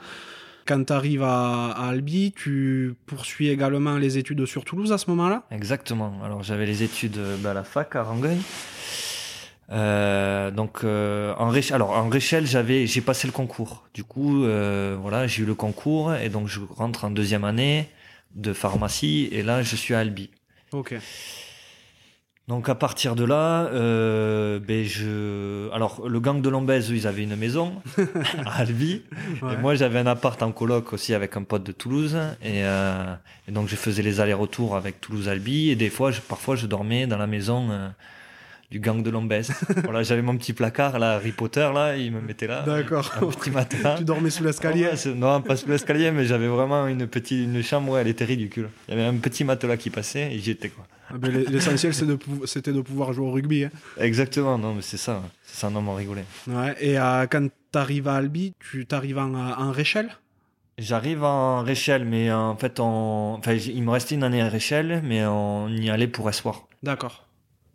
Quand 0.70 0.84
tu 0.84 0.92
arrives 0.92 1.24
à, 1.24 1.72
à 1.72 1.88
Albi, 1.88 2.30
tu 2.30 2.94
poursuis 3.06 3.48
également 3.48 3.96
les 3.96 4.18
études 4.18 4.46
sur 4.46 4.64
Toulouse 4.64 4.92
à 4.92 4.98
ce 4.98 5.10
moment-là 5.10 5.42
Exactement. 5.50 6.12
Alors 6.24 6.44
j'avais 6.44 6.64
les 6.64 6.84
études 6.84 7.18
euh, 7.18 7.36
bah, 7.40 7.50
à 7.50 7.54
la 7.54 7.64
fac 7.64 7.96
à 7.96 8.04
Rangueil. 8.04 8.38
Euh, 9.72 10.52
donc 10.52 10.84
euh, 10.84 11.34
en 11.38 11.48
Réchelle, 11.48 11.74
alors 11.74 11.90
en 11.90 12.08
Réchelle, 12.08 12.46
j'avais 12.46 12.86
j'ai 12.86 13.00
passé 13.00 13.26
le 13.26 13.32
concours. 13.32 13.88
Du 13.94 14.04
coup, 14.04 14.44
euh, 14.44 14.96
voilà, 15.00 15.26
j'ai 15.26 15.42
eu 15.42 15.44
le 15.44 15.56
concours 15.56 16.14
et 16.14 16.28
donc 16.28 16.46
je 16.46 16.60
rentre 16.60 17.04
en 17.04 17.10
deuxième 17.10 17.42
année 17.42 17.88
de 18.36 18.52
pharmacie 18.52 19.28
et 19.32 19.42
là 19.42 19.62
je 19.64 19.74
suis 19.74 19.94
à 19.94 19.98
Albi. 19.98 20.30
Ok. 20.70 20.94
Donc 22.50 22.69
à 22.69 22.75
partir 22.75 23.14
de 23.14 23.23
là, 23.23 23.66
euh, 23.66 24.59
ben 24.59 24.85
je, 24.85 25.71
alors 25.73 26.09
le 26.09 26.19
gang 26.19 26.42
de 26.42 26.49
Lombez, 26.49 26.80
ils 26.90 27.07
avaient 27.07 27.23
une 27.23 27.37
maison 27.37 27.75
à 28.45 28.62
Albi. 28.62 29.02
Ouais. 29.40 29.54
Et 29.54 29.57
moi, 29.57 29.76
j'avais 29.76 30.00
un 30.00 30.07
appart 30.09 30.42
en 30.42 30.50
coloc 30.50 30.92
aussi 30.92 31.14
avec 31.14 31.37
un 31.37 31.45
pote 31.45 31.62
de 31.62 31.71
Toulouse. 31.71 32.16
Et, 32.42 32.64
euh, 32.64 33.14
et 33.47 33.52
donc, 33.52 33.69
je 33.69 33.76
faisais 33.76 34.02
les 34.02 34.19
allers-retours 34.19 34.75
avec 34.75 35.00
Toulouse-Albi. 35.00 35.71
Et 35.71 35.76
des 35.76 35.90
fois, 35.90 36.11
je, 36.11 36.21
parfois, 36.21 36.57
je 36.57 36.66
dormais 36.66 37.07
dans 37.07 37.19
la 37.19 37.28
maison 37.28 37.71
euh, 37.71 37.88
du 38.73 38.80
gang 38.80 39.00
de 39.00 39.11
Lombès. 39.11 39.49
voilà, 39.85 40.02
j'avais 40.02 40.23
mon 40.23 40.37
petit 40.37 40.52
placard, 40.52 40.99
là, 40.99 41.12
Harry 41.12 41.30
Potter, 41.30 41.71
là. 41.73 41.97
Il 41.97 42.11
me 42.11 42.21
mettait 42.21 42.49
là. 42.49 42.64
D'accord. 42.66 43.12
Un 43.23 43.26
petit 43.26 43.52
matelas. 43.52 43.99
tu 43.99 44.02
dormais 44.04 44.30
sous 44.30 44.42
l'escalier 44.42 44.87
Ouais, 44.87 44.97
c'est- 44.97 45.14
non, 45.14 45.40
pas 45.40 45.54
sous 45.54 45.69
l'escalier, 45.69 46.11
mais 46.11 46.25
j'avais 46.25 46.49
vraiment 46.49 46.88
une 46.88 47.07
petite 47.07 47.45
une 47.45 47.62
chambre, 47.62 47.92
ouais, 47.92 48.00
elle 48.00 48.09
était 48.09 48.25
ridicule. 48.25 48.71
Il 48.88 48.97
y 48.97 48.99
avait 48.99 49.07
un 49.07 49.19
petit 49.19 49.45
matelas 49.45 49.76
qui 49.76 49.90
passait 49.90 50.33
et 50.35 50.38
j'y 50.40 50.50
étais, 50.50 50.71
quoi. 50.71 50.85
Ah 51.10 51.28
L'essentiel, 51.28 51.92
de 52.06 52.18
c'était 52.46 52.72
de 52.72 52.80
pouvoir 52.80 53.12
jouer 53.12 53.26
au 53.26 53.30
rugby. 53.32 53.64
hein. 53.64 53.70
Exactement, 53.98 54.56
non, 54.58 54.74
mais 54.74 54.82
c'est 54.82 54.96
ça. 54.96 55.22
C'est 55.44 55.58
ça, 55.60 55.70
non, 55.70 55.82
m'en 55.82 55.94
rigoler. 55.94 56.22
Ouais. 56.46 56.76
Et 56.80 56.98
euh, 56.98 57.26
quand 57.26 57.48
tu 57.72 57.78
arrives 57.78 58.08
à 58.08 58.14
Albi, 58.16 58.54
tu 58.60 58.86
t'arrives 58.86 59.18
en, 59.18 59.34
euh, 59.34 59.54
en 59.56 59.72
Réchelle? 59.72 60.10
J'arrive 60.78 61.24
en 61.24 61.62
Réchelle, 61.62 62.04
mais 62.04 62.32
en 62.32 62.56
fait, 62.56 62.80
on... 62.80 63.34
enfin, 63.38 63.52
il 63.52 63.82
me 63.82 63.90
restait 63.90 64.14
une 64.14 64.22
année 64.22 64.40
à 64.40 64.48
Réchelle, 64.48 65.02
mais 65.04 65.24
on 65.26 65.68
y 65.68 65.90
allait 65.90 66.08
pour 66.08 66.28
espoir. 66.30 66.66
D'accord. 66.82 67.26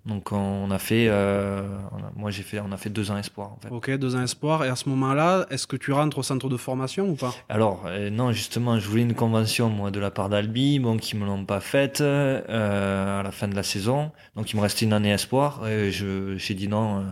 Donc 0.06 0.32
on 0.32 0.70
a 0.70 0.78
fait, 0.78 1.08
euh, 1.10 1.64
on 1.92 1.98
a- 1.98 2.12
moi 2.16 2.30
j'ai 2.30 2.44
fait, 2.44 2.60
on 2.60 2.72
a 2.72 2.78
fait 2.78 2.92
deux 2.92 3.10
ans 3.10 3.18
espoir 3.18 3.54
en 3.54 3.58
fait. 3.60 3.70
Ok, 3.70 3.90
deux 3.98 4.16
ans 4.16 4.22
espoir. 4.22 4.64
Et 4.64 4.70
à 4.70 4.76
ce 4.76 4.88
moment-là, 4.90 5.48
est-ce 5.50 5.66
que 5.66 5.76
tu 5.76 5.92
rentres 5.92 6.20
au 6.20 6.24
centre 6.24 6.48
de 6.48 6.58
formation 6.58 7.10
ou 7.10 7.16
pas? 7.16 7.34
Alors 7.50 7.84
euh, 7.88 8.12
non 8.12 8.32
justement, 8.32 8.78
je 8.80 8.88
voulais 8.88 9.02
une 9.02 9.16
convention 9.16 9.68
moi 9.70 9.90
de 9.90 10.00
la 10.00 10.12
part 10.12 10.30
d'Albi, 10.30 10.78
bon 10.78 10.98
qui 10.98 11.18
me 11.18 11.26
l'ont 11.26 11.44
pas 11.46 11.60
faite 11.60 12.02
euh, 12.02 13.20
à 13.20 13.24
la 13.24 13.32
fin 13.32 13.48
de 13.48 13.56
la 13.56 13.64
saison. 13.64 14.12
Donc 14.36 14.52
il 14.54 14.58
me 14.58 14.62
restait 14.62 14.86
une 14.86 14.94
année 14.94 15.12
espoir 15.12 15.68
et 15.68 15.92
je 15.92 16.38
j'ai 16.38 16.54
dit 16.54 16.68
non, 16.68 17.00
euh, 17.00 17.04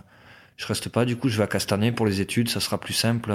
je 0.57 0.67
reste 0.67 0.89
pas. 0.89 1.03
Du 1.05 1.15
coup 1.17 1.29
je 1.29 1.37
vais 1.37 1.43
à 1.43 1.47
Castanet 1.47 1.91
pour 1.93 2.05
les 2.05 2.21
études, 2.21 2.49
ça 2.49 2.59
sera 2.59 2.79
plus 2.79 2.93
simple. 2.93 3.33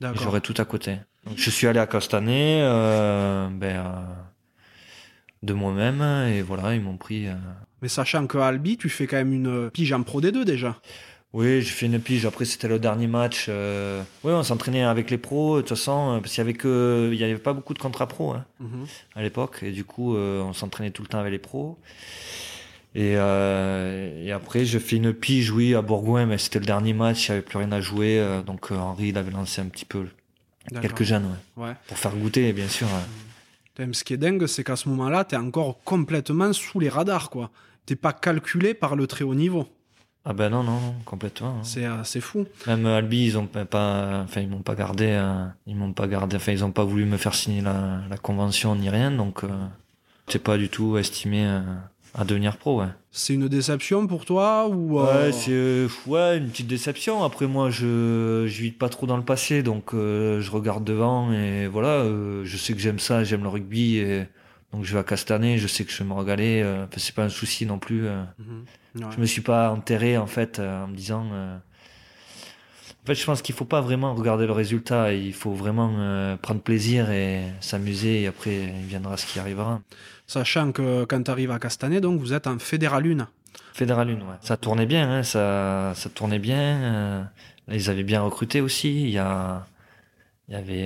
D'accord. 0.00 0.22
J'aurai 0.22 0.40
tout 0.40 0.54
à 0.56 0.64
côté. 0.64 0.96
Donc 1.26 1.36
je 1.36 1.50
suis 1.50 1.66
allé 1.66 1.80
à 1.80 1.86
Castanet, 1.86 2.60
euh, 2.62 3.48
ben, 3.50 4.06
de 5.42 5.52
moi-même 5.52 6.00
et 6.32 6.40
voilà 6.40 6.74
ils 6.74 6.80
m'ont 6.80 6.96
pris. 6.96 7.26
Euh, 7.84 7.86
Mais 7.86 7.88
sachant 7.88 8.26
qu'à 8.26 8.46
Albi, 8.46 8.76
tu 8.76 8.88
fais 8.88 9.06
quand 9.06 9.16
même 9.16 9.32
une 9.32 9.70
pige 9.70 9.92
en 9.92 10.02
Pro 10.02 10.20
D2 10.20 10.44
déjà. 10.44 10.76
Oui, 11.32 11.62
j'ai 11.62 11.70
fait 11.70 11.86
une 11.86 11.98
pige. 12.00 12.24
Après, 12.26 12.44
c'était 12.44 12.68
le 12.68 12.78
dernier 12.78 13.08
match. 13.08 13.46
Euh... 13.48 14.02
Oui, 14.22 14.32
on 14.32 14.42
s'entraînait 14.44 14.84
avec 14.84 15.10
les 15.10 15.18
pros, 15.18 15.56
de 15.56 15.62
toute 15.62 15.70
façon, 15.70 16.12
euh, 16.16 16.20
parce 16.20 16.30
qu'il 16.32 16.38
y 16.38 16.42
avait 16.42 16.52
que, 16.54 17.10
il 17.12 17.18
y 17.18 17.24
avait 17.24 17.38
pas 17.38 17.52
beaucoup 17.52 17.74
de 17.74 17.80
contrats 17.80 18.06
pro 18.06 18.32
hein, 18.34 18.44
Mhm. 18.60 18.86
à 19.16 19.22
l'époque, 19.22 19.58
et 19.62 19.72
du 19.72 19.84
coup, 19.84 20.14
euh, 20.16 20.40
on 20.42 20.52
s'entraînait 20.52 20.92
tout 20.92 21.02
le 21.02 21.08
temps 21.08 21.18
avec 21.18 21.32
les 21.32 21.40
pros. 21.40 21.76
Et, 22.94 23.14
euh, 23.16 24.24
et 24.24 24.30
après, 24.30 24.64
je 24.64 24.78
fais 24.78 24.94
une 24.96 25.12
pige, 25.12 25.50
oui, 25.50 25.74
à 25.74 25.82
Bourgoin, 25.82 26.26
mais 26.26 26.38
c'était 26.38 26.60
le 26.60 26.66
dernier 26.66 26.92
match, 26.92 27.26
il 27.28 27.32
n'y 27.32 27.38
avait 27.38 27.44
plus 27.44 27.58
rien 27.58 27.72
à 27.72 27.80
jouer, 27.80 28.20
euh, 28.20 28.40
donc 28.42 28.70
euh, 28.70 28.76
Henri, 28.76 29.08
il 29.08 29.18
avait 29.18 29.32
lancé 29.32 29.60
un 29.60 29.66
petit 29.66 29.84
peu 29.84 30.06
quelques 30.80 31.02
jeunes, 31.02 31.26
ouais, 31.56 31.64
Ouais. 31.66 31.72
pour 31.88 31.98
faire 31.98 32.14
goûter, 32.14 32.52
bien 32.52 32.68
sûr. 32.68 32.86
Putain, 33.74 33.92
Ce 33.92 34.04
qui 34.04 34.14
est 34.14 34.18
dingue, 34.18 34.46
c'est 34.46 34.62
qu'à 34.62 34.76
ce 34.76 34.88
moment-là, 34.88 35.24
tu 35.24 35.34
es 35.34 35.38
encore 35.38 35.82
complètement 35.82 36.52
sous 36.52 36.78
les 36.78 36.88
radars, 36.88 37.28
quoi. 37.30 37.50
T'es 37.86 37.96
pas 37.96 38.12
calculé 38.12 38.74
par 38.74 38.96
le 38.96 39.06
très 39.06 39.24
haut 39.24 39.34
niveau. 39.34 39.66
Ah 40.24 40.32
ben 40.32 40.48
non, 40.48 40.62
non, 40.62 40.80
non, 40.80 40.94
complètement. 41.04 41.48
hein. 41.58 41.64
C'est 41.64 41.84
euh, 41.84 42.02
c'est 42.02 42.20
fou. 42.22 42.46
Même 42.66 42.86
Albi, 42.86 43.26
ils 43.26 43.36
ont 43.38 43.46
pas- 43.46 44.22
enfin 44.24 44.40
ils 44.40 44.48
m'ont 44.48 44.62
pas 44.62 44.74
gardé, 44.74 45.08
euh, 45.10 45.44
ils 45.66 45.76
m'ont 45.76 45.92
pas 45.92 46.06
gardé, 46.06 46.36
enfin 46.36 46.52
ils 46.52 46.64
ont 46.64 46.70
pas 46.72 46.84
voulu 46.84 47.04
me 47.04 47.18
faire 47.18 47.34
signer 47.34 47.60
la, 47.60 48.00
la 48.08 48.16
convention 48.16 48.74
ni 48.74 48.88
rien, 48.88 49.10
donc 49.10 49.44
euh, 49.44 49.48
c'est 50.28 50.42
pas 50.42 50.56
du 50.56 50.70
tout 50.70 50.96
estimé 50.96 51.44
euh, 51.44 51.60
à 52.14 52.24
devenir 52.24 52.56
pro, 52.56 52.80
ouais. 52.80 52.88
C'est 53.12 53.34
une 53.34 53.48
déception 53.48 54.06
pour 54.06 54.24
toi 54.24 54.66
ou 54.66 54.98
euh, 54.98 55.26
Ouais, 55.26 55.32
c'est 55.32 55.50
euh, 55.52 55.88
ouais 56.06 56.38
une 56.38 56.48
petite 56.48 56.68
déception. 56.68 57.22
Après 57.22 57.46
moi, 57.46 57.68
je 57.68 58.46
je 58.48 58.62
vis 58.62 58.70
pas 58.72 58.88
trop 58.88 59.06
dans 59.06 59.18
le 59.18 59.24
passé, 59.24 59.62
donc 59.62 59.92
euh, 59.92 60.40
je 60.40 60.50
regarde 60.50 60.84
devant 60.84 61.32
et 61.34 61.66
voilà, 61.66 61.88
euh, 62.00 62.46
je 62.46 62.56
sais 62.56 62.72
que 62.72 62.78
j'aime 62.80 62.98
ça, 62.98 63.24
j'aime 63.24 63.42
le 63.42 63.48
rugby 63.50 63.98
et 63.98 64.24
donc 64.74 64.84
je 64.84 64.92
vais 64.92 64.98
à 65.00 65.04
Castanet, 65.04 65.58
je 65.58 65.66
sais 65.68 65.84
que 65.84 65.92
je 65.92 65.98
vais 66.02 66.04
me 66.08 66.14
régaler. 66.14 66.60
euh, 66.62 66.86
c'est 66.96 67.14
pas 67.14 67.24
un 67.24 67.28
souci 67.28 67.64
non 67.66 67.78
plus. 67.78 68.06
euh. 68.06 68.22
Mhm. 68.38 68.64
Ouais. 68.96 69.10
Je 69.14 69.20
me 69.20 69.26
suis 69.26 69.40
pas 69.40 69.70
enterré 69.70 70.16
en 70.18 70.26
fait 70.26 70.58
euh, 70.58 70.84
en 70.84 70.88
me 70.88 70.94
disant 70.96 71.26
euh, 71.32 71.56
En 73.02 73.06
fait, 73.06 73.14
je 73.14 73.24
pense 73.24 73.42
qu'il 73.42 73.54
faut 73.54 73.64
pas 73.64 73.80
vraiment 73.80 74.14
regarder 74.14 74.46
le 74.46 74.52
résultat. 74.52 75.12
Il 75.12 75.32
faut 75.34 75.52
vraiment 75.52 75.92
euh, 75.98 76.36
prendre 76.36 76.60
plaisir 76.60 77.10
et 77.10 77.42
s'amuser. 77.60 78.22
Et 78.22 78.26
après, 78.26 78.54
il 78.64 78.86
viendra 78.86 79.16
ce 79.16 79.26
qui 79.26 79.38
arrivera. 79.38 79.80
Sachant 80.26 80.72
que 80.72 81.04
quand 81.04 81.22
tu 81.22 81.30
arrives 81.30 81.50
à 81.50 81.58
Castanet, 81.58 82.00
donc 82.00 82.20
vous 82.20 82.32
êtes 82.32 82.46
en 82.46 82.58
Fédéral 82.58 83.04
1. 83.20 83.28
Fédéral 83.74 84.08
1, 84.10 84.12
ouais. 84.12 84.18
Ça 84.40 84.56
tournait 84.56 84.86
bien, 84.86 85.10
hein, 85.10 85.22
ça, 85.22 85.92
ça 85.94 86.08
tournait 86.08 86.38
bien. 86.38 87.28
Ils 87.70 87.90
avaient 87.90 88.04
bien 88.04 88.22
recruté 88.22 88.60
aussi. 88.60 89.02
Il 89.02 89.10
y 89.10 89.18
a, 89.18 89.66
il 90.48 90.54
y 90.54 90.56
avait, 90.56 90.84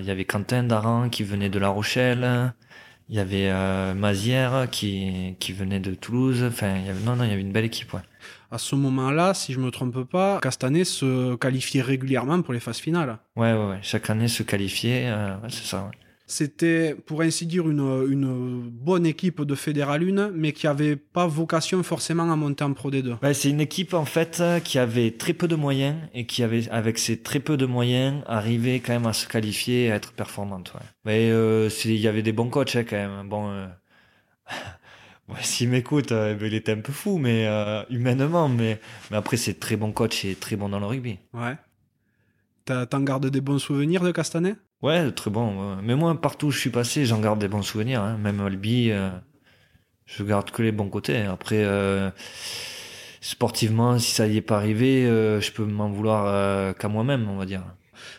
il 0.00 0.06
y 0.06 0.10
avait 0.10 0.24
Quentin 0.24 0.62
Daran 0.62 1.08
qui 1.08 1.22
venait 1.24 1.50
de 1.50 1.58
La 1.58 1.68
Rochelle. 1.68 2.52
Il 3.08 3.16
y 3.16 3.20
avait 3.20 3.48
euh, 3.50 3.94
Mazière 3.94 4.68
qui, 4.70 5.34
qui 5.40 5.52
venait 5.52 5.80
de 5.80 5.94
Toulouse. 5.94 6.44
Enfin, 6.44 6.76
il 6.76 6.86
y 6.86 6.90
avait, 6.90 7.00
non, 7.04 7.16
non, 7.16 7.24
il 7.24 7.30
y 7.30 7.32
avait 7.32 7.40
une 7.40 7.52
belle 7.52 7.64
équipe, 7.64 7.92
ouais. 7.94 8.02
À 8.50 8.58
ce 8.58 8.74
moment-là, 8.74 9.34
si 9.34 9.52
je 9.52 9.60
me 9.60 9.70
trompe 9.70 10.02
pas, 10.04 10.38
Castanet 10.40 10.84
se 10.84 11.36
qualifiait 11.36 11.82
régulièrement 11.82 12.42
pour 12.42 12.52
les 12.52 12.60
phases 12.60 12.78
finales. 12.78 13.18
Ouais, 13.36 13.52
ouais, 13.52 13.66
ouais. 13.70 13.78
Chaque 13.82 14.10
année 14.10 14.28
se 14.28 14.42
qualifiait, 14.42 15.06
euh, 15.08 15.36
ouais, 15.36 15.48
c'est 15.48 15.64
ça. 15.64 15.84
Ouais. 15.84 15.90
C'était, 16.30 16.94
pour 17.06 17.22
ainsi 17.22 17.46
dire, 17.46 17.70
une, 17.70 17.80
une 18.10 18.60
bonne 18.68 19.06
équipe 19.06 19.40
de 19.40 19.54
Fédéral 19.54 20.02
1, 20.02 20.32
mais 20.32 20.52
qui 20.52 20.66
avait 20.66 20.94
pas 20.94 21.26
vocation 21.26 21.82
forcément 21.82 22.30
à 22.30 22.36
monter 22.36 22.64
en 22.64 22.74
Pro 22.74 22.90
D2. 22.90 23.16
Ouais, 23.22 23.32
c'est 23.32 23.48
une 23.48 23.62
équipe 23.62 23.94
en 23.94 24.04
fait 24.04 24.42
qui 24.62 24.78
avait 24.78 25.12
très 25.12 25.32
peu 25.32 25.48
de 25.48 25.56
moyens 25.56 25.96
et 26.12 26.26
qui 26.26 26.42
avait, 26.42 26.68
avec 26.68 26.98
ces 26.98 27.16
très 27.22 27.40
peu 27.40 27.56
de 27.56 27.64
moyens, 27.64 28.22
arrivait 28.26 28.80
quand 28.80 28.92
même 28.92 29.06
à 29.06 29.14
se 29.14 29.26
qualifier 29.26 29.86
et 29.86 29.90
à 29.90 29.94
être 29.94 30.12
performante. 30.12 30.74
Ouais. 30.74 30.86
Mais 31.06 31.30
euh, 31.30 31.70
il 31.86 31.96
y 31.96 32.06
avait 32.06 32.22
des 32.22 32.32
bons 32.32 32.50
coachs 32.50 32.76
hein, 32.76 32.84
quand 32.84 32.96
même. 32.96 33.28
Bon. 33.28 33.50
Euh... 33.50 33.66
Ouais, 35.28 35.42
s'il 35.42 35.68
m'écoute, 35.68 36.10
euh, 36.10 36.38
il 36.40 36.54
était 36.54 36.72
un 36.72 36.80
peu 36.80 36.90
fou, 36.90 37.18
mais 37.18 37.46
euh, 37.46 37.82
humainement, 37.90 38.48
mais, 38.48 38.80
mais 39.10 39.18
après 39.18 39.36
c'est 39.36 39.60
très 39.60 39.76
bon 39.76 39.92
coach 39.92 40.24
et 40.24 40.34
très 40.34 40.56
bon 40.56 40.70
dans 40.70 40.80
le 40.80 40.86
rugby. 40.86 41.18
Ouais. 41.34 41.54
T'en 42.64 43.00
gardes 43.00 43.26
des 43.26 43.42
bons 43.42 43.58
souvenirs 43.58 44.02
de 44.02 44.10
Castanet? 44.10 44.56
Ouais, 44.82 45.10
très 45.12 45.30
bon. 45.30 45.76
Ouais. 45.76 45.82
Mais 45.82 45.96
moi, 45.96 46.20
partout 46.20 46.46
où 46.46 46.50
je 46.50 46.58
suis 46.58 46.70
passé, 46.70 47.04
j'en 47.04 47.20
garde 47.20 47.38
des 47.40 47.48
bons 47.48 47.62
souvenirs. 47.62 48.02
Hein. 48.02 48.16
Même 48.18 48.40
Albi, 48.40 48.90
euh, 48.90 49.10
je 50.06 50.22
garde 50.22 50.50
que 50.50 50.62
les 50.62 50.72
bons 50.72 50.88
côtés. 50.88 51.22
Après, 51.22 51.64
euh, 51.64 52.10
sportivement, 53.20 53.98
si 53.98 54.12
ça 54.12 54.26
y 54.26 54.36
est 54.36 54.42
pas 54.42 54.56
arrivé, 54.56 55.04
euh, 55.06 55.40
je 55.40 55.50
peux 55.52 55.64
m'en 55.64 55.90
vouloir 55.90 56.26
euh, 56.26 56.72
qu'à 56.72 56.88
moi-même, 56.88 57.28
on 57.28 57.36
va 57.36 57.46
dire. 57.46 57.64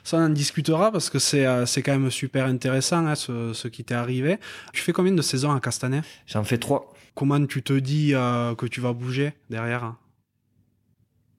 Ça, 0.04 0.18
on 0.18 0.26
en 0.26 0.30
discutera 0.30 0.92
parce 0.92 1.10
que 1.10 1.20
c'est 1.20 1.46
euh, 1.46 1.66
quand 1.78 1.94
même 1.98 2.12
super 2.12 2.46
intéressant 2.46 3.06
hein, 3.08 3.16
ce, 3.16 3.54
ce 3.54 3.68
qui 3.70 3.86
t'est 3.86 3.96
arrivé. 3.96 4.38
Tu 4.74 4.82
fais 4.82 4.92
combien 4.92 5.14
de 5.14 5.22
saisons 5.22 5.52
à 5.52 5.60
Castanet? 5.62 6.02
J'en 6.28 6.44
fais 6.44 6.58
trois. 6.58 6.94
Comment 7.16 7.46
tu 7.46 7.64
te 7.64 7.74
dis 7.74 8.12
que 8.12 8.66
tu 8.68 8.80
vas 8.80 8.94
bouger 8.94 9.34
derrière 9.50 9.96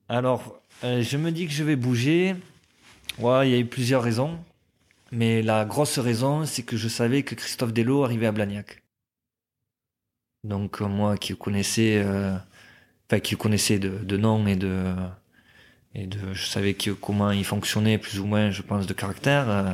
Alors, 0.09 0.61
euh, 0.83 1.01
je 1.01 1.17
me 1.17 1.31
dis 1.31 1.47
que 1.47 1.53
je 1.53 1.63
vais 1.63 1.75
bouger. 1.75 2.35
Ouais, 3.17 3.49
il 3.49 3.51
y 3.51 3.55
a 3.55 3.59
eu 3.59 3.65
plusieurs 3.65 4.03
raisons. 4.03 4.37
Mais 5.11 5.41
la 5.41 5.65
grosse 5.65 5.99
raison, 5.99 6.45
c'est 6.45 6.63
que 6.63 6.77
je 6.77 6.87
savais 6.87 7.23
que 7.23 7.35
Christophe 7.35 7.73
Dello 7.73 8.03
arrivait 8.03 8.27
à 8.27 8.31
Blagnac. 8.31 8.81
Donc, 10.43 10.81
euh, 10.81 10.87
moi 10.87 11.17
qui 11.17 11.35
connaissais, 11.35 12.01
euh, 12.03 12.35
enfin, 13.07 13.19
qui 13.19 13.35
connaissais 13.35 13.77
de, 13.77 13.89
de 13.89 14.17
nom 14.17 14.47
et 14.47 14.55
de, 14.55 14.93
et 15.93 16.07
de, 16.07 16.33
je 16.33 16.45
savais 16.45 16.73
que, 16.73 16.91
comment 16.91 17.31
il 17.31 17.45
fonctionnait, 17.45 17.97
plus 17.97 18.19
ou 18.19 18.25
moins, 18.25 18.49
je 18.51 18.61
pense, 18.61 18.87
de 18.87 18.93
caractère. 18.93 19.49
euh. 19.49 19.73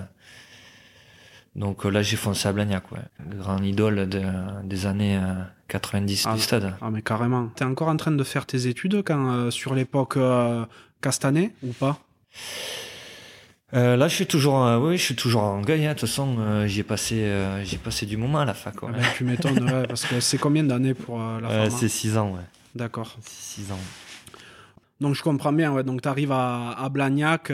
donc 1.56 1.86
là, 1.86 2.02
j'ai 2.02 2.18
foncé 2.18 2.48
à 2.48 2.54
Blagnac, 2.54 2.92
ouais. 2.92 3.00
Le 3.30 3.38
grand 3.38 3.62
idole 3.64 4.10
de- 4.10 4.24
des 4.64 4.86
années 4.86 5.18
euh, 5.18 5.34
90 5.68 6.26
Ah, 6.28 6.34
du 6.36 6.42
stade. 6.42 6.74
Ah 6.82 6.90
mais 6.92 7.02
carrément. 7.02 7.48
T'es 7.56 7.64
encore 7.66 7.88
en 7.90 7.98
train 7.98 8.12
de 8.12 8.24
faire 8.24 8.46
tes 8.46 8.68
études 8.68 9.04
quand 9.04 9.32
euh, 9.32 9.52
sur 9.52 9.74
l'époque 9.74 10.18
euh, 10.18 10.66
Castanet 11.02 11.54
ou 11.64 11.72
pas? 11.74 12.00
Euh, 13.74 13.98
là, 13.98 14.08
je 14.08 14.16
suis 14.16 14.26
toujours, 14.26 14.64
euh, 14.66 14.80
oui, 14.80 14.98
je 14.98 15.04
suis 15.04 15.16
toujours 15.16 15.44
en 15.44 15.62
gueule. 15.62 15.82
hein. 15.82 15.90
De 15.94 16.00
toute 16.00 16.08
façon, 16.08 16.38
euh, 16.40 16.68
j'y 16.68 16.80
ai 16.80 16.84
passé, 16.84 17.16
euh, 17.24 17.64
j'y 17.66 17.76
ai 17.76 17.78
passé 17.78 18.06
du 18.06 18.16
moment 18.16 18.40
à 18.40 18.46
la 18.46 18.54
fac. 18.54 18.76
Ah 18.82 18.88
ben, 18.88 19.02
Tu 19.16 19.26
m'étonnes, 19.26 19.62
ouais, 19.70 19.86
parce 19.88 20.06
que 20.06 20.20
c'est 20.22 20.38
combien 20.38 20.64
d'années 20.64 20.94
pour 20.94 21.20
la 21.20 21.50
pharma 21.50 21.70
c'est 21.70 21.90
6 21.90 22.18
ans, 22.18 22.32
ouais. 22.32 22.42
D'accord. 22.76 23.18
C'est 23.22 23.62
6 23.62 23.72
ans. 23.74 23.80
Donc 25.02 25.14
je 25.16 25.22
comprends 25.22 25.54
bien, 25.54 25.72
ouais. 25.74 25.84
donc 25.84 26.02
tu 26.02 26.08
arrives 26.08 26.32
à, 26.32 26.72
à 26.72 26.90
Blagnac 26.90 27.52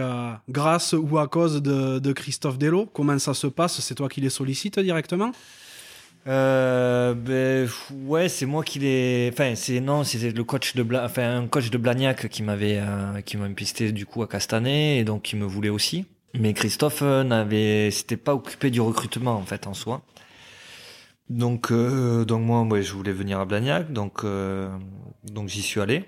grâce 0.50 0.94
ou 0.94 1.18
à 1.18 1.28
cause 1.28 1.62
de, 1.62 2.00
de 2.00 2.14
Christophe 2.14 2.58
Dello. 2.58 2.86
Comment 2.94 3.20
ça 3.20 3.34
se 3.34 3.48
passe? 3.48 3.82
C'est 3.82 3.96
toi 3.96 4.08
qui 4.08 4.22
les 4.22 4.30
sollicites 4.30 4.80
directement? 4.80 5.32
Euh, 6.26 7.14
ben, 7.14 7.68
ouais, 8.06 8.30
c'est 8.30 8.46
moi 8.46 8.64
qui 8.64 8.80
l'ai. 8.80 9.30
Enfin, 9.34 9.56
c'est 9.56 9.82
non, 9.82 10.04
c'était 10.04 10.32
le 10.32 10.44
coach 10.44 10.76
de 10.76 10.86
un 11.20 11.48
coach 11.48 11.70
de 11.70 11.78
Blagnac 11.78 12.30
qui 12.30 12.44
m'avait 12.44 12.80
euh, 12.80 13.22
qui 13.22 13.36
m'a 13.38 13.50
pisté 13.50 13.92
du 13.92 14.06
coup 14.06 14.24
à 14.24 14.28
Castanet 14.28 15.00
et 15.00 15.04
donc 15.04 15.24
qui 15.24 15.36
me 15.36 15.46
voulait 15.46 15.70
aussi. 15.70 16.06
Mais 16.34 16.54
Christophe 16.54 17.02
euh, 17.02 17.24
n'avait, 17.24 17.92
s'était 17.92 18.18
pas 18.18 18.34
occupé 18.34 18.72
du 18.72 18.80
recrutement 18.82 19.36
en 19.36 19.44
fait 19.44 19.68
en 19.68 19.74
soi. 19.74 20.02
Donc 21.30 21.72
euh, 21.72 22.24
donc 22.26 22.42
moi, 22.44 22.82
je 22.82 22.94
voulais 22.94 23.12
venir 23.12 23.40
à 23.40 23.46
Blagnac, 23.46 23.92
donc 23.92 24.26
donc 25.26 25.50
j'y 25.50 25.62
suis 25.62 25.82
allé. 25.82 26.06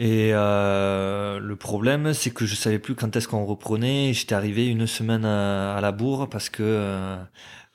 Et 0.00 0.32
le 0.32 1.54
problème, 1.54 2.12
c'est 2.12 2.30
que 2.30 2.44
je 2.46 2.54
savais 2.56 2.78
plus 2.78 2.94
quand 2.94 3.16
est-ce 3.16 3.28
qu'on 3.28 3.44
reprenait. 3.46 4.12
J'étais 4.12 4.34
arrivé 4.34 4.66
une 4.66 4.86
semaine 4.86 5.24
à, 5.24 5.76
à 5.76 5.80
la 5.80 5.92
bourre 5.92 6.28
parce 6.28 6.50
que 6.50 7.16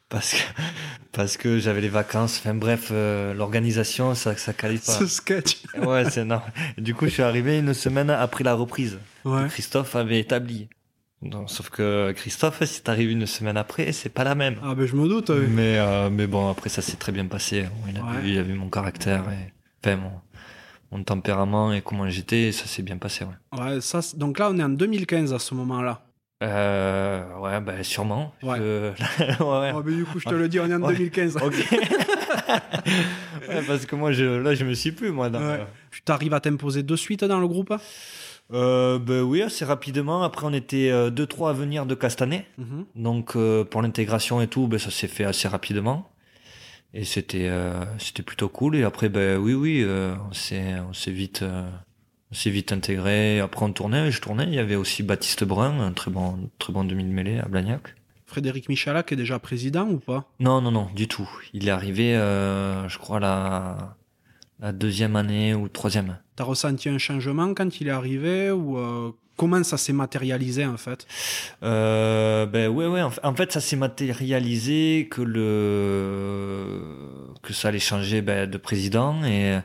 parce 0.09 0.33
que 0.33 0.37
parce 1.11 1.37
que 1.37 1.59
j'avais 1.59 1.81
les 1.81 1.89
vacances. 1.89 2.37
Enfin 2.39 2.53
bref, 2.53 2.89
euh, 2.91 3.33
l'organisation, 3.33 4.15
ça 4.15 4.35
ça 4.35 4.53
calait 4.53 4.77
pas. 4.77 4.91
Ce 4.93 5.05
sketch. 5.07 5.61
Ouais, 5.81 6.09
c'est 6.09 6.25
non. 6.25 6.41
Du 6.77 6.93
coup, 6.95 7.05
je 7.05 7.11
suis 7.11 7.23
arrivé 7.23 7.59
une 7.59 7.73
semaine 7.73 8.09
après 8.09 8.43
la 8.43 8.53
reprise. 8.53 8.99
Ouais. 9.25 9.43
que 9.43 9.49
Christophe 9.49 9.95
avait 9.95 10.19
établi. 10.19 10.67
Donc, 11.21 11.49
sauf 11.49 11.69
que 11.69 12.13
Christophe, 12.15 12.63
si 12.63 12.81
t'arrives 12.81 13.11
une 13.11 13.25
semaine 13.25 13.57
après, 13.57 13.91
c'est 13.91 14.07
pas 14.09 14.23
la 14.23 14.35
même. 14.35 14.55
Ah 14.63 14.73
ben 14.73 14.85
je 14.87 14.95
me 14.95 15.07
doute. 15.07 15.29
oui. 15.29 15.47
Mais 15.49 15.77
euh, 15.77 16.09
mais 16.09 16.27
bon, 16.27 16.49
après 16.49 16.69
ça 16.69 16.81
s'est 16.81 16.95
très 16.97 17.11
bien 17.11 17.25
passé. 17.25 17.65
Il 17.89 17.97
a, 17.97 18.01
Ouais. 18.03 18.21
vu, 18.21 18.29
il 18.31 18.37
a 18.37 18.43
vu 18.43 18.53
mon 18.53 18.69
caractère 18.69 19.23
et 19.29 19.51
enfin 19.85 19.97
mon 19.97 20.11
mon 20.91 21.03
tempérament 21.03 21.71
et 21.71 21.81
comment 21.83 22.09
j'étais, 22.09 22.43
et 22.47 22.51
ça 22.51 22.65
s'est 22.65 22.81
bien 22.81 22.97
passé. 22.97 23.23
Ouais. 23.25 23.59
Ouais, 23.59 23.81
ça, 23.81 23.99
donc 24.15 24.39
là 24.39 24.49
on 24.49 24.57
est 24.57 24.63
en 24.63 24.69
2015 24.69 25.33
à 25.33 25.39
ce 25.39 25.53
moment-là. 25.55 26.01
Euh, 26.41 27.37
ouais, 27.39 27.59
bah 27.59 27.83
sûrement. 27.83 28.33
Ouais. 28.43 28.57
Je- 28.57 28.89
ouais, 29.43 29.59
ouais. 29.59 29.71
Ah 29.75 29.81
ben 29.83 29.95
du 29.95 30.05
coup 30.05 30.19
je 30.19 30.25
te 30.29 30.33
le 30.33 30.47
dis, 30.47 30.59
on 30.59 30.69
est 30.69 30.73
en 30.75 30.81
Ouais. 30.81 30.93
2015. 30.95 31.37
Ok. 31.37 31.53
ouais, 33.49 33.61
parce 33.67 33.85
que 33.85 33.95
moi, 33.95 34.11
je, 34.11 34.23
là, 34.23 34.55
je 34.55 34.63
me 34.65 34.73
suis 34.73 34.91
plus, 34.91 35.11
moi. 35.11 35.29
Dans, 35.29 35.39
Ouais. 35.39 35.65
Tu 35.91 36.01
t'arrives 36.01 36.33
à 36.33 36.39
t'imposer 36.39 36.83
de 36.83 36.95
suite 36.95 37.23
dans 37.25 37.39
le 37.39 37.47
groupe 37.47 37.73
Euh, 38.53 38.99
ben 38.99 39.21
oui, 39.21 39.41
assez 39.41 39.65
rapidement. 39.65 40.23
Après, 40.23 40.45
on 40.45 40.53
était 40.53 40.89
2-3 41.11 41.49
à 41.49 41.53
venir 41.53 41.85
de 41.85 41.93
Castanet. 41.95 42.45
Mhm. 42.57 42.85
Donc, 42.95 43.35
euh, 43.35 43.63
pour 43.63 43.81
l'intégration 43.81 44.41
et 44.41 44.47
tout, 44.47 44.67
ben, 44.67 44.79
ça 44.79 44.91
s'est 44.91 45.07
fait 45.07 45.25
assez 45.25 45.47
rapidement. 45.47 46.09
Et 46.93 47.03
c'était 47.03 47.47
euh, 47.49 47.83
c'était 47.99 48.23
plutôt 48.23 48.49
cool. 48.49 48.75
Et 48.75 48.83
après, 48.83 49.09
ben 49.09 49.37
oui, 49.37 49.53
oui, 49.53 49.83
euh, 49.85 50.15
on 50.29 50.33
s'est 50.33 50.73
on 50.89 50.93
s'est 50.93 51.11
vite 51.11 51.43
euh, 51.43 51.69
s'est 52.31 52.49
vite 52.49 52.71
intégré. 52.71 53.39
Après, 53.39 53.65
on 53.65 53.71
tournait, 53.71 54.11
je 54.11 54.21
tournais. 54.21 54.45
Il 54.47 54.53
y 54.53 54.59
avait 54.59 54.75
aussi 54.75 55.03
Baptiste 55.03 55.43
Brun, 55.43 55.79
un 55.79 55.91
très 55.93 56.11
bon 56.11 56.49
très 56.59 56.71
bon 56.73 56.83
demi-mêlée 56.83 57.39
à 57.39 57.47
Blagnac. 57.47 57.95
Frédéric 58.25 58.69
Michalak 58.69 59.11
est 59.11 59.15
déjà 59.15 59.39
président 59.39 59.87
ou 59.89 59.97
pas? 59.97 60.29
Non, 60.39 60.61
non, 60.61 60.71
non, 60.71 60.87
du 60.95 61.07
tout. 61.07 61.27
Il 61.53 61.67
est 61.67 61.71
arrivé, 61.71 62.15
euh, 62.15 62.87
je 62.87 62.99
crois, 62.99 63.19
la, 63.19 63.97
la 64.59 64.71
deuxième 64.71 65.15
année 65.15 65.55
ou 65.55 65.67
troisième. 65.67 66.19
T'as 66.35 66.43
ressenti 66.43 66.89
un 66.89 66.99
changement 66.99 67.53
quand 67.55 67.81
il 67.81 67.87
est 67.87 67.91
arrivé 67.91 68.51
ou 68.51 68.77
euh, 68.77 69.11
comment 69.35 69.63
ça 69.63 69.77
s'est 69.77 69.93
matérialisé 69.93 70.65
en 70.65 70.77
fait? 70.77 71.07
Euh, 71.63 72.45
ben 72.45 72.67
ouais, 72.69 72.85
ouais. 72.85 73.01
En, 73.01 73.09
fa- 73.09 73.27
en 73.27 73.33
fait, 73.33 73.51
ça 73.51 73.61
s'est 73.61 73.75
matérialisé 73.75 75.07
que 75.09 75.23
le 75.23 76.81
que 77.41 77.51
ça 77.53 77.69
allait 77.69 77.79
changer 77.79 78.21
ben, 78.21 78.47
de 78.49 78.57
président 78.57 79.23
et 79.23 79.57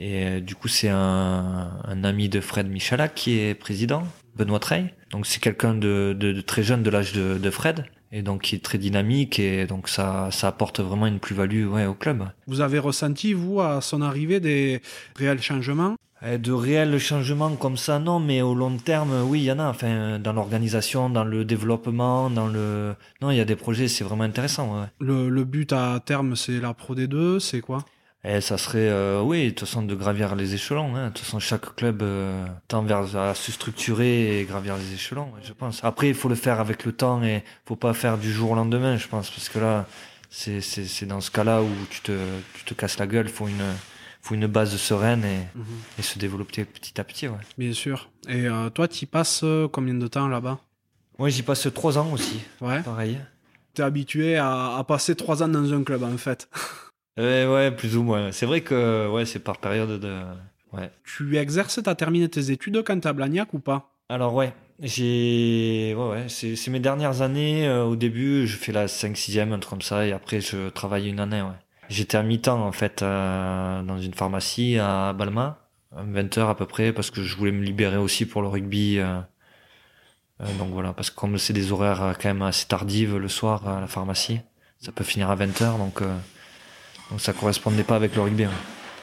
et 0.00 0.24
euh, 0.26 0.40
du 0.40 0.54
coup 0.54 0.68
c'est 0.68 0.88
un, 0.88 1.70
un 1.84 2.04
ami 2.04 2.28
de 2.28 2.40
Fred 2.40 2.68
Michalak 2.68 3.14
qui 3.14 3.38
est 3.38 3.54
président, 3.54 4.02
Benoît 4.36 4.58
Trey. 4.60 4.94
Donc 5.12 5.26
c'est 5.26 5.40
quelqu'un 5.40 5.74
de, 5.74 6.16
de, 6.18 6.32
de 6.32 6.40
très 6.40 6.62
jeune 6.62 6.82
de 6.82 6.90
l'âge 6.90 7.12
de, 7.12 7.38
de 7.38 7.50
Fred 7.50 7.84
et 8.12 8.22
donc 8.22 8.42
qui 8.42 8.56
est 8.56 8.64
très 8.64 8.78
dynamique 8.78 9.38
et 9.38 9.66
donc 9.66 9.88
ça 9.88 10.30
ça 10.32 10.48
apporte 10.48 10.80
vraiment 10.80 11.06
une 11.06 11.20
plus-value 11.20 11.66
ouais 11.66 11.86
au 11.86 11.94
club. 11.94 12.24
Vous 12.46 12.60
avez 12.60 12.78
ressenti, 12.78 13.32
vous, 13.34 13.60
à 13.60 13.80
son 13.80 14.02
arrivée, 14.02 14.40
des 14.40 14.80
réels 15.16 15.42
changements? 15.42 15.94
Euh, 16.22 16.36
De 16.36 16.52
réels 16.52 16.98
changements 16.98 17.54
comme 17.56 17.76
ça, 17.76 17.98
non, 17.98 18.18
mais 18.20 18.42
au 18.42 18.54
long 18.54 18.76
terme, 18.76 19.12
oui, 19.26 19.40
il 19.40 19.44
y 19.44 19.52
en 19.52 19.58
a. 19.58 19.68
Enfin, 19.70 20.18
dans 20.18 20.32
l'organisation, 20.34 21.08
dans 21.08 21.24
le 21.24 21.44
développement, 21.44 22.28
dans 22.30 22.46
le. 22.48 22.94
Non, 23.22 23.30
il 23.30 23.36
y 23.38 23.40
a 23.40 23.44
des 23.46 23.56
projets, 23.56 23.88
c'est 23.88 24.04
vraiment 24.04 24.24
intéressant. 24.24 24.66
Ouais. 24.80 24.86
le, 25.00 25.28
le 25.30 25.44
but 25.44 25.72
à 25.72 26.00
terme, 26.04 26.36
c'est 26.36 26.60
la 26.60 26.74
Pro 26.74 26.94
D2, 26.94 27.38
c'est 27.38 27.60
quoi? 27.62 27.84
Et 28.22 28.42
ça 28.42 28.58
serait, 28.58 28.88
euh, 28.90 29.22
oui, 29.22 29.44
de 29.46 29.48
toute 29.50 29.60
façon, 29.60 29.82
de 29.82 29.94
gravir 29.94 30.34
les 30.36 30.52
échelons. 30.54 30.94
Hein. 30.94 31.06
De 31.08 31.12
toute 31.14 31.20
façon, 31.24 31.38
chaque 31.40 31.74
club 31.74 32.02
euh, 32.02 32.46
tend 32.68 32.82
vers 32.82 33.16
à 33.16 33.34
se 33.34 33.50
structurer 33.50 34.40
et 34.40 34.44
gravir 34.44 34.76
les 34.76 34.92
échelons, 34.92 35.32
je 35.42 35.54
pense. 35.54 35.82
Après, 35.84 36.08
il 36.08 36.14
faut 36.14 36.28
le 36.28 36.34
faire 36.34 36.60
avec 36.60 36.84
le 36.84 36.92
temps 36.92 37.22
et 37.22 37.42
faut 37.64 37.76
pas 37.76 37.94
faire 37.94 38.18
du 38.18 38.30
jour 38.30 38.50
au 38.50 38.54
lendemain, 38.54 38.98
je 38.98 39.08
pense, 39.08 39.30
parce 39.30 39.48
que 39.48 39.58
là, 39.58 39.86
c'est 40.28 40.60
c'est 40.60 40.84
c'est 40.84 41.06
dans 41.06 41.20
ce 41.22 41.30
cas-là 41.30 41.62
où 41.62 41.68
tu 41.88 42.00
te 42.02 42.12
tu 42.54 42.64
te 42.64 42.74
casses 42.74 42.98
la 42.98 43.06
gueule. 43.06 43.28
Faut 43.30 43.48
une 43.48 43.64
faut 44.20 44.34
une 44.34 44.46
base 44.46 44.76
sereine 44.76 45.24
et, 45.24 45.38
Mhm. 45.54 45.64
et 45.98 46.02
se 46.02 46.18
développer 46.18 46.66
petit 46.66 47.00
à 47.00 47.04
petit. 47.04 47.26
Ouais. 47.26 47.38
Bien 47.56 47.72
sûr. 47.72 48.10
Et 48.28 48.46
euh, 48.46 48.68
toi, 48.68 48.86
tu 48.86 49.06
passes 49.06 49.40
euh, 49.44 49.66
combien 49.66 49.94
de 49.94 50.06
temps 50.08 50.28
là-bas? 50.28 50.58
Moi, 51.18 51.30
j'y 51.30 51.42
passe 51.42 51.66
trois 51.74 51.96
ans 51.96 52.12
aussi, 52.12 52.38
Ouais. 52.60 52.82
pareil. 52.82 53.18
T'es 53.72 53.82
habitué 53.82 54.36
à, 54.36 54.76
à 54.76 54.84
passer 54.84 55.14
trois 55.16 55.42
ans 55.42 55.48
dans 55.48 55.72
un 55.72 55.82
club 55.84 56.02
en 56.02 56.18
fait. 56.18 56.48
Ouais, 57.16 57.46
ouais, 57.46 57.70
plus 57.70 57.96
ou 57.96 58.02
moins. 58.02 58.32
C'est 58.32 58.46
vrai 58.46 58.60
que 58.60 59.08
ouais, 59.08 59.26
c'est 59.26 59.40
par 59.40 59.58
période 59.58 60.00
de. 60.00 60.22
Ouais. 60.72 60.90
Tu 61.04 61.36
exerces, 61.36 61.80
t'as 61.82 61.94
terminé 61.94 62.28
tes 62.28 62.50
études 62.50 62.82
quand 62.84 62.98
t'es 63.00 63.08
à 63.08 63.12
Blagnac 63.12 63.52
ou 63.54 63.58
pas? 63.58 63.90
Alors 64.08 64.34
ouais, 64.34 64.52
j'ai 64.80 65.94
ouais 65.96 66.08
ouais, 66.08 66.26
c'est 66.28 66.68
mes 66.68 66.80
dernières 66.80 67.22
années 67.22 67.68
euh, 67.68 67.84
au 67.84 67.94
début, 67.94 68.46
je 68.46 68.56
fais 68.56 68.72
la 68.72 68.88
5 68.88 69.14
6e 69.14 69.52
un 69.52 69.58
truc 69.60 69.70
comme 69.70 69.82
ça 69.82 70.04
et 70.04 70.10
après 70.10 70.40
je 70.40 70.68
travaille 70.68 71.08
une 71.08 71.20
année 71.20 71.42
ouais. 71.42 71.58
J'étais 71.88 72.16
à 72.16 72.24
mi-temps 72.24 72.60
en 72.60 72.72
fait 72.72 73.02
euh, 73.02 73.82
dans 73.82 74.00
une 74.00 74.14
pharmacie 74.14 74.78
à 74.78 75.12
Balma, 75.12 75.68
20 75.92 76.38
heures 76.38 76.48
à 76.48 76.56
peu 76.56 76.66
près 76.66 76.92
parce 76.92 77.12
que 77.12 77.22
je 77.22 77.36
voulais 77.36 77.52
me 77.52 77.62
libérer 77.62 77.98
aussi 77.98 78.26
pour 78.26 78.42
le 78.42 78.48
rugby 78.48 78.98
euh, 78.98 79.20
donc 80.58 80.70
voilà, 80.70 80.92
parce 80.92 81.10
que 81.10 81.14
comme 81.14 81.38
c'est 81.38 81.52
des 81.52 81.70
horaires 81.70 82.16
quand 82.20 82.30
même 82.30 82.42
assez 82.42 82.66
tardives 82.66 83.16
le 83.16 83.28
soir 83.28 83.68
à 83.68 83.80
la 83.80 83.86
pharmacie, 83.86 84.40
ça 84.80 84.90
peut 84.90 85.04
finir 85.04 85.30
à 85.30 85.36
20 85.36 85.62
heures 85.62 85.78
donc 85.78 86.02
donc 87.10 87.20
ça 87.20 87.32
correspondait 87.32 87.82
pas 87.82 87.96
avec 87.96 88.14
le 88.16 88.22
rugby. 88.22 88.44
ouais. 88.44 88.50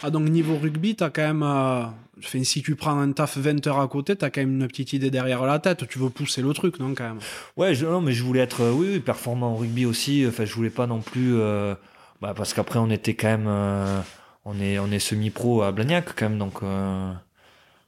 Ah 0.03 0.09
donc 0.11 0.29
niveau 0.29 0.57
rugby, 0.57 0.95
t'as 0.95 1.09
quand 1.09 1.23
même... 1.23 1.43
euh, 1.43 1.83
enfin, 2.19 2.43
si 2.43 2.61
tu 2.61 2.75
prends 2.75 2.99
un 2.99 3.11
taf 3.11 3.37
20 3.37 3.65
heures 3.67 3.79
à 3.79 3.87
côté, 3.87 4.15
t'as 4.15 4.29
quand 4.29 4.41
même 4.41 4.61
une 4.61 4.67
petite 4.67 4.93
idée 4.93 5.09
derrière 5.09 5.43
la 5.43 5.57
tête. 5.59 5.87
Tu 5.87 5.97
veux 5.97 6.09
pousser 6.09 6.41
le 6.43 6.53
truc, 6.53 6.79
non 6.79 6.93
quand 6.95 7.03
même? 7.03 7.19
Ouais, 7.57 7.73
je, 7.73 7.85
non, 7.85 8.01
mais 8.01 8.13
je 8.13 8.23
voulais 8.23 8.41
être, 8.41 8.61
euh, 8.61 8.71
oui, 8.71 8.87
oui, 8.93 8.99
performant 8.99 9.53
au 9.53 9.55
rugby 9.57 9.85
aussi. 9.85 10.23
Enfin, 10.27 10.45
je 10.45 10.53
voulais 10.53 10.69
pas 10.69 10.85
non 10.85 10.99
plus, 11.01 11.35
euh, 11.35 11.73
bah, 12.21 12.33
parce 12.35 12.53
qu'après 12.53 12.77
on 12.79 12.89
était 12.91 13.15
quand 13.15 13.27
même, 13.27 13.47
euh, 13.47 13.99
on 14.45 14.59
est, 14.59 14.77
on 14.77 14.91
est 14.91 14.99
semi-pro 14.99 15.63
à 15.63 15.71
Blagnac 15.71 16.13
quand 16.15 16.29
même, 16.29 16.37
donc, 16.37 16.61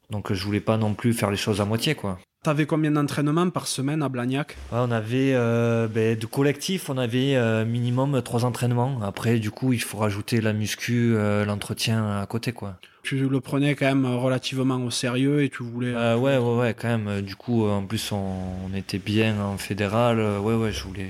donc 0.10 0.34
je 0.34 0.44
voulais 0.44 0.60
pas 0.60 0.78
non 0.78 0.94
plus 0.94 1.14
faire 1.14 1.32
les 1.32 1.38
choses 1.38 1.62
à 1.62 1.66
moitié, 1.66 1.96
quoi. 1.96 2.20
T'avais 2.42 2.66
combien 2.66 2.92
d'entraînements 2.92 3.50
par 3.50 3.68
semaine 3.68 4.02
à 4.02 4.08
Blagnac? 4.08 4.56
Ouais, 4.72 4.80
on 4.82 4.92
avait, 4.92 5.34
euh, 5.34 5.90
ben, 5.90 6.18
de 6.18 6.26
collectif, 6.26 6.90
on 6.90 6.98
avait 6.98 7.36
euh, 7.36 7.66
minimum 7.66 8.22
trois 8.22 8.46
entraînements. 8.46 9.02
Après, 9.04 9.40
du 9.40 9.52
coup, 9.52 9.74
il 9.74 9.82
faut 9.82 9.98
rajouter 9.98 10.40
la 10.40 10.54
muscu, 10.54 11.16
euh, 11.16 11.44
l'entretien 11.44 12.22
à 12.22 12.26
côté, 12.28 12.54
quoi. 12.54 12.78
Tu 13.04 13.28
le 13.28 13.42
prenais 13.42 13.76
quand 13.76 13.88
même 13.88 14.06
relativement 14.06 14.78
au 14.78 14.90
sérieux 14.90 15.44
et 15.44 15.50
tu 15.50 15.64
voulais... 15.64 15.94
Euh, 15.94 16.16
ouais, 16.16 16.38
ouais, 16.38 16.58
ouais, 16.60 16.74
quand 16.74 16.88
même. 16.88 17.22
Du 17.22 17.36
coup, 17.36 17.68
en 17.68 17.86
plus, 17.86 18.14
on, 18.14 18.18
on 18.18 18.74
était 18.74 19.00
bien 19.00 19.42
en 19.42 19.58
fédéral. 19.58 20.20
Ouais, 20.40 20.56
ouais, 20.56 20.72
je 20.72 20.84
voulais, 20.84 21.10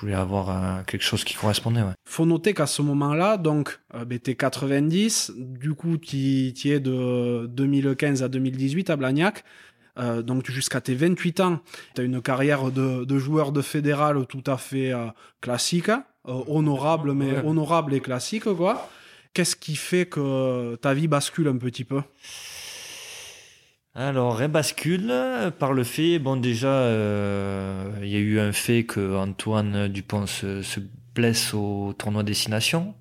voulais 0.00 0.14
avoir 0.14 0.50
euh, 0.50 0.82
quelque 0.86 1.02
chose 1.02 1.24
qui 1.24 1.34
correspondait, 1.34 1.82
ouais. 1.82 1.92
Faut 2.04 2.26
noter 2.26 2.54
qu'à 2.54 2.66
ce 2.66 2.82
moment-là, 2.82 3.36
donc, 3.36 3.80
euh, 3.94 4.04
ben, 4.04 4.18
t'es 4.18 4.34
90, 4.34 5.32
du 5.36 5.74
coup, 5.74 5.96
tu 5.98 6.52
es 6.66 6.80
de 6.80 7.46
2015 7.46 8.22
à 8.22 8.28
2018 8.28 8.90
à 8.90 8.96
Blagnac. 8.96 9.44
Euh, 9.98 10.22
donc 10.22 10.48
jusqu'à 10.50 10.80
tes 10.80 10.94
28 10.94 11.40
ans, 11.40 11.60
tu 11.94 12.00
as 12.00 12.04
une 12.04 12.22
carrière 12.22 12.70
de, 12.70 13.04
de 13.04 13.18
joueur 13.18 13.50
de 13.52 13.60
fédéral 13.60 14.24
tout 14.28 14.44
à 14.46 14.56
fait 14.56 14.92
euh, 14.92 15.06
classique, 15.40 15.90
honorable, 16.24 17.12
mais 17.12 17.32
Ouais. 17.32 17.42
honorable 17.44 17.94
et 17.94 18.00
classique, 18.00 18.44
quoi. 18.44 18.88
Qu'est-ce 19.34 19.56
qui 19.56 19.76
fait 19.76 20.06
que 20.06 20.74
ta 20.76 20.92
vie 20.94 21.08
bascule 21.08 21.48
un 21.48 21.56
petit 21.56 21.84
peu? 21.84 22.02
Alors, 23.94 24.40
elle 24.40 24.52
bascule 24.52 25.12
par 25.58 25.72
le 25.72 25.82
fait, 25.82 26.20
bon, 26.20 26.36
déjà, 26.36 26.68
euh, 26.68 27.90
il 28.02 28.08
y 28.08 28.14
a 28.14 28.20
eu 28.20 28.38
un 28.38 28.52
fait 28.52 28.84
que 28.84 29.16
Antoine 29.16 29.88
Dupont 29.88 30.26
se, 30.26 30.62
se 30.62 30.78
blesse 31.14 31.54
au 31.54 31.92
tournoi 31.98 32.22
Destination. 32.22 32.94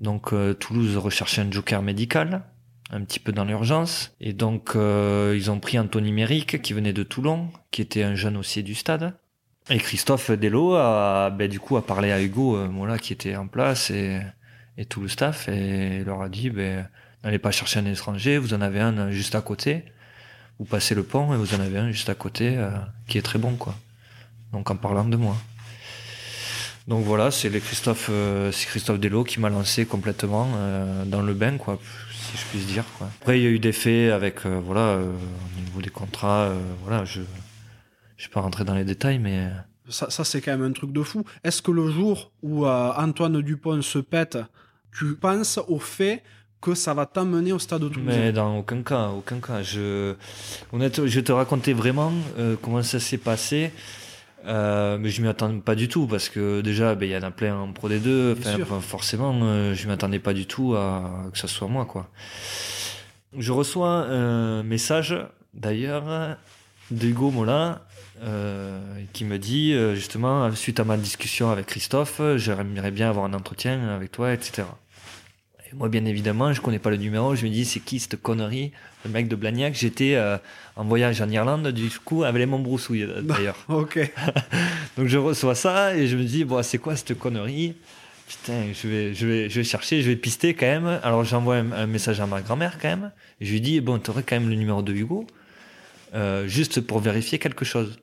Donc, 0.00 0.32
euh, 0.32 0.54
Toulouse 0.54 0.96
recherchait 0.96 1.42
un 1.42 1.50
joker 1.50 1.82
médical, 1.82 2.44
un 2.90 3.02
petit 3.02 3.20
peu 3.20 3.32
dans 3.32 3.44
l'urgence. 3.44 4.16
Et 4.20 4.32
donc, 4.32 4.74
euh, 4.74 5.34
ils 5.36 5.50
ont 5.50 5.60
pris 5.60 5.78
Anthony 5.78 6.12
Méric, 6.12 6.62
qui 6.62 6.72
venait 6.72 6.94
de 6.94 7.02
Toulon, 7.02 7.50
qui 7.70 7.82
était 7.82 8.02
un 8.02 8.14
jeune 8.14 8.38
aussi 8.38 8.62
du 8.62 8.74
stade. 8.74 9.14
Et 9.68 9.76
Christophe 9.76 10.30
Delo 10.30 10.76
a, 10.76 11.28
ben, 11.28 11.46
du 11.46 11.60
coup, 11.60 11.76
a 11.76 11.86
parlé 11.86 12.10
à 12.10 12.22
Hugo, 12.22 12.58
voilà, 12.70 12.98
qui 12.98 13.12
était 13.12 13.36
en 13.36 13.48
place, 13.48 13.90
et, 13.90 14.20
et 14.78 14.86
tout 14.86 15.02
le 15.02 15.08
staff, 15.08 15.50
et 15.50 16.02
leur 16.04 16.22
a 16.22 16.30
dit, 16.30 16.48
ben, 16.48 16.88
n'allez 17.22 17.38
pas 17.38 17.50
chercher 17.50 17.80
un 17.80 17.86
étranger, 17.86 18.38
vous 18.38 18.54
en 18.54 18.62
avez 18.62 18.80
un 18.80 19.10
juste 19.10 19.34
à 19.34 19.42
côté 19.42 19.84
vous 20.62 20.68
passez 20.68 20.94
le 20.94 21.02
pont 21.02 21.34
et 21.34 21.36
vous 21.36 21.56
en 21.56 21.60
avez 21.60 21.78
un 21.78 21.90
juste 21.90 22.08
à 22.08 22.14
côté 22.14 22.56
euh, 22.56 22.70
qui 23.08 23.18
est 23.18 23.22
très 23.22 23.40
bon 23.40 23.56
quoi. 23.56 23.74
Donc 24.52 24.70
en 24.70 24.76
parlant 24.76 25.04
de 25.04 25.16
moi. 25.16 25.36
Donc 26.86 27.04
voilà, 27.04 27.32
c'est 27.32 27.50
Christophe, 27.58 28.08
euh, 28.12 28.52
c'est 28.52 28.66
Christophe 28.66 29.00
Delo 29.00 29.24
qui 29.24 29.40
m'a 29.40 29.50
lancé 29.50 29.86
complètement 29.86 30.48
euh, 30.54 31.04
dans 31.04 31.20
le 31.20 31.34
bain 31.34 31.58
quoi, 31.58 31.80
si 32.12 32.36
je 32.36 32.44
puis 32.46 32.60
dire 32.60 32.84
quoi. 32.96 33.08
Après 33.20 33.40
il 33.40 33.42
y 33.42 33.46
a 33.46 33.50
eu 33.50 33.58
des 33.58 33.72
faits 33.72 34.12
avec 34.12 34.46
euh, 34.46 34.60
voilà 34.64 34.98
au 34.98 35.60
niveau 35.60 35.80
des 35.82 35.90
contrats, 35.90 36.52
voilà 36.84 37.04
je 37.04 37.22
je 38.16 38.28
vais 38.28 38.32
pas 38.32 38.40
rentrer 38.40 38.64
dans 38.64 38.76
les 38.76 38.84
détails 38.84 39.18
mais 39.18 39.48
Ça, 39.88 40.10
ça, 40.10 40.22
c'est 40.22 40.40
quand 40.40 40.52
même 40.56 40.70
un 40.70 40.72
truc 40.72 40.92
de 40.92 41.02
fou. 41.02 41.24
Est-ce 41.42 41.60
que 41.60 41.72
le 41.72 41.90
jour 41.90 42.30
où 42.42 42.68
Antoine 42.68 43.42
Dupont 43.42 43.82
se 43.82 43.98
pète, 43.98 44.38
tu 44.96 45.16
penses 45.16 45.58
au 45.66 45.80
fait 45.80 46.22
que 46.62 46.74
ça 46.74 46.94
va 46.94 47.04
t'amener 47.04 47.52
au 47.52 47.58
stade 47.58 47.82
de 47.82 47.88
Toulouse 47.88 48.14
Mais 48.16 48.32
dans 48.32 48.56
aucun 48.56 48.82
cas, 48.82 49.08
aucun 49.08 49.40
cas. 49.40 49.62
Je, 49.62 50.14
honnêtement, 50.72 51.06
je 51.06 51.14
vais 51.16 51.24
te 51.24 51.32
raconter 51.32 51.74
vraiment 51.74 52.12
euh, 52.38 52.56
comment 52.62 52.82
ça 52.82 53.00
s'est 53.00 53.18
passé. 53.18 53.72
Euh, 54.46 54.98
mais 54.98 55.10
je 55.10 55.22
m'y 55.22 55.28
attendais 55.28 55.60
pas 55.60 55.74
du 55.74 55.88
tout 55.88 56.06
parce 56.06 56.28
que 56.28 56.60
déjà, 56.62 56.94
ben, 56.94 57.08
il 57.08 57.12
y 57.12 57.16
en 57.16 57.22
a 57.22 57.30
plein 57.30 57.56
en 57.56 57.72
Pro 57.72 57.88
D2. 57.88 58.34
Bien 58.34 58.54
Enfin, 58.54 58.62
enfin, 58.62 58.80
forcément, 58.80 59.38
euh, 59.42 59.74
je 59.74 59.86
m'y 59.86 59.92
attendais 59.92 60.20
pas 60.20 60.32
du 60.32 60.46
tout 60.46 60.74
à 60.74 61.28
que 61.32 61.38
ça 61.38 61.48
soit 61.48 61.68
moi, 61.68 61.84
quoi. 61.84 62.08
Je 63.36 63.52
reçois 63.52 63.88
un 63.88 64.62
message, 64.62 65.16
d'ailleurs, 65.54 66.36
d'Hugo 66.90 67.30
Mola, 67.30 67.86
euh, 68.22 68.78
qui 69.12 69.24
me 69.24 69.38
dit, 69.38 69.74
justement, 69.94 70.54
suite 70.54 70.80
à 70.80 70.84
ma 70.84 70.96
discussion 70.96 71.50
avec 71.50 71.66
Christophe, 71.66 72.20
j'aimerais 72.36 72.90
bien 72.90 73.08
avoir 73.08 73.24
un 73.24 73.32
entretien 73.32 73.88
avec 73.88 74.12
toi, 74.12 74.32
etc. 74.34 74.64
Moi, 75.74 75.88
bien 75.88 76.04
évidemment, 76.04 76.52
je 76.52 76.60
connais 76.60 76.78
pas 76.78 76.90
le 76.90 76.96
numéro. 76.96 77.34
Je 77.34 77.44
me 77.46 77.50
dis, 77.50 77.64
c'est 77.64 77.80
qui 77.80 77.98
cette 77.98 78.20
connerie 78.20 78.72
Le 79.04 79.10
mec 79.10 79.28
de 79.28 79.36
Blagnac? 79.36 79.74
J'étais 79.74 80.14
euh, 80.16 80.36
en 80.76 80.84
voyage 80.84 81.20
en 81.22 81.30
Irlande, 81.30 81.68
du 81.68 81.88
coup, 82.04 82.24
avec 82.24 82.46
mon 82.46 82.58
brousouille, 82.58 83.04
euh, 83.04 83.22
d'ailleurs. 83.22 83.56
Ok. 83.68 83.98
Donc, 84.98 85.06
je 85.06 85.18
reçois 85.18 85.54
ça 85.54 85.96
et 85.96 86.06
je 86.06 86.16
me 86.16 86.24
dis, 86.24 86.44
bon, 86.44 86.62
c'est 86.62 86.78
quoi 86.78 86.94
cette 86.96 87.18
connerie? 87.18 87.74
Putain, 88.28 88.72
je 88.72 88.88
vais, 88.88 89.14
je, 89.14 89.26
vais, 89.26 89.48
je 89.50 89.56
vais 89.56 89.64
chercher, 89.64 90.02
je 90.02 90.10
vais 90.10 90.16
pister 90.16 90.54
quand 90.54 90.66
même. 90.66 91.00
Alors, 91.02 91.24
j'envoie 91.24 91.56
un, 91.56 91.72
un 91.72 91.86
message 91.86 92.20
à 92.20 92.26
ma 92.26 92.42
grand-mère 92.42 92.78
quand 92.80 92.88
même. 92.88 93.10
Et 93.40 93.46
je 93.46 93.52
lui 93.52 93.60
dis, 93.62 93.80
bon, 93.80 93.98
tu 93.98 94.10
aurais 94.10 94.22
quand 94.22 94.36
même 94.36 94.50
le 94.50 94.56
numéro 94.56 94.82
de 94.82 94.92
Hugo, 94.92 95.26
euh, 96.14 96.46
juste 96.48 96.82
pour 96.82 97.00
vérifier 97.00 97.38
quelque 97.38 97.64
chose. 97.64 97.98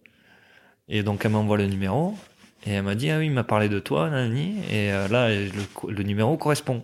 Et 0.88 1.04
donc, 1.04 1.24
elle 1.24 1.32
m'envoie 1.32 1.58
le 1.58 1.68
numéro. 1.68 2.18
Et 2.66 2.72
elle 2.72 2.84
m'a 2.84 2.96
dit, 2.96 3.12
ah 3.12 3.20
oui, 3.20 3.28
il 3.28 3.32
m'a 3.32 3.44
parlé 3.44 3.70
de 3.70 3.80
toi, 3.80 4.10
nanani. 4.10 4.56
Et 4.72 4.92
euh, 4.92 5.08
là, 5.08 5.30
le, 5.30 5.52
le 5.88 6.04
numéro 6.04 6.36
correspond. 6.36 6.84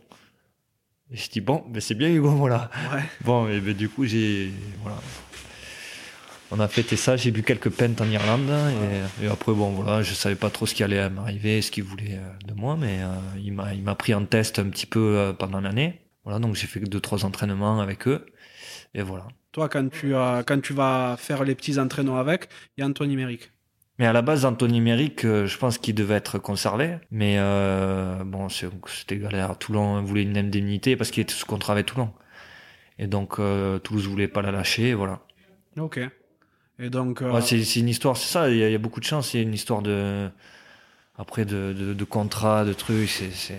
Et 1.12 1.18
je 1.18 1.30
dis, 1.30 1.42
bon, 1.42 1.64
ben 1.70 1.82
c'est 1.82 1.96
bien 1.96 2.10
Hugo, 2.10 2.30
voilà. 2.36 2.70
Ouais. 2.94 3.04
Bon, 3.24 3.48
et 3.48 3.60
ben, 3.60 3.74
du 3.74 3.90
coup, 3.90 4.06
j'ai. 4.06 4.52
Voilà. 4.82 4.98
On 6.52 6.60
a 6.60 6.68
fêté 6.68 6.96
ça, 6.96 7.18
j'ai 7.18 7.32
bu 7.32 7.42
quelques 7.42 7.70
pentes 7.70 8.00
en 8.02 8.10
Irlande. 8.10 8.52
Et, 9.20 9.26
et 9.26 9.28
après, 9.28 9.54
bon, 9.54 9.72
voilà, 9.72 10.04
je 10.04 10.14
savais 10.14 10.36
pas 10.36 10.50
trop 10.50 10.66
ce 10.66 10.76
qui 10.76 10.84
allait 10.84 11.10
m'arriver, 11.10 11.62
ce 11.62 11.72
qu'il 11.72 11.84
voulait 11.84 12.14
euh, 12.20 12.48
de 12.48 12.54
moi, 12.54 12.78
mais 12.80 13.00
euh, 13.02 13.16
il 13.44 13.54
m'a 13.54 13.74
il 13.74 13.82
m'a 13.82 13.96
pris 13.96 14.14
en 14.14 14.26
test 14.26 14.60
un 14.60 14.70
petit 14.70 14.86
peu 14.86 15.18
euh, 15.18 15.34
pendant 15.34 15.60
l'année. 15.60 16.02
Voilà, 16.24 16.40
donc 16.40 16.56
j'ai 16.56 16.68
fait 16.68 16.80
deux, 16.80 17.00
trois 17.00 17.26
entraînements 17.26 17.80
avec 17.80 18.08
eux. 18.08 18.26
Et 18.94 19.02
voilà. 19.02 19.28
Toi, 19.52 19.70
quand 19.70 19.90
tu, 19.90 20.14
euh, 20.16 20.44
quand 20.44 20.60
tu 20.62 20.74
vas 20.74 21.16
faire 21.18 21.44
les 21.44 21.56
petits 21.56 21.80
entraînements 21.80 22.18
avec, 22.18 22.50
il 22.76 22.82
y 22.82 22.84
a 22.84 22.88
Antoine 22.88 23.10
Numérique. 23.10 23.52
Mais 23.98 24.06
à 24.06 24.14
la 24.14 24.22
base, 24.22 24.46
Anthony 24.46 24.82
Méric, 24.82 25.24
euh, 25.24 25.48
je 25.48 25.58
pense 25.58 25.78
qu'il 25.78 25.96
devait 25.96 26.16
être 26.16 26.38
conservé. 26.38 26.98
Mais 27.12 27.36
euh, 27.38 28.24
bon, 28.26 28.50
c'était 28.50 29.18
galère. 29.18 29.58
Toulon 29.58 30.02
voulait 30.04 30.24
une 30.24 30.38
indemnité 30.38 30.96
parce 30.98 31.12
qu'il 31.12 31.22
était 31.24 31.34
sous 31.34 31.46
contrat 31.46 31.74
avec 31.74 31.86
Toulon. 31.86 32.12
Et 33.00 33.08
donc, 33.08 33.40
euh, 33.40 33.80
Toulouse 33.80 34.08
voulait 34.08 34.28
pas 34.28 34.42
la 34.42 34.52
lâcher, 34.52 34.90
et 34.90 34.94
voilà. 34.94 35.22
Ok. 35.78 36.00
Et 36.80 36.90
donc, 36.90 37.22
euh, 37.22 37.32
Ouais, 37.32 37.42
c'est 37.42 37.58
une 37.80 37.88
histoire, 37.90 38.18
c'est 38.18 38.28
ça, 38.32 38.50
il 38.50 38.58
y, 38.58 38.64
a- 38.64 38.70
il 38.70 38.72
y 38.72 38.76
a 38.76 38.80
beaucoup 38.80 39.00
de 39.00 39.06
chance, 39.06 39.30
c'est 39.32 39.42
une 39.42 39.54
histoire 39.54 39.82
de. 39.82 40.30
Après, 41.18 41.46
de, 41.46 41.74
de, 41.74 41.94
de 41.94 42.04
contrat, 42.04 42.66
de 42.66 42.74
trucs, 42.74 43.10
c'est. 43.10 43.56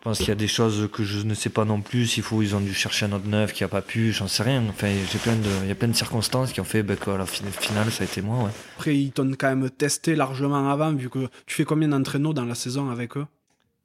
Je 0.00 0.04
pense 0.04 0.18
qu'il 0.18 0.28
y 0.28 0.32
a 0.32 0.34
des 0.34 0.48
choses 0.48 0.88
que 0.90 1.04
je 1.04 1.22
ne 1.26 1.34
sais 1.34 1.50
pas 1.50 1.66
non 1.66 1.82
plus, 1.82 2.06
s'il 2.06 2.22
faut, 2.22 2.40
ils 2.40 2.56
ont 2.56 2.60
dû 2.60 2.72
chercher 2.72 3.04
un 3.04 3.12
autre 3.12 3.26
neuf 3.28 3.52
qui 3.52 3.64
a 3.64 3.68
pas 3.68 3.82
pu, 3.82 4.12
j'en 4.12 4.28
sais 4.28 4.42
rien. 4.42 4.64
Enfin, 4.70 4.88
j'ai 5.12 5.18
plein 5.18 5.36
de, 5.36 5.48
il 5.62 5.68
y 5.68 5.70
a 5.70 5.74
plein 5.74 5.88
de 5.88 5.92
circonstances 5.92 6.52
qui 6.54 6.60
ont 6.62 6.64
fait 6.64 6.82
ben, 6.82 6.96
qu'à 6.96 7.18
la 7.18 7.26
fin- 7.26 7.44
finale, 7.50 7.90
ça 7.92 8.04
a 8.04 8.06
été 8.06 8.22
moi, 8.22 8.44
ouais. 8.44 8.50
après, 8.76 8.96
ils 8.96 9.12
t'ont 9.12 9.30
quand 9.38 9.54
même 9.54 9.68
testé 9.68 10.16
largement 10.16 10.70
avant, 10.70 10.94
vu 10.94 11.10
que 11.10 11.28
tu 11.44 11.54
fais 11.54 11.64
combien 11.64 11.88
d'entraînements 11.88 12.32
dans 12.32 12.46
la 12.46 12.54
saison 12.54 12.88
avec 12.88 13.18
eux? 13.18 13.26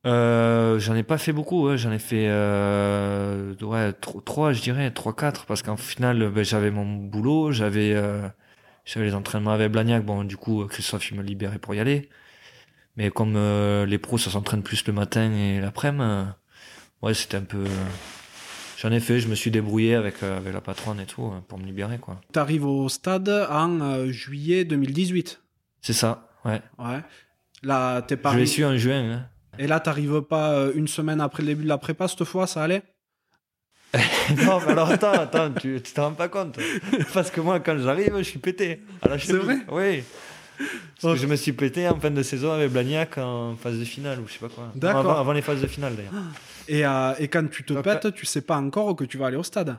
Euh, 0.05 0.79
j'en 0.79 0.95
ai 0.95 1.03
pas 1.03 1.17
fait 1.17 1.33
beaucoup, 1.33 1.67
ouais. 1.67 1.77
j'en 1.77 1.91
ai 1.91 1.99
fait 1.99 2.27
euh, 2.29 3.53
ouais, 3.61 3.91
tro- 3.91 4.21
trois, 4.21 4.53
je 4.53 4.61
dirais, 4.61 4.91
trois, 4.91 5.13
quatre, 5.13 5.45
parce 5.47 5.63
qu'en 5.63 5.75
final, 5.77 6.29
ben, 6.29 6.45
j'avais 6.45 6.71
mon 6.71 6.85
boulot, 6.85 7.51
j'avais 7.51 7.93
euh, 7.93 8.25
j'avais 8.85 9.07
les 9.07 9.15
entraînements 9.15 9.51
avec 9.51 9.71
Blagnac, 9.71 10.05
bon, 10.05 10.23
du 10.23 10.37
coup, 10.37 10.63
Christophe, 10.65 11.09
il 11.11 11.17
me 11.17 11.23
libérait 11.23 11.59
pour 11.59 11.75
y 11.75 11.79
aller. 11.81 12.07
Mais 12.97 13.09
comme 13.11 13.35
euh, 13.35 13.85
les 13.85 13.97
pros, 13.97 14.17
ça 14.17 14.29
s'entraîne 14.31 14.63
plus 14.63 14.85
le 14.87 14.93
matin 14.93 15.31
et 15.33 15.59
l'après-midi, 15.59 16.03
euh, 16.03 16.25
ouais, 17.01 17.13
c'était 17.13 17.37
un 17.37 17.41
peu. 17.43 17.65
J'en 18.77 18.91
ai 18.91 18.99
fait, 18.99 19.19
je 19.19 19.27
me 19.27 19.35
suis 19.35 19.51
débrouillé 19.51 19.95
avec, 19.95 20.21
euh, 20.23 20.37
avec 20.37 20.53
la 20.53 20.61
patronne 20.61 20.99
et 20.99 21.05
tout 21.05 21.25
euh, 21.25 21.39
pour 21.47 21.57
me 21.57 21.65
libérer, 21.65 21.97
quoi. 21.97 22.21
T'arrives 22.31 22.65
au 22.65 22.87
stade 22.89 23.29
en 23.49 23.81
euh, 23.81 24.11
juillet 24.11 24.63
2018. 24.65 25.41
C'est 25.81 25.93
ça, 25.93 26.29
ouais. 26.45 26.61
Ouais. 26.77 27.01
Là, 27.63 28.01
t'es 28.01 28.17
pas. 28.17 28.31
Je 28.33 28.37
l'ai 28.37 28.45
su 28.45 28.63
en 28.65 28.77
juin. 28.77 29.11
hein. 29.11 29.25
Et 29.59 29.67
là, 29.67 29.79
t'arrives 29.79 30.21
pas 30.21 30.51
euh, 30.53 30.71
une 30.75 30.87
semaine 30.87 31.21
après 31.21 31.41
le 31.43 31.47
début 31.47 31.63
de 31.63 31.69
la 31.69 31.77
prépa 31.77 32.07
cette 32.07 32.23
fois, 32.25 32.47
ça 32.47 32.63
allait? 32.63 32.83
Non, 34.45 34.59
mais 34.65 34.71
alors 34.73 34.89
attends, 34.89 35.11
attends, 35.13 35.51
tu 35.53 35.81
tu 35.81 35.93
te 35.93 36.01
rends 36.01 36.11
pas 36.13 36.27
compte? 36.27 36.59
Parce 37.13 37.31
que 37.31 37.39
moi, 37.39 37.59
quand 37.61 37.77
j'arrive, 37.77 38.17
je 38.17 38.23
suis 38.23 38.39
pété. 38.39 38.81
C'est 39.19 39.33
vrai? 39.33 39.59
Oui. 39.71 40.03
Parce 41.01 41.15
que 41.15 41.21
je 41.21 41.27
me 41.27 41.35
suis 41.35 41.51
pété 41.53 41.87
en 41.87 41.99
fin 41.99 42.11
de 42.11 42.23
saison 42.23 42.51
avec 42.51 42.71
Blagnac 42.71 43.17
en 43.17 43.55
phase 43.55 43.77
de 43.79 43.85
finale 43.85 44.19
ou 44.19 44.27
je 44.27 44.33
sais 44.33 44.39
pas 44.39 44.49
quoi. 44.49 44.71
D'accord. 44.75 44.99
Avant, 45.01 45.19
avant 45.19 45.33
les 45.33 45.41
phases 45.41 45.61
de 45.61 45.67
finale 45.67 45.95
d'ailleurs. 45.95 46.13
et, 46.67 46.85
euh, 46.85 47.13
et 47.19 47.27
quand 47.27 47.49
tu 47.49 47.63
te 47.63 47.73
Donc, 47.73 47.83
pètes, 47.83 48.13
tu 48.13 48.25
sais 48.25 48.41
pas 48.41 48.57
encore 48.57 48.95
que 48.95 49.03
tu 49.03 49.17
vas 49.17 49.27
aller 49.27 49.37
au 49.37 49.43
stade. 49.43 49.77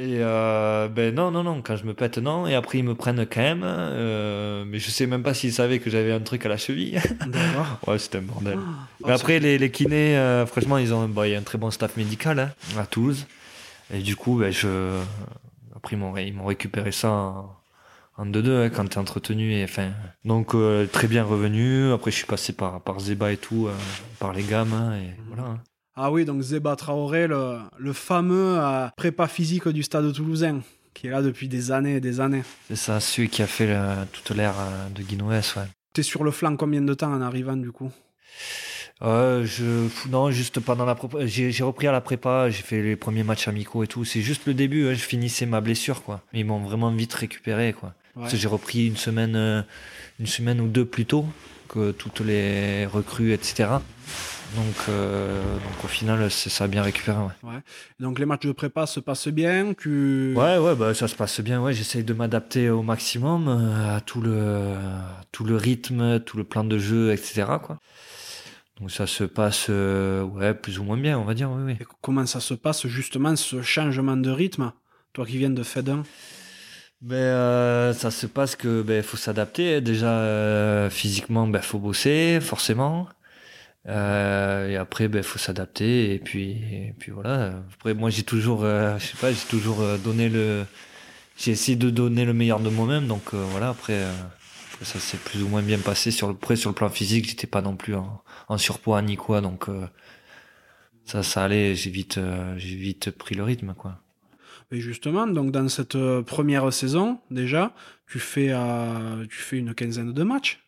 Et 0.00 0.16
euh, 0.18 0.88
ben 0.88 1.14
non, 1.14 1.30
non, 1.30 1.44
non, 1.44 1.62
quand 1.62 1.76
je 1.76 1.84
me 1.84 1.94
pète, 1.94 2.18
non. 2.18 2.48
Et 2.48 2.56
après, 2.56 2.78
ils 2.78 2.84
me 2.84 2.96
prennent 2.96 3.24
quand 3.26 3.40
même. 3.40 3.62
euh, 3.64 4.64
mais 4.66 4.80
je 4.80 4.90
sais 4.90 5.06
même 5.06 5.22
pas 5.22 5.34
s'ils 5.34 5.52
savaient 5.52 5.78
que 5.78 5.88
j'avais 5.88 6.10
un 6.10 6.18
truc 6.18 6.44
à 6.44 6.48
la 6.48 6.56
cheville. 6.56 7.00
D'accord. 7.28 7.78
ouais, 7.86 7.98
c'était 8.00 8.18
un 8.18 8.22
bordel. 8.22 8.58
Oh, 8.58 9.04
Mais 9.06 9.12
après, 9.12 9.38
les, 9.38 9.56
les 9.56 9.70
kinés, 9.70 10.16
euh, 10.18 10.46
franchement, 10.46 10.78
ils 10.78 10.92
ont, 10.92 11.06
bah, 11.08 11.28
il 11.28 11.32
y 11.32 11.36
a 11.36 11.38
un 11.38 11.42
très 11.42 11.58
bon 11.58 11.70
staff 11.70 11.96
médical 11.96 12.40
hein, 12.40 12.50
à 12.76 12.86
Toulouse. 12.86 13.24
Et 13.92 13.98
du 14.00 14.16
coup, 14.16 14.36
ben, 14.40 14.50
je, 14.50 14.98
après, 15.76 15.94
ils 15.94 15.98
m'ont, 16.00 16.16
ils 16.16 16.34
m'ont 16.34 16.46
récupéré 16.46 16.90
ça 16.90 17.10
en, 17.12 17.56
en 18.16 18.26
2-2 18.26 18.64
hein, 18.64 18.70
quand 18.70 18.86
t'es 18.88 18.98
entretenu. 18.98 19.52
Et, 19.52 19.64
enfin, 19.64 19.90
donc, 20.24 20.54
euh, 20.54 20.86
très 20.86 21.08
bien 21.08 21.24
revenu. 21.24 21.92
Après, 21.92 22.10
je 22.10 22.16
suis 22.16 22.26
passé 22.26 22.52
par, 22.52 22.80
par 22.80 23.00
Zeba 23.00 23.32
et 23.32 23.36
tout, 23.36 23.66
euh, 23.66 23.72
par 24.18 24.32
les 24.32 24.42
gammes. 24.42 24.72
hein, 24.72 24.96
et 24.96 25.14
voilà. 25.28 25.42
hein. 25.50 25.60
Ah 25.96 26.10
oui, 26.10 26.24
donc 26.24 26.42
Zeba 26.42 26.74
Traoré, 26.76 27.26
le, 27.28 27.58
le 27.78 27.92
fameux 27.92 28.58
euh, 28.58 28.88
prépa 28.96 29.28
physique 29.28 29.68
du 29.68 29.82
stade 29.84 30.12
toulousain, 30.12 30.60
qui 30.92 31.06
est 31.06 31.10
là 31.10 31.22
depuis 31.22 31.46
des 31.48 31.70
années 31.70 31.96
et 31.96 32.00
des 32.00 32.18
années. 32.20 32.42
C'est 32.68 32.74
ça, 32.76 32.98
celui 32.98 33.28
qui 33.28 33.42
a 33.42 33.46
fait 33.46 33.66
le- 33.68 34.04
toute 34.12 34.36
l'ère 34.36 34.54
de 34.94 35.02
Guinoès, 35.02 35.54
ouais. 35.56 35.62
T'es 35.92 36.02
sur 36.02 36.24
le 36.24 36.32
flanc 36.32 36.56
combien 36.56 36.82
de 36.82 36.94
temps 36.94 37.12
en 37.12 37.20
arrivant 37.22 37.56
du 37.56 37.70
coup? 37.70 37.92
Euh, 39.02 39.44
je, 39.44 39.88
non, 40.08 40.30
juste 40.30 40.60
pendant 40.60 40.84
la 40.84 40.96
j'ai 41.26 41.50
j'ai 41.50 41.64
repris 41.64 41.86
à 41.86 41.92
la 41.92 42.00
prépa, 42.00 42.48
j'ai 42.50 42.62
fait 42.62 42.82
les 42.82 42.96
premiers 42.96 43.24
matchs 43.24 43.48
amicaux 43.48 43.82
et 43.84 43.86
tout. 43.86 44.04
C'est 44.04 44.20
juste 44.22 44.46
le 44.46 44.54
début, 44.54 44.86
hein, 44.88 44.94
je 44.94 45.00
finissais 45.04 45.46
ma 45.46 45.60
blessure, 45.60 46.02
quoi. 46.02 46.22
Ils 46.32 46.44
m'ont 46.44 46.60
vraiment 46.60 46.90
vite 46.90 47.12
récupéré, 47.14 47.72
quoi. 47.72 47.94
Ouais. 48.16 48.28
J'ai 48.32 48.48
repris 48.48 48.86
une 48.86 48.96
semaine, 48.96 49.36
euh, 49.36 49.62
une 50.20 50.26
semaine 50.26 50.60
ou 50.60 50.68
deux 50.68 50.84
plus 50.84 51.06
tôt 51.06 51.26
que 51.68 51.90
toutes 51.90 52.20
les 52.20 52.86
recrues, 52.86 53.32
etc. 53.32 53.68
Donc, 54.54 54.74
euh, 54.88 55.42
donc 55.54 55.84
au 55.84 55.88
final, 55.88 56.30
ça 56.30 56.64
a 56.64 56.66
bien 56.68 56.82
récupéré, 56.82 57.18
ouais. 57.42 57.54
Donc 57.98 58.18
les 58.18 58.26
matchs 58.26 58.46
de 58.46 58.52
prépa 58.52 58.86
se 58.86 59.00
passent 59.00 59.28
bien, 59.28 59.74
tu... 59.74 60.32
Ouais, 60.36 60.58
ouais, 60.58 60.76
bah, 60.76 60.94
ça 60.94 61.08
se 61.08 61.16
passe 61.16 61.40
bien. 61.40 61.60
Ouais, 61.60 61.72
j'essaye 61.72 62.04
de 62.04 62.14
m'adapter 62.14 62.70
au 62.70 62.82
maximum 62.82 63.48
euh, 63.48 63.96
à 63.96 64.00
tout 64.00 64.20
le, 64.20 64.76
tout 65.32 65.44
le 65.44 65.56
rythme, 65.56 66.20
tout 66.20 66.36
le 66.36 66.44
plan 66.44 66.62
de 66.62 66.78
jeu, 66.78 67.12
etc. 67.12 67.46
Quoi. 67.60 67.78
Donc 68.80 68.90
ça 68.90 69.06
se 69.06 69.24
passe, 69.24 69.66
euh, 69.70 70.22
ouais, 70.22 70.54
plus 70.54 70.78
ou 70.78 70.84
moins 70.84 70.98
bien, 70.98 71.18
on 71.18 71.24
va 71.24 71.34
dire. 71.34 71.50
Oui, 71.50 71.62
oui. 71.64 71.76
Et 71.80 71.86
comment 72.00 72.26
ça 72.26 72.40
se 72.40 72.54
passe 72.54 72.86
justement 72.86 73.34
ce 73.34 73.60
changement 73.62 74.16
de 74.16 74.30
rythme 74.30 74.72
Toi 75.12 75.26
qui 75.26 75.38
viens 75.38 75.50
de 75.50 75.62
Fedin 75.64 76.04
Ben, 77.00 77.16
euh, 77.16 77.92
ça 77.92 78.10
se 78.10 78.26
passe 78.26 78.56
que 78.56 78.82
ben 78.82 79.02
faut 79.02 79.16
s'adapter. 79.18 79.80
Déjà 79.80 80.08
euh, 80.20 80.88
physiquement, 80.90 81.46
ben 81.46 81.60
faut 81.60 81.78
bosser 81.78 82.40
forcément. 82.40 83.08
Euh, 83.88 84.68
et 84.70 84.76
après, 84.76 85.08
ben 85.08 85.22
faut 85.22 85.38
s'adapter. 85.38 86.14
Et 86.14 86.18
puis, 86.18 86.52
et 86.52 86.94
puis 86.98 87.12
voilà. 87.12 87.62
Après, 87.74 87.94
moi, 87.94 88.10
j'ai 88.10 88.24
toujours, 88.24 88.64
euh, 88.64 88.98
je 88.98 89.06
sais 89.08 89.16
pas, 89.18 89.32
j'ai 89.32 89.46
toujours 89.48 89.80
euh, 89.82 89.98
donné 89.98 90.28
le, 90.30 90.66
j'ai 91.38 91.52
essayé 91.52 91.76
de 91.76 91.90
donner 91.90 92.24
le 92.24 92.34
meilleur 92.34 92.60
de 92.60 92.70
moi-même. 92.70 93.06
Donc 93.08 93.34
euh, 93.34 93.44
voilà. 93.50 93.70
Après, 93.70 94.00
ça 94.82 95.00
s'est 95.00 95.18
plus 95.18 95.42
ou 95.42 95.48
moins 95.48 95.62
bien 95.62 95.78
passé 95.80 96.10
sur 96.10 96.28
le, 96.28 96.56
sur 96.56 96.70
le 96.70 96.74
plan 96.76 96.90
physique, 96.90 97.28
j'étais 97.28 97.46
pas 97.46 97.62
non 97.62 97.76
plus 97.76 97.96
en, 97.96 98.58
surpoids 98.58 99.02
ni 99.02 99.16
quoi. 99.16 99.40
Donc 99.40 99.66
ça, 101.04 101.22
ça 101.22 101.44
allait. 101.44 101.74
J'ai 101.74 101.90
vite, 101.90 102.20
j'ai 102.56 102.76
vite 102.76 103.10
pris 103.10 103.34
le 103.34 103.44
rythme, 103.44 103.74
quoi. 103.74 104.03
Justement, 104.80 105.26
donc 105.26 105.50
dans 105.50 105.68
cette 105.68 105.94
euh, 105.94 106.22
première 106.22 106.72
saison, 106.72 107.18
déjà, 107.30 107.72
tu 108.06 108.18
fais, 108.18 108.48
euh, 108.50 109.24
tu 109.28 109.36
fais 109.36 109.58
une 109.58 109.74
quinzaine 109.74 110.12
de 110.12 110.22
matchs. 110.22 110.60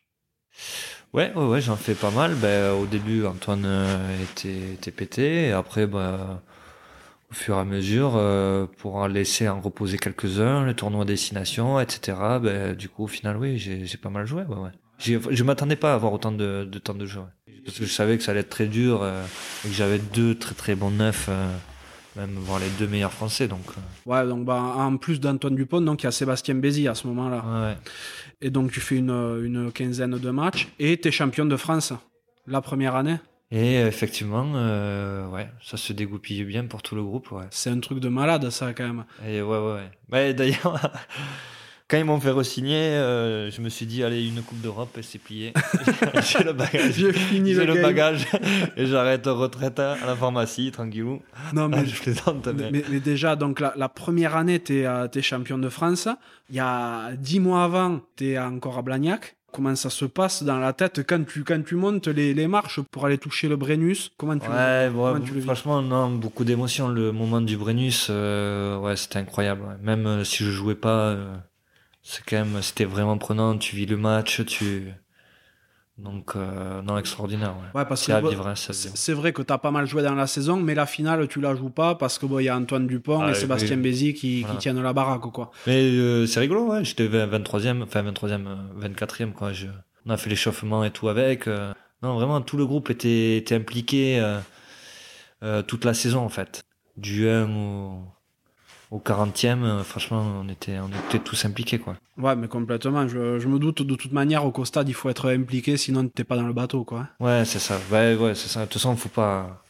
Ouais, 1.12 1.32
ouais, 1.34 1.46
ouais, 1.46 1.60
j'en 1.60 1.76
fais 1.76 1.94
pas 1.94 2.10
mal. 2.10 2.34
Ben, 2.34 2.72
au 2.72 2.86
début, 2.86 3.24
Antoine 3.24 3.64
euh, 3.64 4.22
était, 4.22 4.74
était 4.74 4.90
pété. 4.90 5.52
Après, 5.52 5.86
ben, 5.86 6.40
au 7.30 7.34
fur 7.34 7.56
et 7.56 7.60
à 7.60 7.64
mesure, 7.64 8.20
pour 8.78 8.96
en 8.96 9.06
laisser 9.06 9.48
en 9.48 9.60
reposer 9.60 9.98
quelques-uns, 9.98 10.64
le 10.64 10.74
tournoi 10.74 11.04
destination, 11.04 11.80
etc. 11.80 12.18
Ben, 12.40 12.74
du 12.74 12.88
coup, 12.88 13.04
au 13.04 13.08
final, 13.08 13.36
oui, 13.36 13.58
j'ai 13.58 13.98
pas 13.98 14.10
mal 14.10 14.26
joué. 14.26 14.42
Ouais, 14.42 14.56
ouais. 14.56 14.70
Je 14.98 15.42
m'attendais 15.42 15.76
pas 15.76 15.92
à 15.92 15.94
avoir 15.94 16.12
autant 16.12 16.32
de, 16.32 16.64
temps 16.82 16.94
de 16.94 17.06
jeu. 17.06 17.22
Parce 17.64 17.78
que 17.78 17.84
je 17.84 17.92
savais 17.92 18.16
que 18.16 18.22
ça 18.22 18.30
allait 18.30 18.40
être 18.40 18.48
très 18.48 18.66
dur 18.66 19.04
et 19.04 19.68
que 19.68 19.74
j'avais 19.74 19.98
deux 19.98 20.36
très 20.36 20.54
très 20.54 20.76
bons 20.76 20.92
neufs, 20.92 21.28
même 22.16 22.35
voire 22.37 22.59
les 22.61 22.68
deux 22.79 22.87
meilleurs 22.87 23.12
français. 23.12 23.46
Donc, 23.48 23.64
euh, 23.70 23.81
Ouais, 24.11 24.26
donc 24.26 24.44
bah, 24.44 24.55
en 24.61 24.96
plus 24.96 25.20
d'Antoine 25.20 25.55
Dupont, 25.55 25.81
donc 25.81 26.02
il 26.02 26.07
y 26.07 26.09
a 26.09 26.12
Sébastien 26.12 26.55
Bézi 26.55 26.88
à 26.88 26.94
ce 26.94 27.07
moment-là. 27.09 27.44
ouais, 27.46 27.61
ouais. 27.68 27.76
Et 28.40 28.50
donc 28.50 28.70
tu 28.72 28.81
fais 28.81 28.96
une, 28.96 29.11
une 29.11 29.72
quinzaine 29.72 30.18
de 30.18 30.31
matchs 30.31 30.68
et 30.79 30.98
tu 31.00 31.09
es 31.09 31.11
champion 31.11 31.46
de 31.46 31.57
France 31.57 31.92
la 32.46 32.61
première 32.61 32.94
année. 32.94 33.16
Et 33.50 33.76
effectivement, 33.76 34.52
euh, 34.57 35.29
ouais, 35.29 35.48
ça 35.62 35.76
se 35.76 35.92
dégoupille 35.92 36.42
bien 36.44 36.64
pour 36.64 36.83
tout 36.83 36.96
le 36.96 37.02
groupe. 37.05 37.31
Ouais. 37.31 37.44
C'est 37.50 37.70
un 37.70 37.79
truc 37.81 38.00
de 38.00 38.09
malade 38.09 38.50
ça 38.50 38.72
quand 38.74 38.85
même. 38.87 39.05
Et 39.26 39.40
ouais, 39.40 39.59
ouais. 39.59 39.90
Ouais, 40.12 40.35
d'ailleurs, 40.35 40.81
quand 41.88 41.99
ils 41.99 42.05
m'ont 42.05 42.18
fait 42.20 42.31
re-signer, 42.31 42.75
euh, 42.96 43.51
je 43.51 43.61
me 43.61 43.68
suis 43.68 43.87
dit, 43.87 44.03
allez, 44.03 44.27
une 44.27 44.42
Coupe 44.42 44.61
d'Europe 44.61 44.96
et 44.99 45.03
c'est 45.03 45.18
plié. 45.18 45.53
J'ai 46.22 46.42
le 46.44 46.53
bagage. 46.53 46.92
J'ai 46.94 47.12
le, 47.12 47.64
le 47.75 47.83
bagage 47.83 48.27
et 48.77 48.87
j'arrête 48.87 49.27
retraite 49.27 49.79
à 49.79 49.96
la 50.07 50.16
pharmacie, 50.16 50.70
tranquillou. 50.72 51.22
Non 51.53 51.68
mais, 51.68 51.79
Ah, 51.81 51.85
je 51.85 52.01
plaisante, 52.01 52.46
mais... 52.49 52.70
mais, 52.72 52.85
mais 52.90 53.01
déjà, 53.01 53.37
donc 53.37 53.61
la, 53.61 53.72
la 53.77 53.88
première 53.88 54.35
année, 54.37 54.61
tu 54.61 54.81
es, 54.83 55.22
champion 55.22 55.59
de 55.59 55.68
France. 55.68 56.09
Il 56.51 56.57
y 56.57 56.61
a 56.61 57.12
dix 57.16 57.38
mois 57.40 57.64
avant, 57.64 58.01
tu 58.16 58.31
es 58.31 58.38
encore 58.38 58.79
à 58.79 58.83
Blagnac. 58.83 59.37
Comment 59.53 59.75
ça 59.77 59.88
se 59.88 60.05
passe 60.05 60.42
dans 60.42 60.59
la 60.59 60.75
tête 60.75 61.07
quand 61.07 61.25
tu, 61.25 61.42
quand 61.42 61.62
tu 61.64 61.77
montes 61.77 62.09
les, 62.09 62.35
les 62.35 62.46
marches 62.46 62.81
pour 62.90 63.07
aller 63.07 63.16
toucher 63.16 63.49
le 63.49 63.57
Brennus? 63.57 64.11
Comment 64.18 64.37
tu, 64.38 64.51
Ouais, 64.51 64.90
comment 64.92 65.18
tu 65.20 65.33
le 65.33 65.38
vis? 65.38 65.44
franchement, 65.46 65.81
non, 65.81 66.11
beaucoup 66.11 66.44
d'émotions. 66.44 66.88
Le 66.88 67.11
moment 67.12 67.40
du 67.40 67.57
Brennus, 67.57 68.09
euh, 68.11 68.77
ouais, 68.79 68.96
c'était 68.96 69.18
incroyable. 69.20 69.62
Même 69.83 70.07
euh, 70.07 70.25
si 70.25 70.44
je 70.44 70.51
jouais 70.51 70.75
pas, 70.75 71.09
euh, 71.11 71.35
c'est 72.08 72.22
quand 72.24 72.36
même, 72.36 72.62
c'était 72.62 72.84
vraiment 72.84 73.18
prenant. 73.18 73.58
Tu 73.58 73.74
vis 73.76 73.86
le 73.86 73.96
match, 73.96 74.44
tu, 74.46 74.92
donc, 75.98 76.36
euh, 76.36 76.82
non, 76.82 76.98
extraordinaire. 76.98 77.54
Ouais. 77.74 77.80
Ouais, 77.80 77.86
parce 77.86 78.02
C'est 78.02 78.12
à 78.12 78.20
vivre, 78.20 78.46
hein, 78.46 78.54
ça, 78.54 78.72
c'est 78.74 78.94
c'est 78.96 79.12
vrai 79.14 79.32
que 79.32 79.40
tu 79.42 79.52
as 79.52 79.56
pas 79.58 79.70
mal 79.70 79.86
joué 79.86 80.02
dans 80.02 80.14
la 80.14 80.26
saison, 80.26 80.56
mais 80.58 80.74
la 80.74 80.84
finale, 80.86 81.26
tu 81.26 81.40
la 81.40 81.54
joues 81.54 81.70
pas 81.70 81.94
parce 81.94 82.18
que 82.18 82.26
bon, 82.26 82.38
il 82.38 82.44
y 82.44 82.48
a 82.48 82.56
Antoine 82.56 82.86
Dupont 82.86 83.22
Ah, 83.22 83.30
et 83.30 83.34
Sébastien 83.34 83.76
oui. 83.76 83.82
Bézi 83.82 84.12
qui, 84.14 84.40
Voilà. 84.42 84.54
qui 84.54 84.60
tiennent 84.60 84.82
la 84.82 84.92
baraque. 84.92 85.22
Quoi. 85.32 85.50
Mais 85.66 85.82
euh, 85.82 86.26
c'est 86.26 86.40
rigolo, 86.40 86.66
ouais. 86.70 86.84
J'étais 86.84 87.06
20 87.06 87.26
23e, 87.38 87.82
enfin 87.82 88.02
23e, 88.02 88.46
euh, 88.46 88.88
24e, 88.88 89.32
quoi. 89.32 89.52
Je... 89.52 89.66
On 90.04 90.10
a 90.10 90.16
fait 90.18 90.30
l'échauffement 90.30 90.84
et 90.84 90.90
tout 90.90 91.08
avec. 91.08 91.48
euh. 91.48 91.72
Non, 92.02 92.14
vraiment, 92.14 92.40
tout 92.42 92.58
le 92.58 92.66
groupe 92.66 92.90
était, 92.90 93.38
était 93.38 93.54
impliqué 93.54 94.20
euh, 94.20 94.38
euh, 95.42 95.62
toute 95.62 95.84
la 95.86 95.94
saison, 95.94 96.20
en 96.20 96.28
fait. 96.28 96.62
Du 96.98 97.26
1 97.28 97.48
au, 97.50 98.02
au 98.90 98.99
40e, 98.99 99.62
euh, 99.64 99.83
franchement, 99.83 100.25
on 100.42 100.49
était, 100.49 100.79
on 100.79 100.88
était 100.88 101.18
tous 101.18 101.44
impliqués, 101.44 101.79
quoi. 101.79 101.96
Ouais, 102.18 102.37
mais 102.37 102.49
complètement. 102.49 103.07
Je, 103.09 103.38
je 103.38 103.49
me 103.49 103.59
doute 103.59 103.83
de 103.83 103.94
toute 103.94 104.12
manière, 104.12 104.44
au 104.46 104.64
stade, 104.64 104.88
il 104.88 104.94
faut 104.94 105.09
être 105.11 105.29
impliqué, 105.31 105.77
sinon 105.77 106.09
t'es 106.09 106.25
pas 106.25 106.37
dans 106.37 106.46
le 106.46 106.53
bateau. 106.53 106.85
Quoi. 106.85 107.09
Ouais, 107.20 107.44
c'est 107.44 107.59
ça. 107.59 107.79
Ouais, 107.90 108.14
ouais, 108.14 108.35
c'est 108.35 108.49
ça. 108.49 108.61
De 108.61 108.64
toute 108.66 108.75
façon, 108.75 108.96
faut 108.96 109.09
pas. 109.09 109.62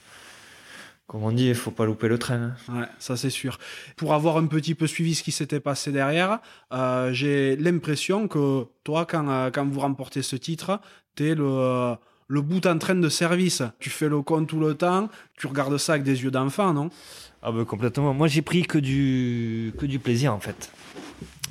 Comme 1.07 1.23
on 1.23 1.31
dit, 1.31 1.47
il 1.49 1.55
faut 1.55 1.71
pas 1.71 1.87
louper 1.87 2.09
le 2.09 2.19
train. 2.19 2.55
hein. 2.69 2.81
Ouais, 2.81 2.87
ça 2.99 3.17
c'est 3.17 3.31
sûr. 3.31 3.59
Pour 3.97 4.13
avoir 4.13 4.39
un 4.39 4.47
petit 4.47 4.75
peu 4.75 4.89
suivi 4.89 5.15
ce 5.15 5.23
qui 5.23 5.31
s'était 5.31 5.61
passé 5.61 5.93
derrière, 5.93 6.41
euh, 6.73 7.13
j'ai 7.13 7.55
l'impression 7.57 8.27
que 8.27 8.67
toi, 8.83 9.07
quand, 9.07 9.29
euh, 9.29 9.51
quand 9.53 9.65
vous 9.67 9.79
remportez 9.81 10.23
ce 10.23 10.35
titre, 10.35 10.81
t'es 11.15 11.37
le, 11.37 11.95
le 12.29 12.41
bout 12.43 12.67
en 12.67 12.79
train 12.79 12.95
de 12.95 13.09
service. 13.09 13.63
Tu 13.79 13.91
fais 13.91 14.09
le 14.09 14.21
compte 14.23 14.49
tout 14.49 14.61
le 14.61 14.75
temps, 14.75 15.09
tu 15.37 15.47
regardes 15.47 15.77
ça 15.79 15.93
avec 15.93 16.05
des 16.05 16.23
yeux 16.23 16.31
d'enfant, 16.31 16.73
non? 16.73 16.91
Ah 17.43 17.53
bah 17.53 17.65
complètement. 17.65 18.13
Moi 18.15 18.27
j'ai 18.29 18.43
pris 18.43 18.63
que 18.63 18.79
du 18.79 19.73
que 19.79 19.87
du 19.87 19.99
plaisir 19.99 20.33
en 20.35 20.41
fait. 20.41 20.73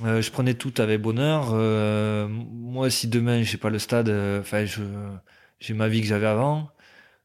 Euh, 0.04 0.22
je 0.22 0.30
prenais 0.32 0.56
tout 0.56 0.74
avec 0.80 1.02
bonheur. 1.02 1.52
Euh, 1.54 2.28
moi 2.30 2.90
si 2.90 3.08
demain 3.08 3.44
j'ai 3.44 3.58
pas 3.58 3.70
le 3.70 3.80
stade, 3.80 4.10
euh, 4.10 4.44
je 4.66 4.84
j'ai 5.60 5.74
ma 5.74 5.88
vie 5.88 6.02
que 6.02 6.08
j'avais 6.08 6.26
avant. 6.28 6.70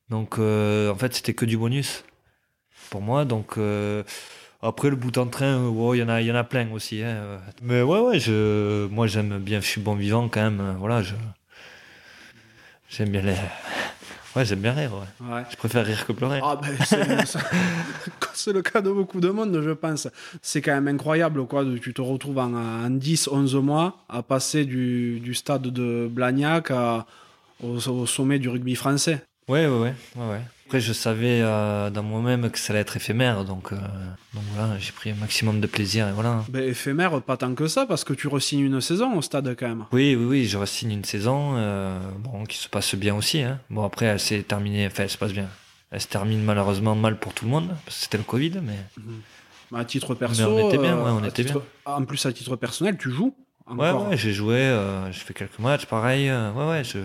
Donc 0.09 0.39
en 0.39 0.95
fait 0.97 1.15
c'était 1.15 1.35
que 1.35 1.45
du 1.45 1.57
bonus 1.57 2.05
pour 2.91 3.01
moi. 3.01 3.25
Donc 3.25 3.59
après 4.63 4.91
le 4.91 4.97
bout 4.97 5.17
en 5.19 5.27
train, 5.27 5.57
il 5.95 6.27
y 6.27 6.31
en 6.33 6.35
a 6.37 6.45
plein 6.45 6.71
aussi. 6.73 7.03
hein. 7.03 7.41
Mais 7.63 7.83
ouais 7.83 7.99
ouais 8.01 8.19
je 8.21 8.87
moi 8.89 9.07
j'aime 9.09 9.39
bien, 9.39 9.61
je 9.61 9.67
suis 9.67 9.81
bon 9.81 9.95
vivant 9.95 10.29
quand 10.29 10.43
même. 10.43 10.61
euh, 10.61 10.75
Voilà 10.79 11.03
je 11.03 11.15
j'aime 12.91 13.09
bien 13.11 13.23
les 13.23 13.35
Ouais, 14.37 14.45
j'aime 14.45 14.61
bien 14.61 14.73
rire, 14.73 14.93
ouais. 14.95 15.27
Ouais. 15.35 15.43
Je 15.51 15.57
préfère 15.57 15.85
rire 15.85 16.07
que 16.07 16.13
pleurer. 16.13 16.39
Ah 16.41 16.55
ben, 16.63 16.69
c'est 18.33 18.53
le 18.53 18.63
cas 18.63 18.81
de 18.81 18.91
beaucoup 18.91 19.21
de 19.21 19.29
monde, 19.29 19.61
je 19.61 19.71
pense. 19.71 20.07
C'est 20.41 20.63
quand 20.63 20.73
même 20.73 20.87
incroyable, 20.87 21.45
quoi. 21.47 21.65
de- 21.65 21.79
Tu 21.79 21.93
te 21.93 22.01
retrouves 22.01 22.39
en, 22.39 22.55
en 22.55 22.91
10, 22.91 23.27
11 23.29 23.57
mois 23.57 23.97
à 24.09 24.23
passer 24.23 24.65
du, 24.65 25.19
du 25.19 25.35
stade 25.35 25.63
de 25.63 26.09
Blagnac 26.09 26.71
à- 26.71 27.07
au, 27.63 27.77
au 27.89 28.07
sommet 28.07 28.39
du 28.39 28.49
rugby 28.49 28.77
français. 28.77 29.25
Ouais, 29.49 29.67
ouais, 29.67 29.79
ouais. 29.81 29.95
ouais, 30.17 30.29
ouais. 30.31 30.41
Après, 30.71 30.79
je 30.81 30.93
savais 30.93 31.41
euh, 31.43 31.91
dans 31.91 32.05
moi-même 32.05 32.49
que 32.49 32.57
ça 32.57 32.73
allait 32.73 32.83
être 32.83 32.97
éphémère, 32.97 33.45
donc, 33.45 33.73
euh, 33.73 33.77
donc 34.35 34.45
voilà, 34.55 34.79
j'ai 34.79 34.93
pris 34.93 35.11
un 35.11 35.17
maximum 35.17 35.61
de 35.61 35.67
plaisir 35.67 36.07
et 36.07 36.13
voilà. 36.13 36.45
Ben, 36.49 36.63
éphémère, 36.63 37.21
pas 37.23 37.37
tant 37.37 37.57
que 37.57 37.67
ça, 37.67 37.87
parce 37.87 38.05
que 38.05 38.13
tu 38.13 38.29
resignes 38.29 38.61
une 38.67 38.81
saison 38.81 39.17
au 39.17 39.21
stade 39.21 39.57
quand 39.59 39.67
même. 39.67 39.87
Oui, 39.91 40.15
oui, 40.15 40.25
oui, 40.27 40.47
je 40.47 40.57
re-signe 40.59 40.93
une 40.93 41.05
saison, 41.05 41.55
euh, 41.57 41.99
bon, 42.21 42.45
qui 42.45 42.57
se 42.57 42.69
passe 42.69 42.95
bien 42.95 43.17
aussi. 43.17 43.43
Hein. 43.43 43.59
Bon, 43.69 43.83
après, 43.85 44.07
elle 44.07 44.21
s'est 44.21 44.45
terminée, 44.45 44.87
enfin, 44.87 45.03
elle 45.03 45.11
se 45.11 45.19
passe 45.19 45.33
bien. 45.33 45.49
Elle 45.91 46.01
se 46.01 46.07
termine 46.07 46.45
malheureusement 46.45 46.95
mal 46.95 47.19
pour 47.19 47.35
tout 47.35 47.47
le 47.47 47.51
monde, 47.51 47.67
parce 47.85 47.97
que 47.97 48.03
c'était 48.05 48.19
le 48.19 48.23
Covid, 48.23 48.61
mais 48.63 48.79
À 49.77 49.85
titre 49.85 50.15
perso. 50.15 50.45
on 50.45 50.69
était 50.69 50.79
bien, 50.79 50.95
ouais, 50.99 51.11
on 51.11 51.25
était 51.25 51.43
titre- 51.43 51.65
En 51.85 52.05
plus, 52.05 52.25
à 52.27 52.33
titre 52.33 52.55
personnel, 52.55 52.97
tu 52.97 53.11
joues 53.11 53.35
ouais, 53.67 53.89
encore. 53.89 54.09
ouais, 54.09 54.17
j'ai 54.17 54.33
joué, 54.33 54.73
j'ai 55.11 55.19
fait 55.19 55.35
quelques 55.35 55.59
matchs, 55.59 55.87
pareil, 55.87 56.31
ouais, 56.31 56.69
ouais, 56.69 56.85
je. 56.85 56.99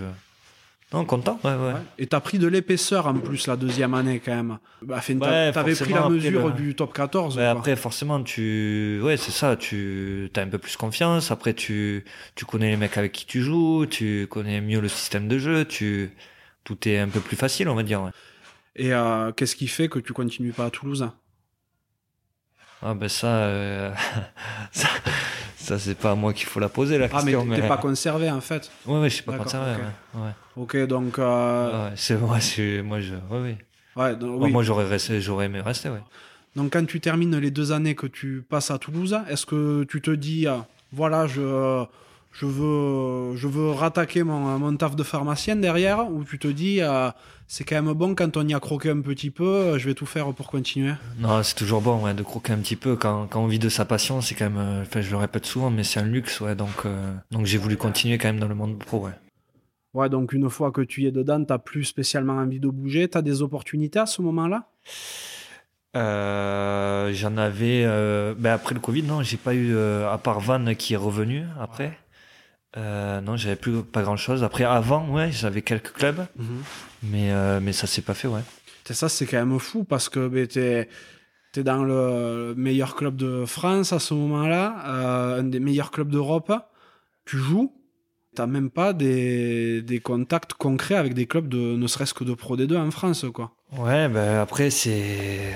Non, 0.95 1.05
content, 1.05 1.39
ouais, 1.43 1.51
ouais. 1.55 1.73
Et 1.97 2.07
t'as 2.07 2.19
pris 2.19 2.39
de 2.39 2.47
l'épaisseur 2.47 3.07
en 3.07 3.13
plus 3.13 3.47
la 3.47 3.55
deuxième 3.55 3.93
année 3.93 4.19
quand 4.23 4.35
même. 4.35 4.57
Bah, 4.81 5.01
Ouais, 5.07 5.51
T'avais 5.51 5.75
pris 5.75 5.93
la 5.93 6.09
mesure 6.09 6.47
le- 6.47 6.53
du 6.53 6.73
top 6.75 6.93
14. 6.93 7.35
Ouais, 7.37 7.43
quoi. 7.43 7.51
après, 7.51 7.75
forcément, 7.75 8.23
tu, 8.23 8.99
ouais, 9.03 9.17
c'est 9.17 9.31
ça, 9.31 9.55
tu 9.55 10.29
as 10.35 10.41
un 10.41 10.47
peu 10.47 10.57
plus 10.57 10.77
confiance. 10.77 11.31
Après, 11.31 11.53
tu, 11.53 12.03
tu 12.35 12.45
connais 12.45 12.69
les 12.71 12.77
mecs 12.77 12.97
avec 12.97 13.11
qui 13.11 13.25
tu 13.25 13.41
joues, 13.41 13.85
tu 13.85 14.27
connais 14.29 14.61
mieux 14.61 14.79
le 14.79 14.87
système 14.87 15.27
de 15.27 15.37
jeu, 15.37 15.65
tu, 15.65 16.11
tout 16.63 16.87
est 16.87 16.97
un 16.99 17.09
peu 17.09 17.19
plus 17.19 17.35
facile, 17.35 17.67
on 17.69 17.75
va 17.75 17.83
dire. 17.83 18.01
ouais. 18.01 18.11
Et 18.77 18.93
euh, 18.93 19.31
qu'est-ce 19.31 19.55
qui 19.55 19.67
fait 19.67 19.87
que 19.89 19.99
tu 19.99 20.13
continues 20.13 20.51
pas 20.53 20.65
à 20.65 20.69
Toulouse? 20.69 21.09
Ah 22.81 22.93
ben 22.93 23.07
ça, 23.09 23.27
euh, 23.27 23.91
ça, 24.71 24.87
ça, 25.65 25.79
c'est 25.79 25.95
pas 25.95 26.11
à 26.11 26.15
moi 26.15 26.33
qu'il 26.33 26.45
faut 26.47 26.59
la 26.59 26.69
poser 26.69 26.97
la 26.97 27.05
Ah, 27.11 27.21
mais 27.25 27.31
question. 27.33 27.47
t'es 27.49 27.61
t'es 27.61 27.67
pas 27.67 27.77
conservé 27.77 28.29
en 28.31 28.41
fait. 28.41 28.71
Ouais, 28.85 28.99
ouais, 28.99 29.09
je 29.09 29.15
suis 29.15 29.23
pas 29.23 29.37
concerné. 29.37 29.73
ok. 29.75 29.81
Ouais, 30.15 30.21
ouais. 30.21 30.31
Ok, 30.57 30.87
donc. 30.87 31.19
euh, 31.19 31.89
Ouais, 31.89 31.93
c'est 31.95 32.15
moi, 32.17 32.37
moi, 32.83 32.99
je, 33.01 33.13
ouais, 33.15 33.41
ouais. 33.41 33.57
ouais, 33.95 34.15
donc, 34.15 34.41
oui. 34.41 34.51
Moi, 34.51 34.63
j'aurais 34.63 34.85
resté, 34.85 35.19
j'aurais 35.21 35.45
aimé 35.45 35.61
rester, 35.61 35.89
ouais. 35.89 36.01
Donc, 36.55 36.71
quand 36.73 36.85
tu 36.85 37.01
termines 37.01 37.35
les 37.37 37.51
deux 37.51 37.71
années 37.71 37.95
que 37.95 38.07
tu 38.07 38.43
passes 38.47 38.71
à 38.71 38.77
Toulouse, 38.77 39.17
est-ce 39.29 39.45
que 39.45 39.83
tu 39.89 39.99
te 40.01 40.11
dis, 40.11 40.47
euh, 40.47 40.55
voilà, 40.93 41.27
je, 41.27 41.83
je, 42.39 42.45
veux, 42.45 43.35
je 43.35 43.47
veux 43.47 43.71
rattaquer 43.71 44.23
mon, 44.23 44.59
mon 44.59 44.75
taf 44.75 44.95
de 44.95 45.03
pharmacien 45.03 45.55
derrière 45.55 46.11
Ou 46.11 46.23
tu 46.23 46.37
te 46.37 46.47
dis, 46.47 46.81
euh, 46.81 47.09
c'est 47.47 47.63
quand 47.63 47.81
même 47.81 47.93
bon 47.93 48.13
quand 48.15 48.35
on 48.37 48.47
y 48.47 48.53
a 48.53 48.59
croqué 48.59 48.89
un 48.89 49.01
petit 49.01 49.31
peu, 49.31 49.47
euh, 49.47 49.77
je 49.79 49.85
vais 49.87 49.93
tout 49.93 50.05
faire 50.05 50.33
pour 50.33 50.49
continuer 50.49 50.93
Non, 51.19 51.41
c'est 51.43 51.55
toujours 51.55 51.81
bon, 51.81 52.03
ouais, 52.03 52.13
de 52.13 52.23
croquer 52.23 52.53
un 52.53 52.57
petit 52.57 52.75
peu 52.75 52.95
quand, 52.95 53.27
quand 53.27 53.41
on 53.41 53.47
vit 53.47 53.59
de 53.59 53.69
sa 53.69 53.85
passion. 53.85 54.19
C'est 54.21 54.35
quand 54.35 54.49
même, 54.49 54.57
euh, 54.57 54.81
enfin, 54.81 55.01
je 55.01 55.11
le 55.11 55.17
répète 55.17 55.45
souvent, 55.45 55.69
mais 55.69 55.83
c'est 55.83 55.99
un 55.99 56.05
luxe, 56.05 56.41
ouais. 56.41 56.55
Donc, 56.55 56.85
euh, 56.85 57.13
donc 57.31 57.45
j'ai 57.45 57.57
voulu 57.57 57.77
continuer 57.77 58.17
quand 58.17 58.27
même 58.27 58.39
dans 58.39 58.47
le 58.47 58.55
monde 58.55 58.77
pro, 58.79 59.05
ouais. 59.05 59.13
Ouais, 59.93 60.09
donc 60.09 60.33
une 60.33 60.49
fois 60.49 60.71
que 60.71 60.81
tu 60.81 61.03
y 61.03 61.07
es 61.07 61.11
dedans, 61.11 61.41
t'as 61.45 61.57
plus 61.57 61.85
spécialement 61.85 62.33
envie 62.33 62.59
de 62.59 62.67
bouger. 62.67 63.07
T'as 63.07 63.21
des 63.21 63.41
opportunités 63.41 63.99
à 63.99 64.05
ce 64.05 64.21
moment-là? 64.21 64.67
Euh, 65.95 67.13
j'en 67.13 67.37
avais, 67.37 67.83
euh, 67.85 68.33
ben 68.37 68.51
après 68.51 68.73
le 68.73 68.81
Covid, 68.81 69.03
non, 69.03 69.23
j'ai 69.23 69.37
pas 69.37 69.53
eu, 69.53 69.73
euh, 69.73 70.11
à 70.11 70.17
part 70.17 70.41
Van 70.41 70.75
qui 70.75 70.93
est 70.93 70.97
revenu 70.97 71.45
après. 71.61 71.97
Euh, 72.77 73.21
non, 73.21 73.37
j'avais 73.37 73.55
plus 73.55 73.83
pas 73.83 74.03
grand 74.03 74.17
chose. 74.17 74.43
Après, 74.43 74.63
avant, 74.63 75.07
ouais, 75.09 75.31
j'avais 75.31 75.61
quelques 75.61 75.93
clubs, 75.93 76.25
mais, 77.03 77.31
euh, 77.31 77.59
mais 77.61 77.73
ça 77.73 77.87
s'est 77.87 78.01
pas 78.01 78.13
fait, 78.13 78.27
ouais. 78.27 78.41
Ça, 78.89 79.09
c'est 79.09 79.25
quand 79.25 79.43
même 79.43 79.59
fou 79.59 79.83
parce 79.83 80.09
que 80.09 80.27
ben, 80.27 80.45
t'es 80.45 80.87
es 81.55 81.63
dans 81.63 81.83
le 81.83 82.53
meilleur 82.57 82.95
club 82.95 83.15
de 83.15 83.45
France 83.45 83.93
à 83.93 83.99
ce 83.99 84.13
moment-là, 84.13 84.75
euh, 84.85 85.39
un 85.39 85.43
des 85.43 85.59
meilleurs 85.59 85.89
clubs 85.91 86.09
d'Europe. 86.09 86.51
Tu 87.25 87.37
joues, 87.37 87.73
t'as 88.35 88.45
même 88.45 88.69
pas 88.69 88.93
des, 88.93 89.81
des 89.81 89.99
contacts 89.99 90.53
concrets 90.53 90.95
avec 90.95 91.13
des 91.13 91.25
clubs 91.25 91.47
de 91.47 91.57
ne 91.57 91.87
serait-ce 91.87 92.13
que 92.13 92.23
de 92.23 92.33
Pro 92.33 92.57
D2 92.57 92.77
en 92.77 92.91
France, 92.91 93.25
quoi. 93.33 93.55
Ouais, 93.77 94.07
ben 94.09 94.39
après, 94.39 94.69
c'est, 94.69 95.53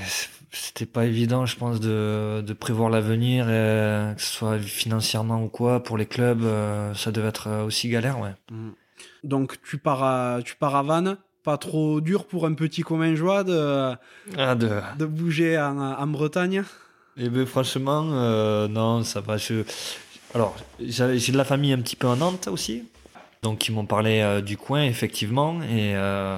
c'était 0.52 0.86
pas 0.86 1.06
évident, 1.06 1.46
je 1.46 1.56
pense, 1.56 1.80
de, 1.80 2.42
de 2.46 2.54
prévoir 2.54 2.90
l'avenir, 2.90 3.46
euh, 3.48 4.14
que 4.14 4.22
ce 4.22 4.32
soit 4.32 4.60
financièrement 4.60 5.44
ou 5.44 5.48
quoi, 5.48 5.84
pour 5.84 5.98
les 5.98 6.06
clubs, 6.06 6.44
euh, 6.44 6.94
ça 6.94 7.12
devait 7.12 7.28
être 7.28 7.48
euh, 7.48 7.64
aussi 7.64 7.90
galère, 7.90 8.20
ouais. 8.20 8.34
Donc 9.24 9.62
tu 9.62 9.78
pars 9.78 10.04
à, 10.04 10.40
tu 10.44 10.56
pars 10.56 10.76
à 10.76 10.84
Vannes, 10.84 11.18
pas 11.44 11.58
trop 11.58 12.02
dur 12.02 12.26
pour 12.26 12.46
un 12.46 12.54
petit 12.54 12.82
commun 12.82 13.16
joie 13.16 13.44
de, 13.44 13.96
Ah, 14.38 14.56
de, 14.56 14.70
de 14.98 15.06
bouger 15.06 15.58
en, 15.60 15.78
en 15.80 16.08
Bretagne? 16.08 16.64
Eh 17.18 17.30
ben 17.30 17.46
franchement, 17.46 18.10
euh, 18.14 18.68
non, 18.68 19.04
ça 19.04 19.22
va. 19.22 19.38
Je... 19.38 19.64
Alors, 20.34 20.56
j'ai 20.80 21.18
j'ai 21.20 21.32
de 21.32 21.38
la 21.38 21.44
famille 21.44 21.74
un 21.74 21.82
petit 21.82 21.96
peu 21.96 22.08
en 22.08 22.16
Nantes 22.16 22.48
aussi. 22.48 22.84
Donc, 23.42 23.68
ils 23.68 23.74
m'ont 23.74 23.86
parlé 23.86 24.20
euh, 24.20 24.42
du 24.42 24.58
coin, 24.58 24.84
effectivement. 24.84 25.62
Et, 25.64 25.96
euh, 25.96 26.38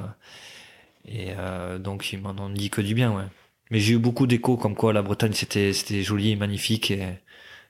et 1.06 1.34
euh, 1.38 1.80
donc, 1.80 2.14
ils 2.14 2.22
m'en 2.22 2.36
ont 2.40 2.50
dit 2.50 2.70
que 2.70 2.82
du 2.82 2.94
bien, 2.94 3.12
ouais. 3.12 3.26
Mais 3.72 3.80
j'ai 3.80 3.94
eu 3.94 3.98
beaucoup 3.98 4.28
d'échos 4.28 4.58
comme 4.58 4.76
quoi 4.76 4.94
la 4.94 5.02
Bretagne, 5.02 5.34
c'était 5.34 5.74
c'était 5.74 6.04
joli 6.04 6.32
et 6.32 6.36
magnifique. 6.36 6.92
Et 6.92 7.08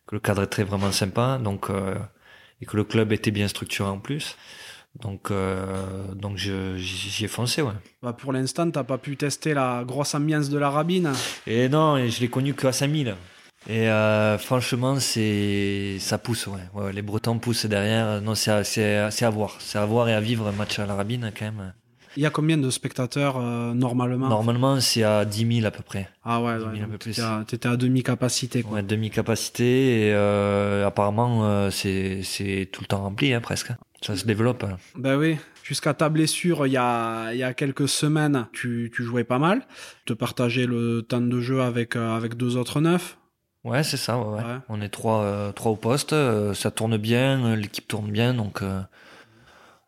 que 0.07 0.15
le 0.15 0.19
cadre 0.19 0.43
était 0.43 0.63
vraiment 0.63 0.91
sympa. 0.91 1.39
Donc, 1.41 1.69
euh, 1.69 1.95
et 2.61 2.65
que 2.65 2.77
le 2.77 2.83
club 2.83 3.11
était 3.13 3.31
bien 3.31 3.47
structuré 3.47 3.89
en 3.89 3.99
plus. 3.99 4.35
Donc, 4.99 5.31
euh, 5.31 6.13
donc 6.13 6.35
j'y 6.35 7.23
ai 7.23 7.27
foncé, 7.29 7.61
ouais. 7.61 7.73
Bah, 8.03 8.11
pour 8.11 8.33
l'instant, 8.33 8.69
t'as 8.69 8.83
pas 8.83 8.97
pu 8.97 9.15
tester 9.15 9.53
la 9.53 9.83
grosse 9.85 10.13
ambiance 10.13 10.49
de 10.49 10.57
la 10.57 10.69
rabine. 10.69 11.13
Et 11.47 11.69
non, 11.69 11.97
je 12.09 12.19
l'ai 12.19 12.27
connu 12.27 12.53
qu'à 12.53 12.73
5000. 12.73 13.15
Et 13.69 13.89
euh, 13.89 14.37
franchement, 14.37 14.99
c'est 14.99 15.97
ça 15.99 16.17
pousse, 16.17 16.47
ouais. 16.47 16.59
ouais. 16.73 16.91
Les 16.91 17.03
Bretons 17.03 17.39
poussent 17.39 17.67
derrière. 17.67 18.21
Non, 18.21 18.35
c'est 18.35 18.51
à, 18.51 19.07
à 19.07 19.29
voir. 19.29 19.55
C'est 19.59 19.77
à 19.77 19.85
voir 19.85 20.09
et 20.09 20.13
à 20.13 20.19
vivre 20.19 20.47
un 20.47 20.51
match 20.51 20.77
à 20.79 20.85
la 20.85 20.95
Rabine, 20.95 21.31
quand 21.37 21.45
même. 21.45 21.73
Il 22.17 22.23
y 22.23 22.25
a 22.25 22.29
combien 22.29 22.57
de 22.57 22.69
spectateurs 22.69 23.37
euh, 23.37 23.73
normalement 23.73 24.27
Normalement, 24.29 24.79
c'est 24.81 25.03
à 25.03 25.23
10 25.25 25.55
000 25.61 25.65
à 25.67 25.71
peu 25.71 25.83
près. 25.83 26.09
Ah 26.23 26.41
ouais, 26.41 26.57
10 26.57 26.79
000 26.79 26.91
ouais 26.91 26.97
t'étais 26.97 27.21
à, 27.21 27.43
t'étais 27.47 27.69
à 27.69 27.77
demi-capacité. 27.77 28.63
Ouais, 28.69 28.83
demi-capacité. 28.83 30.07
Et 30.07 30.13
euh, 30.13 30.85
apparemment, 30.87 31.45
euh, 31.45 31.69
c'est 31.71 32.21
c'est 32.23 32.69
tout 32.71 32.81
le 32.81 32.87
temps 32.87 33.01
rempli, 33.03 33.33
hein, 33.33 33.41
presque. 33.41 33.71
Ça 34.01 34.15
se 34.15 34.25
développe. 34.25 34.63
hein. 34.63 34.77
Ben 34.95 35.15
oui, 35.17 35.37
jusqu'à 35.63 35.93
ta 35.93 36.09
blessure, 36.09 36.65
il 36.67 36.73
y 36.73 36.77
a, 36.77 37.31
il 37.33 37.37
y 37.37 37.43
a 37.43 37.53
quelques 37.53 37.87
semaines, 37.87 38.47
tu, 38.51 38.91
tu 38.93 39.03
jouais 39.03 39.23
pas 39.23 39.37
mal. 39.39 39.61
Tu 40.05 40.13
te 40.13 40.13
partageais 40.13 40.65
le 40.65 41.03
temps 41.03 41.21
de 41.21 41.39
jeu 41.39 41.61
avec, 41.61 41.95
euh, 41.95 42.15
avec 42.17 42.35
deux 42.35 42.57
autres 42.57 42.81
neufs. 42.81 43.17
Ouais, 43.63 43.83
c'est 43.83 43.97
ça. 43.97 44.17
Ouais, 44.17 44.25
ouais. 44.25 44.35
Ouais. 44.43 44.57
On 44.69 44.81
est 44.81 44.89
trois, 44.89 45.21
euh, 45.21 45.51
trois 45.51 45.71
au 45.71 45.75
poste. 45.75 46.13
euh, 46.13 46.55
ça 46.55 46.71
tourne 46.71 46.97
bien. 46.97 47.45
euh, 47.45 47.55
L'équipe 47.55 47.87
tourne 47.87 48.09
bien. 48.09 48.33
Donc, 48.33 48.63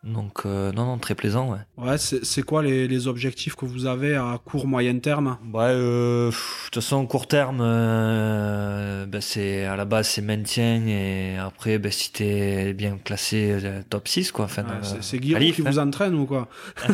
donc 0.03 0.45
euh, 0.45 0.71
non, 0.73 0.85
non, 0.85 0.97
très 0.97 1.15
plaisant, 1.15 1.51
ouais. 1.51 1.59
Ouais, 1.77 1.97
c'est 1.97 2.43
quoi 2.43 2.61
les, 2.61 2.87
les 2.87 3.07
objectifs 3.07 3.55
que 3.55 3.65
vous 3.65 3.85
avez 3.85 4.15
à 4.15 4.39
court, 4.43 4.67
moyen 4.67 4.97
terme? 4.99 5.37
Ouais, 5.53 5.61
euh, 5.63 6.29
pff, 6.29 6.65
de 6.65 6.69
toute 6.71 6.83
façon, 6.83 7.05
court 7.07 7.27
terme, 7.27 7.59
euh, 7.61 9.05
ben, 9.05 9.21
c'est 9.21 9.65
à 9.65 9.75
la 9.75 9.85
base 9.85 10.09
c'est 10.09 10.21
maintien 10.21 10.85
et 10.87 11.37
après, 11.37 11.77
ben, 11.77 11.91
si 11.91 12.11
t'es 12.11 12.73
bien 12.73 12.97
classé 12.97 13.57
euh, 13.63 13.81
top 13.89 14.07
6 14.07 14.31
quoi. 14.31 14.45
Enfin, 14.45 14.63
Ouais, 14.63 14.69
dans 14.81 15.01
C'est 15.01 15.19
Guillaume 15.19 15.41
qui 15.41 15.61
hein. 15.61 15.65
vous 15.71 15.79
entraîne 15.79 16.15
ou 16.15 16.25
quoi? 16.25 16.47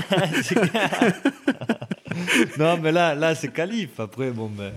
Non, 2.57 2.77
mais 2.81 2.91
là, 2.91 3.15
là 3.15 3.35
c'est 3.35 3.51
qualif. 3.51 3.99
Après, 3.99 4.31
bon, 4.31 4.49
ben, 4.49 4.71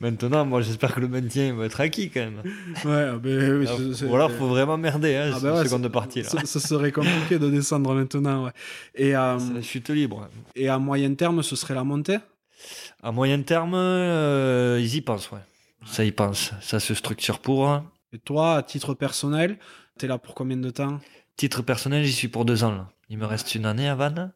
maintenant, 0.00 0.44
moi, 0.44 0.60
j'espère 0.62 0.94
que 0.94 1.00
le 1.00 1.08
maintien 1.08 1.54
va 1.54 1.66
être 1.66 1.80
acquis 1.80 2.10
quand 2.10 2.20
même. 2.20 2.42
Ouais, 2.84 3.18
ben 3.18 3.58
oui, 3.60 3.66
c'est- 3.66 3.94
c'est- 3.94 4.06
Ou 4.06 4.14
alors, 4.16 4.30
faut 4.32 4.48
vraiment 4.48 4.76
merder, 4.78 5.14
hein, 5.16 5.30
Ah 5.34 5.38
ben 5.40 5.54
ouais, 5.54 5.64
seconde 5.64 5.88
partie 5.88 6.22
là. 6.22 6.28
Ce, 6.30 6.46
ce 6.46 6.58
serait 6.60 6.92
compliqué 6.92 7.38
de 7.38 7.48
descendre 7.50 7.94
maintenant, 7.94 8.44
ouais. 8.46 8.52
Et, 8.94 9.14
euh, 9.14 9.38
C'est 9.38 9.54
la 9.54 9.62
chute 9.62 9.90
libre. 9.90 10.28
et 10.56 10.68
à 10.68 10.78
moyen 10.78 11.14
terme, 11.14 11.42
ce 11.42 11.54
serait 11.56 11.74
la 11.74 11.84
montée? 11.84 12.18
À 13.02 13.12
moyen 13.12 13.40
terme, 13.42 13.74
euh, 13.74 14.78
ils 14.80 14.96
y 14.96 15.00
pensent, 15.00 15.30
ouais. 15.30 15.38
Ça 15.86 16.04
y 16.04 16.12
pense. 16.12 16.52
Ça 16.60 16.78
se 16.80 16.92
structure 16.94 17.38
pour. 17.38 17.68
hein. 17.68 17.84
Et 18.12 18.18
toi, 18.18 18.56
à 18.56 18.62
titre 18.62 18.92
personnel, 18.94 19.56
t'es 19.98 20.06
là 20.06 20.18
pour 20.18 20.34
combien 20.34 20.56
de 20.56 20.68
temps? 20.70 20.98
Titre 21.36 21.62
personnel, 21.62 22.04
j'y 22.04 22.12
suis 22.12 22.28
pour 22.28 22.44
deux 22.44 22.64
ans. 22.64 22.72
Là. 22.72 22.88
Il 23.08 23.16
me 23.16 23.24
reste 23.24 23.54
une 23.54 23.64
année 23.64 23.88
à 23.88 23.94
Vannes. 23.94 24.32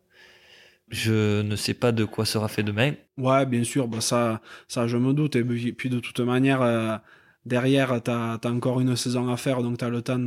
Je 0.89 1.43
ne 1.43 1.57
sais 1.57 1.75
pas 1.75 1.93
de 1.93 2.05
quoi 2.07 2.25
sera 2.25 2.49
fait 2.49 2.63
demain. 2.63 2.95
Ouais, 3.17 3.47
bien 3.47 3.63
sûr, 3.65 3.87
bah 3.89 4.01
ça, 4.01 4.41
ça 4.69 4.87
je 4.89 4.97
me 4.97 5.13
doute. 5.13 5.37
Et 5.37 5.45
puis 5.45 5.89
de 5.89 6.01
toute 6.01 6.21
manière, 6.21 6.63
euh, 6.63 6.97
Derrière, 7.47 8.03
tu 8.03 8.11
as, 8.11 8.39
encore 8.47 8.81
une 8.81 8.97
saison 8.97 9.31
à 9.31 9.37
faire, 9.37 9.63
donc 9.63 9.77
tu 9.79 9.85
as 9.85 9.91
le 9.91 10.01
temps 10.01 10.19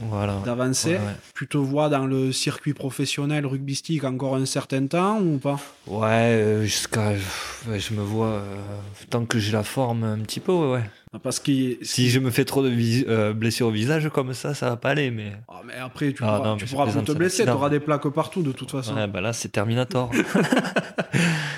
voilà. 0.00 0.36
d'avancer. 0.44 0.92
Ouais, 0.92 0.96
ouais. 0.98 1.16
Tu 1.34 1.48
te 1.48 1.56
vois 1.56 1.88
dans 1.88 2.04
le 2.06 2.30
circuit 2.30 2.74
professionnel 2.74 3.46
rugbystique 3.46 4.04
encore 4.04 4.36
un 4.36 4.44
certain 4.44 4.86
temps 4.86 5.18
ou 5.20 5.38
pas? 5.38 5.58
Ouais, 5.86 6.06
euh, 6.08 6.64
jusqu'à. 6.64 7.14
je 7.16 7.94
me 7.94 8.02
vois. 8.02 8.26
euh, 8.26 8.56
tant 9.08 9.24
que 9.24 9.38
j'ai 9.38 9.52
la 9.52 9.62
forme 9.62 10.04
un 10.04 10.18
petit 10.18 10.40
peu, 10.40 10.52
ouais, 10.52 10.72
ouais. 10.72 10.90
Parce 11.22 11.40
que 11.40 11.78
Si 11.80 12.10
je 12.10 12.18
me 12.20 12.30
fais 12.30 12.44
trop 12.44 12.62
de 12.62 12.70
euh, 13.08 13.32
blessures 13.32 13.68
au 13.68 13.70
visage 13.70 14.10
comme 14.10 14.34
ça, 14.34 14.52
ça 14.52 14.68
va 14.68 14.76
pas 14.76 14.90
aller, 14.90 15.10
mais. 15.10 15.32
Ah, 15.48 15.62
mais 15.64 15.72
après, 15.74 16.12
tu 16.12 16.22
Ah, 16.22 16.36
pourras, 16.36 16.48
non, 16.50 16.56
tu 16.56 16.66
pourras 16.66 16.92
plus 16.92 17.02
te 17.02 17.12
blesser, 17.12 17.44
tu 17.44 17.50
auras 17.50 17.70
des 17.70 17.80
plaques 17.80 18.08
partout 18.08 18.42
de 18.42 18.52
toute 18.52 18.70
façon. 18.70 18.94
Ouais, 18.94 19.06
bah 19.06 19.22
là, 19.22 19.32
c'est 19.32 19.48
Terminator. 19.48 20.10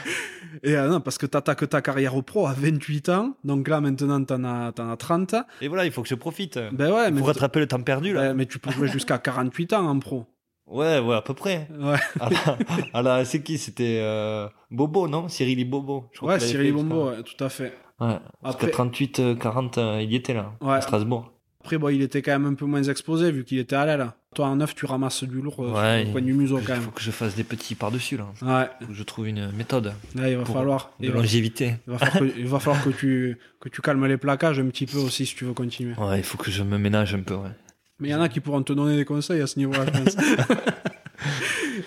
Et 0.63 0.77
euh, 0.77 0.89
non, 0.89 1.01
parce 1.01 1.17
que 1.19 1.27
tu 1.27 1.37
attaques 1.37 1.69
ta 1.69 1.81
carrière 1.81 2.15
au 2.17 2.23
pro 2.23 2.47
à 2.47 2.53
28 2.53 3.09
ans, 3.09 3.35
donc 3.45 3.67
là 3.69 3.81
maintenant 3.81 4.23
tu 4.25 4.33
en 4.35 4.45
as, 4.45 4.73
t'en 4.73 4.91
as 4.91 4.97
30. 4.97 5.35
Et 5.63 5.69
voilà, 5.69 5.87
il 5.87 5.93
faut 5.93 6.03
que 6.03 6.09
je 6.09 6.15
profite. 6.15 6.59
Ben 6.73 6.93
ouais, 6.93 7.11
mais, 7.11 7.19
Pour 7.19 7.29
rattraper 7.29 7.61
le 7.61 7.67
temps 7.67 7.81
perdu, 7.83 8.13
là. 8.13 8.21
ben, 8.29 8.35
mais 8.35 8.47
tu 8.47 8.59
peux 8.59 8.71
jouer 8.71 8.89
jusqu'à 8.89 9.19
48 9.19 9.73
ans 9.73 9.87
en 9.89 9.99
pro. 9.99 10.27
Ouais, 10.67 11.01
ouais, 11.01 11.17
à 11.17 11.23
peu 11.23 11.35
près. 11.35 11.67
Ouais, 11.81 11.97
c'est 13.25 13.43
qui? 13.43 13.59
C'était 13.59 13.99
euh, 14.03 14.49
Bobo, 14.71 15.09
non? 15.09 15.29
Cyril 15.29 15.69
Bobo. 15.69 16.09
je 16.13 16.19
crois 16.19 16.35
ouais 16.35 16.41
Cyril 16.41 16.75
ouais, 16.75 17.23
tout 17.25 17.43
à 17.45 17.49
fait. 17.49 17.73
Ouais, 18.01 18.19
parce 18.43 18.55
Après- 18.55 18.69
que 18.69 18.73
38, 18.73 19.21
euh, 19.21 19.35
40, 19.35 19.79
euh, 19.79 20.01
il 20.03 20.13
y 20.13 20.17
était 20.17 20.33
là, 20.35 20.53
Ouais. 20.61 20.75
à 20.75 20.81
Strasbourg. 20.81 21.33
Après, 21.61 21.77
bon, 21.79 21.89
il 21.91 22.01
était 22.03 22.23
quand 22.23 22.33
même 22.33 22.47
un 22.47 22.55
peu 22.55 22.65
moins 22.65 22.83
exposé 22.83 23.31
vu 23.31 23.45
qu'il 23.45 23.59
était 23.59 23.77
à 23.77 23.85
l'aile. 23.85 24.09
Toi 24.35 24.47
en 24.47 24.57
neuf, 24.57 24.75
tu 24.75 24.87
ramasses 24.87 25.25
du 25.25 25.41
lourd 25.43 25.57
euh, 25.61 25.73
Ouais, 25.73 25.99
sur 25.99 26.07
le 26.07 26.13
coin 26.13 26.21
du 26.23 26.33
museau 26.33 26.59
Il 26.61 26.65
quand 26.65 26.75
faut 26.77 26.81
même. 26.83 26.91
que 26.93 27.03
je 27.03 27.11
fasse 27.11 27.35
des 27.35 27.45
petits 27.45 27.75
par-dessus, 27.75 28.17
là. 28.17 28.27
Ouais, 28.43 28.69
Faut 28.81 28.87
que 28.87 28.95
je 28.95 29.03
trouve 29.03 29.29
une 29.29 29.51
méthode 29.53 29.93
là, 30.15 30.31
il 30.31 30.37
va 30.37 30.45
falloir. 30.45 30.93
de 31.01 31.07
Il 31.07 31.13
longévité. 31.13 31.75
il 31.87 31.93
va 31.93 31.99
falloir, 31.99 32.19
que, 32.21 32.39
il 32.39 32.47
va 32.47 32.61
falloir 32.61 32.85
que 32.85 32.91
tu, 32.91 33.37
que 33.61 33.69
tu 33.69 33.83
calmes 33.83 34.07
les 34.07 34.17
plaquages 34.17 34.59
un 34.61 34.67
petit 34.69 34.87
peu 34.87 34.99
aussi 34.99 35.27
si 35.27 35.35
tu 35.35 35.45
veux 35.45 35.53
continuer. 35.53 35.95
Ouais, 35.99 36.19
il 36.19 36.25
faut 36.25 36.39
que 36.39 36.51
je 36.51 36.63
me 36.63 36.79
ménage 36.79 37.15
un 37.15 37.21
peu, 37.21 37.35
ouais. 37.35 37.51
Mais 37.99 38.09
il 38.09 38.13
y 38.13 38.15
en 38.15 38.23
a 38.23 38.29
qui 38.31 38.41
pourront 38.41 38.63
te 38.63 38.73
donner 38.73 38.97
des 38.97 39.05
conseils 39.05 39.43
à 39.43 39.47
ce 39.47 39.59
niveau-là, 39.59 39.85
je 39.87 40.01
pense. 40.01 40.17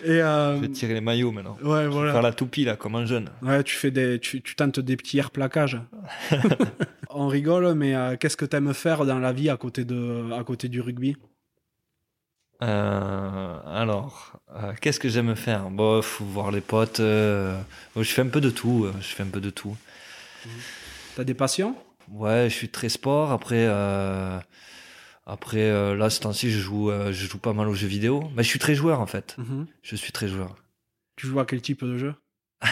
Et 0.04 0.22
euh, 0.22 0.56
Je 0.58 0.62
vais 0.62 0.70
tirer 0.70 0.94
les 0.94 1.02
maillots 1.02 1.32
maintenant. 1.32 1.58
ouais, 1.64 1.88
voilà. 1.88 2.12
Faire 2.14 2.22
la 2.22 2.34
toupie, 2.34 2.66
là, 2.66 2.76
comme 2.76 2.96
un 2.96 3.06
jeune. 3.06 3.30
Ouais, 3.42 3.64
tu 3.64 3.76
fais 3.76 3.92
des, 3.92 4.20
tu, 4.20 4.42
tu 4.42 4.56
tentes 4.56 4.80
des 4.80 4.96
petits 4.98 5.18
air 5.18 5.32
plaquages. 5.32 5.80
On 7.10 7.28
rigole, 7.28 7.74
mais 7.76 7.96
euh, 7.96 8.16
qu'est-ce 8.18 8.38
que 8.38 8.46
t'aimes 8.46 8.74
faire 8.74 9.06
dans 9.06 9.20
la 9.20 9.32
vie 9.34 9.50
à 9.50 9.58
côté 9.58 9.86
de, 9.86 10.32
à 10.34 10.44
côté 10.44 10.68
du 10.70 10.82
rugby? 10.82 11.16
Euh, 12.62 13.58
alors, 13.66 14.40
euh, 14.56 14.74
qu'est-ce 14.80 15.00
que 15.00 15.10
j'aime 15.10 15.36
faire? 15.36 15.70
Bon, 15.70 16.02
faut 16.02 16.24
voir 16.26 16.52
les 16.52 16.62
potes. 16.62 17.00
euh, 17.02 17.60
je 17.96 18.04
fais 18.04 18.22
un 18.22 18.28
peu 18.28 18.42
de 18.42 18.50
tout. 18.50 18.88
Je 19.00 19.08
fais 19.08 19.24
un 19.24 19.28
peu 19.28 19.42
de 19.42 19.50
tout. 19.50 19.76
T'as 21.16 21.24
des 21.24 21.34
passions? 21.34 21.76
Ouais, 22.12 22.46
je 22.50 22.54
suis 22.56 22.70
très 22.70 22.90
sport. 22.90 23.32
Après, 23.32 23.68
après 25.26 25.70
euh, 25.70 25.96
là, 25.96 26.10
ce 26.10 26.20
temps-ci, 26.20 26.52
je 26.52 26.60
joue, 26.60 26.92
euh, 26.92 27.14
je 27.14 27.28
joue 27.28 27.38
pas 27.38 27.54
mal 27.54 27.68
aux 27.70 27.74
jeux 27.74 27.88
vidéo. 27.88 28.24
Mais 28.36 28.44
je 28.44 28.50
suis 28.50 28.60
très 28.60 28.76
joueur 28.76 29.00
en 29.00 29.06
fait. 29.06 29.36
Mhm. 29.38 29.68
Je 29.82 29.96
suis 29.96 30.12
très 30.12 30.28
joueur. 30.28 30.56
Tu 31.16 31.28
joues 31.28 31.40
à 31.40 31.46
quel 31.46 31.62
type 31.62 31.84
de 31.84 31.98
jeu? 31.98 32.16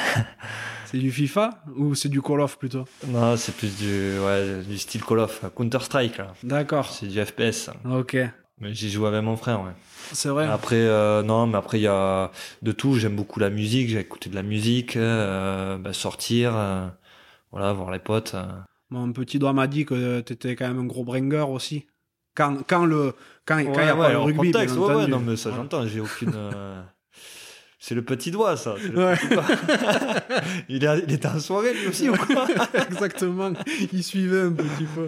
C'est 0.85 0.97
du 0.97 1.11
FIFA 1.11 1.63
ou 1.77 1.95
c'est 1.95 2.09
du 2.09 2.21
Call 2.21 2.41
of 2.41 2.57
plutôt? 2.57 2.83
Non, 3.07 3.37
c'est 3.37 3.55
plus 3.55 3.77
du, 3.77 4.19
ouais, 4.19 4.61
du 4.67 4.77
style 4.77 5.01
Call 5.01 5.19
of, 5.19 5.45
Counter 5.55 5.79
Strike 5.79 6.17
là. 6.17 6.33
D'accord. 6.43 6.89
C'est 6.91 7.07
du 7.07 7.23
FPS. 7.23 7.69
Ok. 7.89 8.17
Mais 8.59 8.73
j'y 8.73 8.89
joue 8.89 9.05
avec 9.05 9.23
mon 9.23 9.37
frère. 9.37 9.61
Ouais. 9.61 9.71
C'est 10.11 10.27
vrai. 10.27 10.47
Après, 10.47 10.75
euh, 10.75 11.23
non, 11.23 11.47
mais 11.47 11.57
après 11.57 11.79
il 11.79 11.83
y 11.83 11.87
a 11.87 12.29
de 12.61 12.71
tout. 12.73 12.95
J'aime 12.95 13.15
beaucoup 13.15 13.39
la 13.39 13.49
musique. 13.49 13.87
J'ai 13.87 13.99
écouté 14.01 14.29
de 14.29 14.35
la 14.35 14.43
musique, 14.43 14.97
bah, 14.97 15.93
sortir, 15.93 16.51
voilà, 17.51 17.71
voir 17.71 17.89
les 17.89 17.99
potes. 17.99 18.35
Mon 18.89 19.13
petit 19.13 19.39
doigt 19.39 19.53
m'a 19.53 19.67
dit 19.67 19.85
que 19.85 20.19
t'étais 20.19 20.57
quand 20.57 20.67
même 20.67 20.79
un 20.79 20.85
gros 20.85 21.05
bringer 21.05 21.45
aussi. 21.47 21.85
Quand, 22.35 22.57
quand 22.67 22.85
le, 22.85 23.13
quand, 23.45 23.57
quand 23.57 23.59
il 23.59 23.65
y 23.65 23.89
a 23.89 23.95
Ouais, 23.95 24.01
pas 24.07 24.11
le 24.11 24.19
rugby, 24.19 24.51
contexte, 24.51 24.75
bien 24.75 24.83
ouais, 24.85 24.89
ouais, 24.89 24.95
entendu. 25.03 25.11
non, 25.11 25.19
mais 25.19 25.35
ça 25.35 25.51
j'entends. 25.55 25.85
J'ai 25.87 25.99
aucune. 25.99 26.31
euh, 26.35 26.81
C'est 27.83 27.95
le 27.95 28.03
petit 28.03 28.29
doigt, 28.31 28.55
ça. 28.57 28.75
c'est 28.79 28.89
le 28.89 28.97
Ouais. 29.05 29.15
petit 29.17 29.27
doigt. 29.29 29.43
il, 30.69 30.83
est, 30.85 31.03
il 31.07 31.13
était 31.13 31.27
en 31.27 31.39
soirée 31.39 31.73
lui 31.73 31.87
aussi 31.87 32.09
ou 32.09 32.15
quoi 32.15 32.45
Exactement. 32.89 33.53
Il 33.91 34.03
suivait 34.03 34.41
un 34.41 34.51
petit 34.51 34.85
peu. 34.95 35.07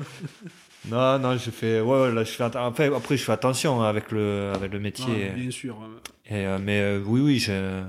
Non, 0.89 1.19
non, 1.19 1.37
je 1.37 1.51
fais. 1.51 1.79
Ouais, 1.81 2.01
ouais, 2.01 2.11
là, 2.11 2.23
je 2.23 2.31
fais. 2.31 2.43
atten- 2.43 2.65
Après, 2.67 2.87
après, 2.93 3.15
je 3.15 3.23
fais 3.23 3.31
attention 3.31 3.81
hein, 3.81 3.87
avec 3.87 4.11
le, 4.11 4.51
avec 4.55 4.73
le 4.73 4.79
métier. 4.79 5.29
Ah, 5.31 5.35
bien 5.39 5.51
sûr. 5.51 5.77
Et, 6.25 6.45
euh, 6.47 6.57
mais 6.61 6.81
euh, 6.81 6.99
oui, 7.05 7.21
oui, 7.21 7.39
je- 7.39 7.83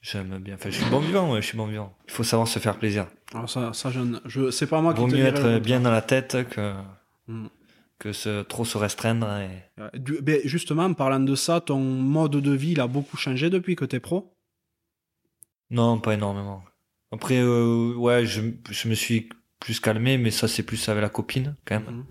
j'aime 0.00 0.38
bien. 0.38 0.54
Enfin, 0.54 0.70
je 0.70 0.76
suis 0.80 0.90
bon 0.90 1.00
vivant, 1.00 1.30
ouais, 1.32 1.42
je 1.42 1.46
suis 1.48 1.56
bon 1.58 1.66
vivant. 1.66 1.94
Il 2.08 2.12
faut 2.12 2.24
savoir 2.24 2.48
se 2.48 2.58
faire 2.58 2.76
plaisir. 2.76 3.06
Alors 3.34 3.50
ça, 3.50 3.72
ça 3.74 3.90
je, 3.90 4.00
ne- 4.00 4.18
je, 4.24 4.50
c'est 4.50 4.66
pas 4.66 4.80
moi 4.80 4.94
qui 4.94 5.00
Vaut 5.02 5.06
te 5.08 5.12
mieux 5.14 5.30
dirai 5.30 5.50
être 5.56 5.62
bien 5.62 5.78
dans 5.80 5.90
la 5.92 6.02
tête 6.02 6.48
que, 6.50 6.72
Mm. 7.28 7.46
Que 7.98 8.12
se, 8.12 8.42
trop 8.42 8.64
se 8.64 8.78
restreindre. 8.78 9.26
Et... 9.38 9.50
Euh, 9.80 9.90
du- 9.94 10.20
ben, 10.22 10.40
justement, 10.44 10.84
en 10.84 10.94
parlant 10.94 11.20
de 11.20 11.34
ça, 11.34 11.60
ton 11.60 11.78
mode 11.80 12.32
de 12.36 12.50
vie 12.52 12.72
il 12.72 12.80
a 12.80 12.86
beaucoup 12.86 13.16
changé 13.16 13.50
depuis 13.50 13.76
que 13.76 13.84
t'es 13.84 14.00
pro? 14.00 14.32
Non, 15.70 15.98
pas 15.98 16.14
énormément. 16.14 16.62
Après, 17.12 17.38
euh, 17.38 17.94
ouais, 17.94 18.26
je, 18.26 18.40
je 18.70 18.88
me 18.88 18.94
suis 18.94 19.28
plus 19.60 19.80
calmé, 19.80 20.18
mais 20.18 20.30
ça, 20.30 20.48
c'est 20.48 20.62
plus 20.62 20.88
avec 20.88 21.02
la 21.02 21.08
copine, 21.08 21.56
quand 21.64 21.80
même. 21.80 21.94
Mhm. 21.96 22.06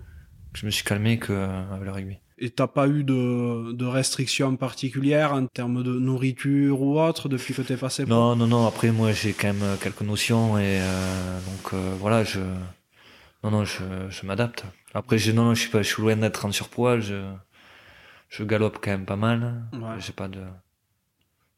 Je 0.54 0.66
me 0.66 0.70
suis 0.70 0.84
calmé 0.84 1.18
qu'avec 1.18 1.82
le 1.84 1.90
rugby. 1.90 2.18
Et 2.38 2.50
t'as 2.50 2.66
pas 2.66 2.86
eu 2.88 3.02
de, 3.02 3.72
de 3.72 3.84
restrictions 3.86 4.56
particulières 4.56 5.32
en 5.32 5.46
termes 5.46 5.82
de 5.82 5.92
nourriture 5.98 6.82
ou 6.82 7.00
autre 7.00 7.28
depuis 7.30 7.54
que 7.54 7.62
t'es 7.62 7.76
passé 7.76 8.04
pro? 8.04 8.12
Non, 8.14 8.36
non, 8.36 8.46
non. 8.46 8.66
Après, 8.66 8.90
moi, 8.90 9.12
j'ai 9.12 9.32
quand 9.32 9.48
même 9.48 9.62
euh, 9.62 9.76
quelques 9.76 10.02
notions 10.02 10.58
et 10.58 10.80
euh, 10.80 11.40
donc 11.40 11.72
euh, 11.74 11.94
voilà, 11.98 12.24
je, 12.24 12.40
non, 13.50 13.58
non, 13.58 13.64
je, 13.64 13.84
je 14.08 14.26
m'adapte. 14.26 14.64
Après, 14.92 15.18
je, 15.18 15.32
non, 15.32 15.44
non, 15.44 15.54
je 15.54 15.60
suis 15.60 15.70
pas, 15.70 15.82
je 15.82 15.88
suis 15.88 16.02
loin 16.02 16.16
d'être 16.16 16.44
en 16.44 16.52
surpoids. 16.52 17.00
Je, 17.00 17.32
je 18.28 18.44
galope 18.44 18.78
quand 18.82 18.90
même 18.90 19.06
pas 19.06 19.16
mal. 19.16 19.62
Ouais. 19.72 19.96
J'ai 19.98 20.12
pas 20.12 20.28
de 20.28 20.42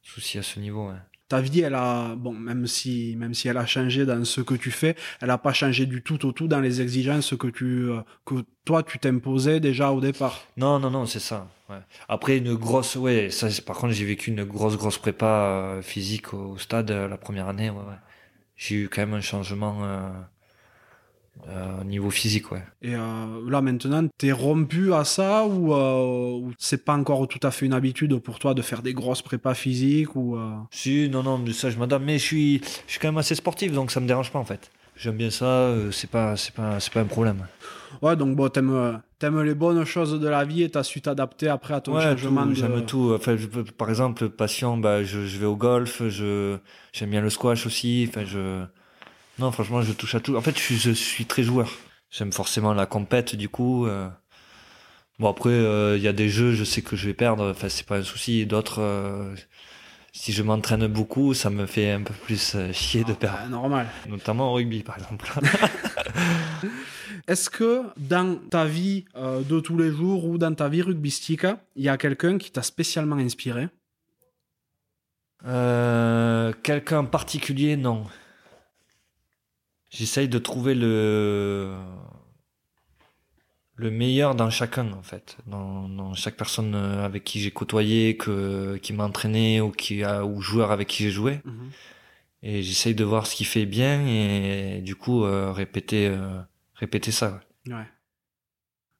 soucis 0.02 0.38
à 0.38 0.42
ce 0.42 0.60
niveau. 0.60 0.92
Ta 1.28 1.40
vie, 1.40 1.60
elle 1.60 1.74
a, 1.74 2.14
bon, 2.14 2.32
même 2.32 2.66
si, 2.66 3.14
même 3.16 3.34
si 3.34 3.48
elle 3.48 3.58
a 3.58 3.66
changé 3.66 4.06
dans 4.06 4.24
ce 4.24 4.40
que 4.40 4.54
tu 4.54 4.70
fais, 4.70 4.96
elle 5.20 5.30
a 5.30 5.38
pas 5.38 5.52
changé 5.52 5.86
du 5.86 6.02
tout 6.02 6.24
au 6.24 6.32
tout 6.32 6.48
dans 6.48 6.60
les 6.60 6.80
exigences 6.80 7.36
que 7.36 7.48
tu, 7.48 7.90
euh, 7.90 8.00
que 8.24 8.36
toi 8.64 8.82
tu 8.82 8.98
t'imposais 8.98 9.60
déjà 9.60 9.90
au 9.92 10.00
départ. 10.00 10.40
Non, 10.56 10.78
non, 10.78 10.90
non, 10.90 11.04
c'est 11.04 11.20
ça. 11.20 11.48
Ouais. 11.68 11.80
Après, 12.08 12.38
une 12.38 12.54
grosse, 12.54 12.96
ouais, 12.96 13.30
ça, 13.30 13.48
par 13.66 13.76
contre, 13.76 13.92
j'ai 13.92 14.06
vécu 14.06 14.30
une 14.30 14.44
grosse, 14.44 14.76
grosse 14.78 14.98
prépa 14.98 15.26
euh, 15.26 15.82
physique 15.82 16.32
au 16.32 16.56
stade 16.56 16.90
euh, 16.90 17.08
la 17.08 17.18
première 17.18 17.48
année. 17.48 17.68
Ouais, 17.68 17.76
ouais. 17.76 17.98
J'ai 18.56 18.76
eu 18.76 18.88
quand 18.88 19.02
même 19.02 19.14
un 19.14 19.20
changement 19.20 19.84
euh, 19.84 20.10
euh, 21.48 21.80
au 21.80 21.84
niveau 21.84 22.10
physique, 22.10 22.50
ouais. 22.52 22.62
Et 22.82 22.94
euh, 22.94 22.98
là 23.48 23.60
maintenant, 23.60 24.06
t'es 24.18 24.32
rompu 24.32 24.92
à 24.92 25.04
ça 25.04 25.46
ou, 25.46 25.72
euh, 25.74 26.38
ou 26.40 26.52
c'est 26.58 26.84
pas 26.84 26.94
encore 26.94 27.26
tout 27.28 27.40
à 27.42 27.50
fait 27.50 27.66
une 27.66 27.72
habitude 27.72 28.16
pour 28.18 28.38
toi 28.38 28.54
de 28.54 28.62
faire 28.62 28.82
des 28.82 28.94
grosses 28.94 29.22
prépas 29.22 29.54
physiques 29.54 30.14
ou 30.16 30.36
euh, 30.36 30.50
Si, 30.70 31.08
non, 31.10 31.22
non, 31.22 31.38
mais 31.38 31.52
ça, 31.52 31.70
je 31.70 31.78
m'adapte. 31.78 32.04
Mais 32.04 32.18
je 32.18 32.24
suis, 32.24 32.58
je 32.86 32.90
suis 32.92 33.00
quand 33.00 33.08
même 33.08 33.18
assez 33.18 33.34
sportif, 33.34 33.72
donc 33.72 33.90
ça 33.90 34.00
me 34.00 34.06
dérange 34.06 34.30
pas 34.32 34.38
en 34.38 34.44
fait. 34.44 34.70
J'aime 34.96 35.16
bien 35.16 35.30
ça. 35.30 35.44
euh, 35.46 35.90
c'est 35.92 36.10
pas, 36.10 36.36
c'est 36.36 36.52
pas, 36.54 36.80
c'est 36.80 36.92
pas 36.92 37.00
un 37.00 37.04
problème. 37.04 37.46
Ouais, 38.02 38.16
donc 38.16 38.36
bon, 38.36 38.48
t'aimes, 38.48 38.74
euh, 38.74 38.92
t'aimes 39.18 39.40
les 39.42 39.54
bonnes 39.54 39.84
choses 39.84 40.18
de 40.20 40.28
la 40.28 40.44
vie 40.44 40.62
et 40.64 40.68
t'as 40.70 40.82
su 40.82 41.00
t'adapter 41.00 41.48
après 41.48 41.74
à 41.74 41.80
ton 41.80 41.94
Ouais, 41.94 42.02
changement 42.02 42.42
tout, 42.42 42.48
de... 42.50 42.54
j'aime 42.54 42.84
tout. 42.84 43.12
Enfin, 43.14 43.36
je 43.36 43.46
par 43.46 43.88
exemple, 43.88 44.28
passion, 44.28 44.76
bah, 44.76 45.04
je, 45.04 45.24
je 45.26 45.38
vais 45.38 45.46
au 45.46 45.56
golf. 45.56 46.02
Je, 46.08 46.58
j'aime 46.92 47.10
bien 47.10 47.20
le 47.20 47.30
squash 47.30 47.64
aussi. 47.64 48.06
Enfin, 48.08 48.24
je, 48.24 48.64
non, 49.38 49.52
franchement, 49.52 49.82
je 49.82 49.92
touche 49.92 50.14
à 50.14 50.20
tout. 50.20 50.36
En 50.36 50.40
fait, 50.40 50.56
je 50.56 50.62
suis, 50.62 50.76
je 50.76 50.90
suis 50.92 51.24
très 51.24 51.42
joueur. 51.42 51.70
J'aime 52.10 52.32
forcément 52.32 52.74
la 52.74 52.86
compète, 52.86 53.36
du 53.36 53.48
coup. 53.48 53.86
euh. 53.86 54.08
Bon, 55.18 55.28
après, 55.28 55.50
euh, 55.50 55.96
il 55.96 56.02
y 56.02 56.08
a 56.08 56.12
des 56.12 56.28
jeux, 56.28 56.52
je 56.54 56.64
sais 56.64 56.82
que 56.82 56.96
je 56.96 57.06
vais 57.06 57.14
perdre. 57.14 57.50
Enfin, 57.50 57.68
c'est 57.68 57.86
pas 57.86 57.98
un 57.98 58.02
souci. 58.02 58.46
D'autres, 58.46 58.80
euh, 58.80 59.34
si 60.12 60.32
je 60.32 60.42
m'entraîne 60.42 60.86
beaucoup, 60.86 61.34
ça 61.34 61.50
me 61.50 61.66
fait 61.66 61.92
un 61.92 62.02
peu 62.02 62.14
plus 62.14 62.56
chier 62.72 63.04
de 63.04 63.12
perdre. 63.12 63.38
Ah, 63.44 63.48
normal. 63.48 63.86
Notamment 64.08 64.50
au 64.50 64.54
rugby, 64.54 64.82
par 64.82 64.96
exemple. 64.98 65.30
Est-ce 67.28 67.50
que 67.50 67.82
dans 67.96 68.36
ta 68.48 68.64
vie 68.64 69.04
de 69.14 69.60
tous 69.60 69.76
les 69.76 69.90
jours 69.90 70.24
ou 70.24 70.38
dans 70.38 70.54
ta 70.54 70.68
vie 70.68 70.82
rugbystique, 70.82 71.46
il 71.76 71.82
y 71.82 71.88
a 71.88 71.98
quelqu'un 71.98 72.38
qui 72.38 72.50
t'a 72.50 72.62
spécialement 72.62 73.16
inspiré? 73.16 73.68
Quelqu'un 75.44 76.98
en 76.98 77.04
particulier, 77.06 77.76
non. 77.76 78.04
J'essaye 79.90 80.28
de 80.28 80.38
trouver 80.38 80.74
le 80.74 81.74
le 83.76 83.90
meilleur 83.92 84.34
dans 84.34 84.50
chacun 84.50 84.92
en 84.92 85.02
fait, 85.02 85.36
dans, 85.46 85.88
dans 85.88 86.12
chaque 86.14 86.36
personne 86.36 86.74
euh, 86.74 87.04
avec 87.04 87.22
qui 87.22 87.40
j'ai 87.40 87.52
côtoyé, 87.52 88.16
que 88.16 88.76
qui 88.82 88.92
m'a 88.92 89.04
entraîné 89.04 89.60
ou 89.60 89.70
qui 89.70 90.02
a 90.02 90.24
ou 90.24 90.40
joueur 90.40 90.72
avec 90.72 90.88
qui 90.88 91.04
j'ai 91.04 91.10
joué. 91.10 91.40
Et 92.42 92.62
j'essaye 92.62 92.94
de 92.94 93.04
voir 93.04 93.26
ce 93.26 93.34
qui 93.36 93.44
fait 93.44 93.66
bien 93.66 94.06
et 94.06 94.80
du 94.82 94.94
coup 94.94 95.24
euh, 95.24 95.52
répéter 95.52 96.06
euh, 96.08 96.40
répéter 96.74 97.12
ça. 97.12 97.40
ouais. 97.66 97.74
Ouais. 97.74 97.86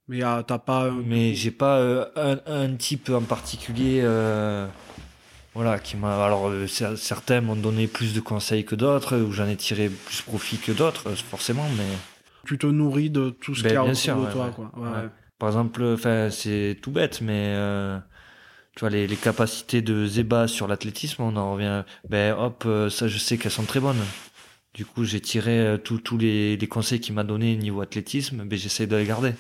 Mais 0.09 0.25
euh, 0.25 0.43
t'as 0.43 0.59
pas... 0.59 0.91
Mais 0.91 1.35
j'ai 1.35 1.51
pas 1.51 2.11
un, 2.17 2.39
un 2.47 2.75
type 2.77 3.11
en 3.11 3.21
particulier, 3.21 4.01
voilà, 5.55 5.79
qui 5.79 5.97
m'a. 5.97 6.25
Alors 6.25 6.49
euh, 6.49 6.67
cer- 6.67 6.97
certains 6.97 7.41
m'ont 7.41 7.57
donné 7.57 7.87
plus 7.87 8.15
de 8.15 8.21
conseils 8.21 8.65
que 8.65 8.75
d'autres, 8.75 9.17
ou 9.19 9.33
j'en 9.33 9.49
ai 9.49 9.57
tiré 9.57 9.89
plus 9.89 10.23
profit 10.23 10.59
que 10.59 10.73
d'autres, 10.73 11.09
euh, 11.09 11.17
forcément, 11.17 11.67
mais 11.77 11.85
tu 12.47 12.59
te 12.59 12.67
nourris 12.67 13.11
de 13.11 13.31
tout 13.31 13.55
ce 13.55 13.63
Ben, 13.63 13.69
qu'il 13.69 13.75
y 13.75 13.77
a 13.77 13.85
autour 13.85 14.17
de 14.17 14.27
ouais, 14.27 14.33
toi. 14.33 14.47
ouais. 14.47 14.53
Quoi. 14.53 14.73
Ouais. 14.77 15.09
Par 15.39 15.49
exemple, 15.49 15.97
c'est 16.31 16.79
tout 16.83 16.91
bête, 16.91 17.21
mais 17.21 17.55
euh, 17.57 17.99
tu 18.75 18.81
vois, 18.81 18.91
les, 18.91 19.07
les 19.07 19.17
capacités 19.17 19.83
de 19.83 20.07
Zeba 20.07 20.49
sur 20.49 20.67
l'athlétisme, 20.69 21.23
on 21.23 21.37
en 21.37 21.53
revient. 21.55 21.85
Ben 22.09 22.35
hop, 22.39 22.67
ça, 22.91 23.09
je 23.09 23.19
sais 23.19 23.39
qu'elles 23.39 23.53
sont 23.53 23.65
très 23.65 23.81
bonnes. 23.81 24.03
Du 24.75 24.85
coup, 24.85 25.05
j'ai 25.05 25.21
tiré 25.21 25.77
tous 25.85 25.99
tous 25.99 26.19
les, 26.19 26.57
les 26.57 26.69
conseils 26.69 27.01
qu'il 27.01 27.15
m'a 27.15 27.25
donné 27.25 27.57
niveau 27.57 27.81
athlétisme, 27.81 28.45
ben 28.45 28.59
j'essaie 28.59 28.87
de 28.87 28.97
les 28.97 29.07
garder. 29.07 29.33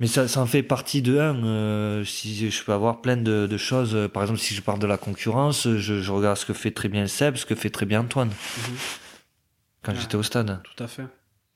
Mais 0.00 0.06
ça, 0.08 0.26
ça 0.26 0.40
en 0.40 0.46
fait 0.46 0.62
partie 0.62 1.00
de 1.02 1.18
un. 1.18 1.44
euh, 1.44 2.04
si 2.04 2.50
je 2.50 2.64
peux 2.64 2.72
avoir 2.72 3.00
plein 3.02 3.16
de, 3.16 3.46
de 3.46 3.56
choses, 3.56 3.94
euh, 3.94 4.08
par 4.08 4.22
exemple, 4.22 4.40
si 4.40 4.54
je 4.54 4.60
parle 4.62 4.80
de 4.80 4.86
la 4.86 4.98
concurrence, 4.98 5.68
je, 5.68 6.00
je 6.00 6.10
regarde 6.12 6.36
ce 6.36 6.46
que 6.46 6.52
fait 6.54 6.72
très 6.72 6.88
bien 6.88 7.06
Seb, 7.06 7.36
ce 7.36 7.46
que 7.46 7.54
fait 7.54 7.70
très 7.70 7.86
bien 7.86 8.00
Antoine 8.00 8.28
Mhm. 8.28 8.76
quand 9.82 9.94
j'étais 9.94 10.16
au 10.16 10.22
stade. 10.22 10.60
Tout 10.64 10.82
à 10.82 10.88
fait. 10.88 11.06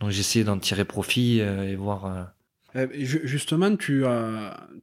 Donc 0.01 0.11
j'essaie 0.11 0.45
d'en 0.45 0.59
tirer 0.59 0.85
profit 0.85 1.41
euh, 1.41 1.65
et 1.65 1.75
voir. 1.75 2.31
euh, 2.77 2.87
ju- 2.93 3.23
justement, 3.25 3.75
tu, 3.77 4.05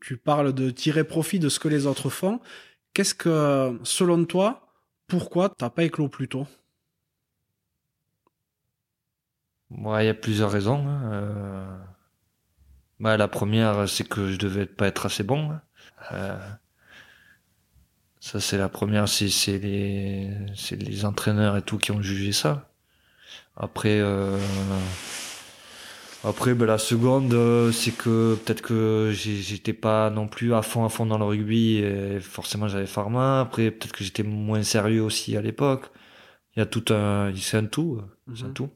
tu 0.02 0.18
parles 0.18 0.54
de 0.54 0.70
tirer 0.72 1.04
profit 1.06 1.40
de 1.40 1.48
ce 1.50 1.60
que 1.60 1.68
les 1.70 1.86
autres 1.86 2.10
font. 2.10 2.40
Qu'est-ce 2.94 3.16
que, 3.16 3.80
selon 3.84 4.26
toi, 4.26 4.68
pourquoi 5.08 5.50
t'as 5.50 5.70
pas 5.70 5.84
éclos 5.84 6.10
plus 6.10 6.28
tôt 6.28 6.48
Ouais, 9.72 10.04
il 10.04 10.08
y 10.08 10.10
a 10.10 10.14
plusieurs 10.14 10.52
raisons. 10.52 10.86
hein. 10.88 11.82
Euh, 13.04 13.10
bah, 13.10 13.18
la 13.18 13.28
première, 13.28 13.88
c'est 13.90 14.08
que 14.08 14.32
je 14.32 14.38
devais 14.38 14.66
pas 14.66 14.88
être 14.88 15.06
assez 15.06 15.24
bon. 15.24 15.52
hein. 15.52 15.62
Euh, 16.14 16.38
Ça, 18.20 18.40
c'est 18.40 18.58
la 18.58 18.70
première, 18.70 19.08
c'est 19.10 19.30
c'est 19.30 19.58
les, 19.60 20.30
c'est 20.56 20.78
les 20.78 21.06
entraîneurs 21.06 21.58
et 21.58 21.62
tout 21.62 21.78
qui 21.78 21.92
ont 21.92 22.02
jugé 22.02 22.32
ça. 22.32 22.72
Après, 23.58 24.00
euh, 24.02 24.40
après, 26.24 26.54
ben, 26.56 26.66
la 26.66 26.78
seconde, 26.78 27.34
euh, 27.34 27.72
c'est 27.72 27.92
que 27.92 28.36
peut-être 28.36 28.62
que 28.62 29.12
j'étais 29.14 29.74
pas 29.74 30.10
non 30.10 30.28
plus 30.28 30.54
à 30.54 30.62
fond 30.62 30.86
à 30.86 30.90
fond 30.90 31.06
dans 31.06 31.18
le 31.18 31.26
rugby 31.26 31.78
et 31.78 32.20
forcément 32.22 32.68
j'avais 32.70 32.86
pharma. 32.88 33.42
Après, 33.42 33.72
peut-être 33.72 33.92
que 33.94 34.04
j'étais 34.06 34.24
moins 34.24 34.64
sérieux 34.64 35.04
aussi 35.04 35.36
à 35.36 35.42
l'époque. 35.42 35.88
Il 36.56 36.60
y 36.60 36.64
a 36.64 36.66
tout 36.68 36.86
un, 36.94 37.34
c'est 37.38 37.58
un 37.58 37.66
tout, 37.68 38.02
c'est 38.36 38.46
un 38.46 38.52
tout. 38.52 38.70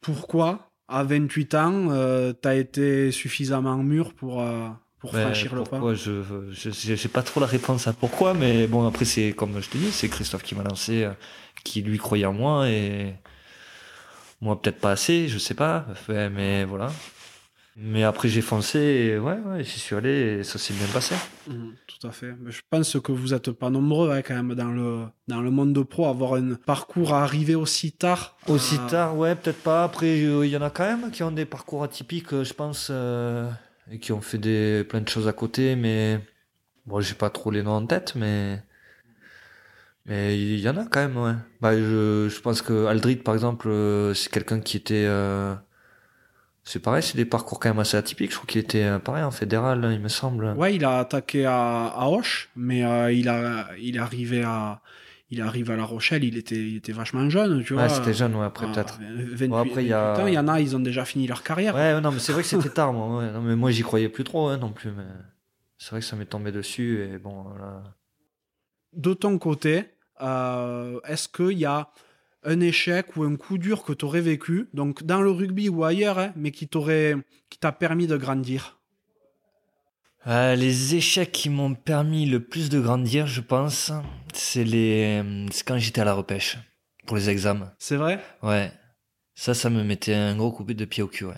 Pourquoi, 0.00 0.65
à 0.88 1.02
28 1.04 1.54
ans, 1.54 1.88
euh, 1.90 2.32
t'as 2.32 2.54
été 2.54 3.10
suffisamment 3.10 3.76
mûr 3.78 4.14
pour, 4.14 4.40
euh, 4.40 4.68
pour 4.98 5.12
Ben, 5.12 5.22
franchir 5.26 5.54
le 5.54 5.62
pas? 5.64 5.80
je, 5.94 6.70
sais 6.96 7.08
pas 7.08 7.22
trop 7.22 7.40
la 7.40 7.46
réponse 7.46 7.86
à 7.88 7.92
pourquoi, 7.92 8.34
mais 8.34 8.66
bon 8.66 8.86
après 8.86 9.04
c'est 9.04 9.32
comme 9.32 9.60
je 9.60 9.68
te 9.68 9.78
dis, 9.78 9.90
c'est 9.90 10.08
Christophe 10.08 10.42
qui 10.42 10.54
m'a 10.54 10.62
lancé, 10.62 11.04
euh, 11.04 11.12
qui 11.64 11.82
lui 11.82 11.98
croyait 11.98 12.26
en 12.26 12.32
moi 12.32 12.68
et 12.68 13.14
moi 14.40 14.60
peut-être 14.60 14.80
pas 14.80 14.92
assez, 14.92 15.28
je 15.28 15.38
sais 15.38 15.54
pas, 15.54 15.86
mais 16.08 16.64
voilà. 16.64 16.92
Mais 17.78 18.04
après 18.04 18.28
j'ai 18.28 18.40
foncé 18.40 18.78
et 18.78 19.18
ouais, 19.18 19.36
ouais 19.46 19.62
j'y 19.62 19.78
suis 19.78 19.94
allé 19.94 20.38
et 20.38 20.44
ça 20.44 20.58
s'est 20.58 20.72
bien 20.72 20.86
passé. 20.86 21.14
Mhm, 21.46 21.74
tout 21.86 22.06
à 22.06 22.10
fait. 22.10 22.34
Mais 22.40 22.50
je 22.50 22.62
pense 22.70 22.98
que 23.00 23.12
vous 23.12 23.34
êtes 23.34 23.50
pas 23.50 23.68
nombreux 23.68 24.10
hein, 24.10 24.22
quand 24.22 24.34
même 24.34 24.54
dans 24.54 24.70
le, 24.72 25.04
dans 25.28 25.42
le 25.42 25.50
monde 25.50 25.74
de 25.74 25.82
pro 25.82 26.06
à 26.06 26.08
avoir 26.10 26.34
un 26.34 26.54
parcours 26.54 27.12
à 27.12 27.22
arriver 27.22 27.54
aussi 27.54 27.92
tard. 27.92 28.36
Aussi 28.48 28.76
Euh, 28.76 28.88
tard, 28.88 29.18
ouais, 29.18 29.34
peut-être 29.34 29.62
pas. 29.62 29.84
Après, 29.84 30.24
euh, 30.24 30.46
il 30.46 30.50
y 30.50 30.56
en 30.56 30.62
a 30.62 30.70
quand 30.70 30.84
même 30.84 31.10
qui 31.10 31.22
ont 31.22 31.30
des 31.30 31.44
parcours 31.44 31.82
atypiques, 31.84 32.32
euh, 32.32 32.44
je 32.44 32.54
pense, 32.54 32.88
euh, 32.90 33.50
et 33.90 33.98
qui 33.98 34.12
ont 34.12 34.22
fait 34.22 34.38
des 34.38 34.82
plein 34.88 35.02
de 35.02 35.08
choses 35.08 35.28
à 35.28 35.34
côté, 35.34 35.76
mais 35.76 36.20
bon, 36.86 37.00
j'ai 37.00 37.14
pas 37.14 37.28
trop 37.28 37.50
les 37.50 37.62
noms 37.62 37.72
en 37.72 37.86
tête, 37.86 38.14
mais 38.16 38.62
mais 40.06 40.38
il 40.38 40.60
y 40.60 40.68
en 40.68 40.76
a 40.76 40.84
quand 40.86 41.00
même, 41.00 41.16
ouais. 41.16 41.34
Bah, 41.60 41.76
je, 41.76 42.28
je 42.30 42.40
pense 42.40 42.62
que 42.62 42.86
Aldrit, 42.86 43.16
par 43.16 43.34
exemple, 43.34 43.68
euh, 43.68 44.14
c'est 44.14 44.30
quelqu'un 44.30 44.60
qui 44.60 44.76
était, 44.76 45.04
euh, 45.06 45.54
c'est 46.68 46.80
pareil, 46.80 47.02
c'est 47.02 47.16
des 47.16 47.24
parcours 47.24 47.60
quand 47.60 47.68
même 47.70 47.78
assez 47.78 47.96
atypiques. 47.96 48.32
Je 48.32 48.36
crois 48.36 48.46
qu'il 48.46 48.60
était 48.60 48.82
euh, 48.82 48.98
pareil 48.98 49.22
en 49.22 49.30
fédéral, 49.30 49.88
il 49.92 50.00
me 50.00 50.08
semble. 50.08 50.46
Ouais, 50.56 50.74
il 50.74 50.84
a 50.84 50.98
attaqué 50.98 51.46
à, 51.46 51.86
à 51.86 52.06
Auch, 52.08 52.48
mais 52.56 52.84
euh, 52.84 53.12
il, 53.12 53.28
a, 53.28 53.68
il 53.78 53.96
est 53.96 54.00
arrivé 54.00 54.42
à. 54.42 54.80
Il 55.28 55.40
arrive 55.42 55.72
à 55.72 55.76
La 55.76 55.84
Rochelle, 55.84 56.22
il 56.22 56.36
était, 56.36 56.54
il 56.54 56.76
était 56.76 56.92
vachement 56.92 57.28
jeune, 57.30 57.64
tu 57.64 57.74
vois. 57.74 57.82
Ouais, 57.84 57.88
c'était 57.88 58.14
jeune, 58.14 58.36
ouais, 58.36 58.44
après 58.46 58.66
Ah, 58.68 58.72
peut-être. 58.72 59.00
28, 59.00 59.48
Bon, 59.48 59.56
après, 59.56 59.82
il 59.84 59.88
y 59.88 59.92
a- 59.92 60.12
28 60.12 60.22
ans, 60.22 60.26
il 60.28 60.34
y 60.34 60.38
en 60.38 60.46
a, 60.48 60.60
ils 60.60 60.76
ont 60.76 60.80
déjà 60.80 61.04
fini 61.04 61.26
leur 61.26 61.42
carrière. 61.42 61.74
Ouais, 61.74 62.00
non, 62.00 62.12
mais 62.12 62.20
c'est 62.20 62.32
vrai 62.32 62.42
que 62.42 62.48
c'était 62.48 62.68
tard, 62.68 62.92
moi. 62.92 63.18
Ouais. 63.18 63.32
Non, 63.32 63.40
mais 63.42 63.56
moi, 63.56 63.72
j'y 63.72 63.82
croyais 63.82 64.08
plus 64.08 64.22
trop, 64.22 64.46
hein, 64.48 64.56
non 64.56 64.70
plus. 64.70 64.90
Mais 64.92 65.02
c'est 65.78 65.90
vrai 65.90 65.98
que 66.00 66.06
ça 66.06 66.14
m'est 66.14 66.26
tombé 66.26 66.52
dessus 66.52 67.02
et 67.02 67.18
bon, 67.18 67.42
voilà. 67.42 67.82
De 68.92 69.14
ton 69.14 69.36
côté, 69.38 69.86
euh, 70.22 71.00
est-ce 71.08 71.28
qu'il 71.28 71.58
y 71.58 71.64
a 71.66 71.88
un 72.46 72.60
échec 72.60 73.16
ou 73.16 73.24
un 73.24 73.36
coup 73.36 73.58
dur 73.58 73.82
que 73.84 73.92
tu 73.92 74.04
aurais 74.04 74.20
vécu, 74.22 74.68
donc 74.74 75.02
dans 75.04 75.20
le 75.22 75.30
rugby 75.30 75.68
ou 75.68 75.84
ailleurs, 75.84 76.18
hein, 76.18 76.32
mais 76.36 76.50
qui 76.52 76.68
t'aurait, 76.68 77.16
qui 77.50 77.58
t'a 77.58 77.72
permis 77.72 78.06
de 78.06 78.16
grandir 78.16 78.78
Euh, 80.26 80.56
les 80.56 80.94
échecs 80.96 81.30
qui 81.32 81.48
m'ont 81.50 81.74
permis 81.74 82.26
le 82.26 82.40
plus 82.40 82.68
de 82.68 82.80
grandir, 82.80 83.26
je 83.26 83.40
pense, 83.40 83.92
c'est 84.34 84.64
les, 84.64 85.22
c'est 85.52 85.64
quand 85.66 85.78
j'étais 85.78 86.00
à 86.00 86.04
la 86.04 86.14
repêche 86.14 86.58
pour 87.06 87.16
les 87.16 87.30
examens. 87.30 87.72
C'est 87.78 87.96
vrai? 87.96 88.20
Ouais, 88.42 88.72
ça, 89.34 89.54
ça 89.54 89.70
me 89.70 89.84
mettait 89.84 90.14
un 90.14 90.36
gros 90.36 90.52
coup 90.52 90.64
de 90.64 90.84
pied 90.84 91.02
au 91.02 91.08
cul. 91.08 91.26
Ouais. 91.26 91.34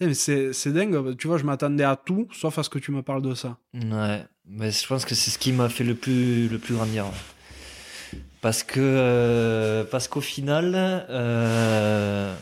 Eh, 0.00 0.14
C'est 0.14 0.52
c'est 0.52 0.72
dingue, 0.72 1.16
tu 1.16 1.26
vois, 1.26 1.38
je 1.38 1.44
m'attendais 1.44 1.84
à 1.84 1.96
tout, 1.96 2.28
sauf 2.32 2.58
à 2.58 2.62
ce 2.62 2.70
que 2.70 2.78
tu 2.78 2.92
me 2.92 3.02
parles 3.02 3.22
de 3.22 3.34
ça. 3.34 3.58
Ouais, 3.74 4.24
mais 4.44 4.70
je 4.70 4.86
pense 4.86 5.04
que 5.04 5.14
c'est 5.14 5.30
ce 5.30 5.38
qui 5.38 5.52
m'a 5.52 5.68
fait 5.68 5.84
le 5.84 5.94
plus, 5.94 6.48
le 6.48 6.58
plus 6.58 6.74
grandir. 6.74 7.06
ouais. 7.06 7.12
Parce 8.40 8.62
que, 8.62 8.78
euh, 8.80 9.84
parce 9.84 10.06
qu'au 10.06 10.20
final, 10.20 10.72
euh, 10.76 12.32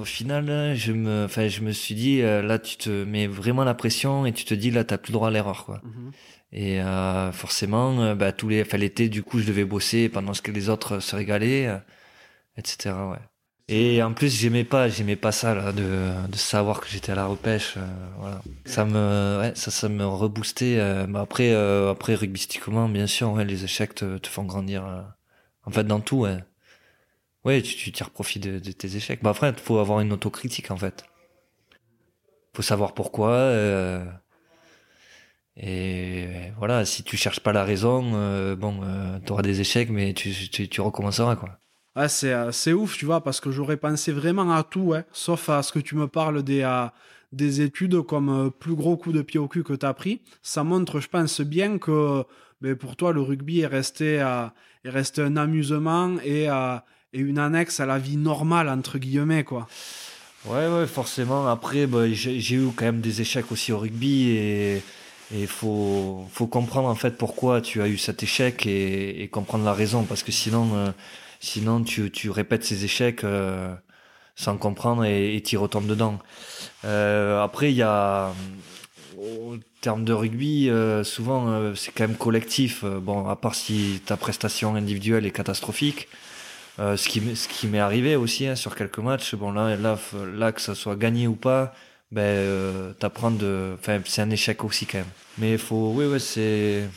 au 0.00 0.04
final, 0.04 0.74
je 0.74 0.92
me, 0.92 1.24
enfin, 1.24 1.46
je 1.48 1.60
me 1.60 1.70
suis 1.72 1.94
dit, 1.94 2.20
euh, 2.22 2.42
là, 2.42 2.58
tu 2.58 2.76
te 2.76 3.04
mets 3.04 3.26
vraiment 3.28 3.62
la 3.64 3.74
pression 3.74 4.26
et 4.26 4.32
tu 4.32 4.44
te 4.44 4.54
dis, 4.54 4.70
là, 4.70 4.82
t'as 4.84 4.98
plus 4.98 5.12
droit 5.12 5.28
à 5.28 5.30
l'erreur, 5.30 5.64
quoi. 5.64 5.80
Et 6.52 6.82
euh, 6.82 7.30
forcément, 7.30 8.00
euh, 8.00 8.14
bah, 8.16 8.32
tous 8.32 8.48
les, 8.48 8.62
enfin, 8.62 8.76
l'été, 8.76 9.08
du 9.08 9.22
coup, 9.22 9.38
je 9.38 9.46
devais 9.46 9.64
bosser 9.64 10.08
pendant 10.08 10.34
ce 10.34 10.42
que 10.42 10.50
les 10.50 10.68
autres 10.68 10.98
se 10.98 11.14
régalaient, 11.14 11.70
etc. 12.56 12.90
Ouais. 13.12 13.18
Et 13.72 14.02
en 14.02 14.12
plus, 14.14 14.34
j'aimais 14.36 14.64
pas, 14.64 14.88
j'aimais 14.88 15.14
pas 15.14 15.30
ça 15.30 15.54
là, 15.54 15.70
de, 15.70 16.10
de 16.28 16.36
savoir 16.36 16.80
que 16.80 16.88
j'étais 16.88 17.12
à 17.12 17.14
la 17.14 17.26
repêche. 17.26 17.74
euh, 17.76 17.86
voilà. 18.18 18.42
Ça 18.64 18.84
me, 18.84 19.38
ouais, 19.40 19.52
ça, 19.54 19.70
ça 19.70 19.88
me 19.88 20.04
reboostait. 20.04 20.76
euh, 20.80 21.06
mais 21.08 21.20
après, 21.20 21.52
euh, 21.52 21.92
après 21.92 22.16
rugbystiquement, 22.16 22.88
bien 22.88 23.06
sûr, 23.06 23.30
ouais, 23.30 23.44
les 23.44 23.62
échecs 23.62 23.94
te, 23.94 24.18
te 24.18 24.26
font 24.26 24.42
grandir. 24.42 24.82
Euh, 25.70 25.72
en 25.72 25.74
fait, 25.74 25.84
dans 25.84 26.00
tout, 26.00 26.20
ouais. 26.20 26.38
Ouais, 27.44 27.62
tu, 27.62 27.74
tu 27.76 27.92
tires 27.92 28.10
profit 28.10 28.38
de, 28.38 28.58
tes 28.58 28.96
échecs. 28.96 29.22
Bah 29.22 29.30
après, 29.30 29.52
faut 29.54 29.78
avoir 29.78 30.00
une 30.00 30.12
autocritique 30.12 30.70
en 30.70 30.76
fait. 30.76 31.04
Faut 32.54 32.62
savoir 32.62 32.94
pourquoi. 32.94 33.30
euh, 33.30 34.04
et 35.56 36.26
voilà, 36.58 36.84
si 36.84 37.02
tu 37.02 37.16
cherches 37.16 37.40
pas 37.40 37.52
la 37.52 37.64
raison, 37.64 38.12
euh, 38.14 38.56
bon, 38.56 38.80
euh, 38.82 39.18
t'auras 39.24 39.42
des 39.42 39.60
échecs, 39.60 39.90
mais 39.90 40.14
tu, 40.14 40.32
tu, 40.48 40.80
recommenceras 40.80 41.36
quoi. 41.36 41.58
Ouais, 41.96 42.08
c'est, 42.08 42.32
euh, 42.32 42.72
ouf, 42.74 42.96
tu 42.96 43.04
vois, 43.04 43.22
parce 43.22 43.40
que 43.40 43.50
j'aurais 43.50 43.76
pensé 43.76 44.12
vraiment 44.12 44.52
à 44.52 44.62
tout, 44.62 44.80
ouais, 44.80 45.04
sauf 45.12 45.48
à 45.48 45.62
ce 45.62 45.72
que 45.72 45.80
tu 45.80 45.96
me 45.96 46.06
parles 46.06 46.42
des, 46.42 46.62
euh, 46.62 46.86
des 47.32 47.60
études 47.60 48.00
comme 48.02 48.28
euh, 48.28 48.50
plus 48.50 48.74
gros 48.74 48.96
coup 48.96 49.12
de 49.12 49.22
pied 49.22 49.40
au 49.40 49.48
cul 49.48 49.64
que 49.64 49.74
tu 49.74 49.84
as 49.84 49.92
pris. 49.92 50.22
Ça 50.42 50.64
montre, 50.64 51.00
je 51.00 51.08
pense, 51.08 51.40
bien 51.40 51.78
que 51.78 52.24
ben, 52.60 52.76
pour 52.76 52.96
toi, 52.96 53.12
le 53.12 53.20
rugby 53.20 53.60
est 53.60 53.66
resté, 53.66 54.20
euh, 54.20 54.46
est 54.84 54.90
resté 54.90 55.22
un 55.22 55.36
amusement 55.36 56.16
et, 56.24 56.48
euh, 56.48 56.76
et 57.12 57.18
une 57.18 57.38
annexe 57.38 57.80
à 57.80 57.86
la 57.86 57.98
vie 57.98 58.16
normale, 58.16 58.68
entre 58.68 58.98
guillemets, 58.98 59.44
quoi. 59.44 59.68
Ouais, 60.46 60.68
ouais, 60.68 60.86
forcément. 60.86 61.46
Après, 61.48 61.86
bah, 61.86 62.10
j'ai 62.10 62.54
eu 62.54 62.68
quand 62.74 62.86
même 62.86 63.00
des 63.00 63.20
échecs 63.20 63.52
aussi 63.52 63.72
au 63.72 63.78
rugby 63.78 64.30
et 64.30 64.82
il 65.32 65.46
faut, 65.46 66.26
comprendre 66.50 66.88
en 66.88 66.94
fait 66.94 67.18
pourquoi 67.18 67.60
tu 67.60 67.82
as 67.82 67.88
eu 67.88 67.98
cet 67.98 68.22
échec 68.22 68.66
et, 68.66 69.28
comprendre 69.30 69.64
la 69.64 69.74
raison 69.74 70.04
parce 70.04 70.22
que 70.22 70.32
sinon, 70.32 70.74
euh, 70.74 70.90
sinon 71.40 71.82
tu, 71.82 72.10
tu 72.10 72.30
répètes 72.30 72.64
ces 72.64 72.84
échecs 72.86 73.22
euh, 73.22 73.74
sans 74.34 74.56
comprendre 74.56 75.04
et 75.04 75.40
t'y 75.44 75.58
retombes 75.58 75.86
dedans. 75.86 76.18
Après, 76.84 77.70
il 77.70 77.76
y 77.76 77.82
a, 77.82 78.32
au 79.20 79.56
terme 79.80 80.04
de 80.04 80.12
rugby, 80.12 80.68
euh, 80.70 81.04
souvent 81.04 81.48
euh, 81.48 81.74
c'est 81.74 81.92
quand 81.92 82.06
même 82.08 82.16
collectif. 82.16 82.84
Euh, 82.84 83.00
Bon, 83.00 83.28
à 83.28 83.36
part 83.36 83.54
si 83.54 84.00
ta 84.06 84.16
prestation 84.16 84.74
individuelle 84.74 85.26
est 85.26 85.30
catastrophique. 85.30 86.08
Ce 86.78 87.08
qui, 87.08 87.20
m'est- 87.66 87.78
arrivé 87.78 88.16
aussi 88.16 88.46
hein, 88.46 88.56
sur 88.56 88.74
quelques 88.74 89.00
matchs, 89.00 89.34
bon 89.34 89.52
là, 89.52 89.76
là, 89.76 89.98
là 90.34 90.50
que 90.50 90.62
ça 90.62 90.74
soit 90.74 90.96
gagné 90.96 91.26
ou 91.26 91.34
pas, 91.34 91.74
ben 92.10 92.94
t'apprends 92.98 93.30
de, 93.30 93.74
enfin 93.78 94.00
c'est 94.06 94.22
un 94.22 94.30
échec 94.30 94.64
aussi 94.64 94.86
quand 94.86 94.98
même. 94.98 95.06
Mais 95.36 95.52
il 95.52 95.58
faut, 95.58 95.92
oui 95.94 96.06
ouais 96.06 96.18
c'est, 96.18 96.88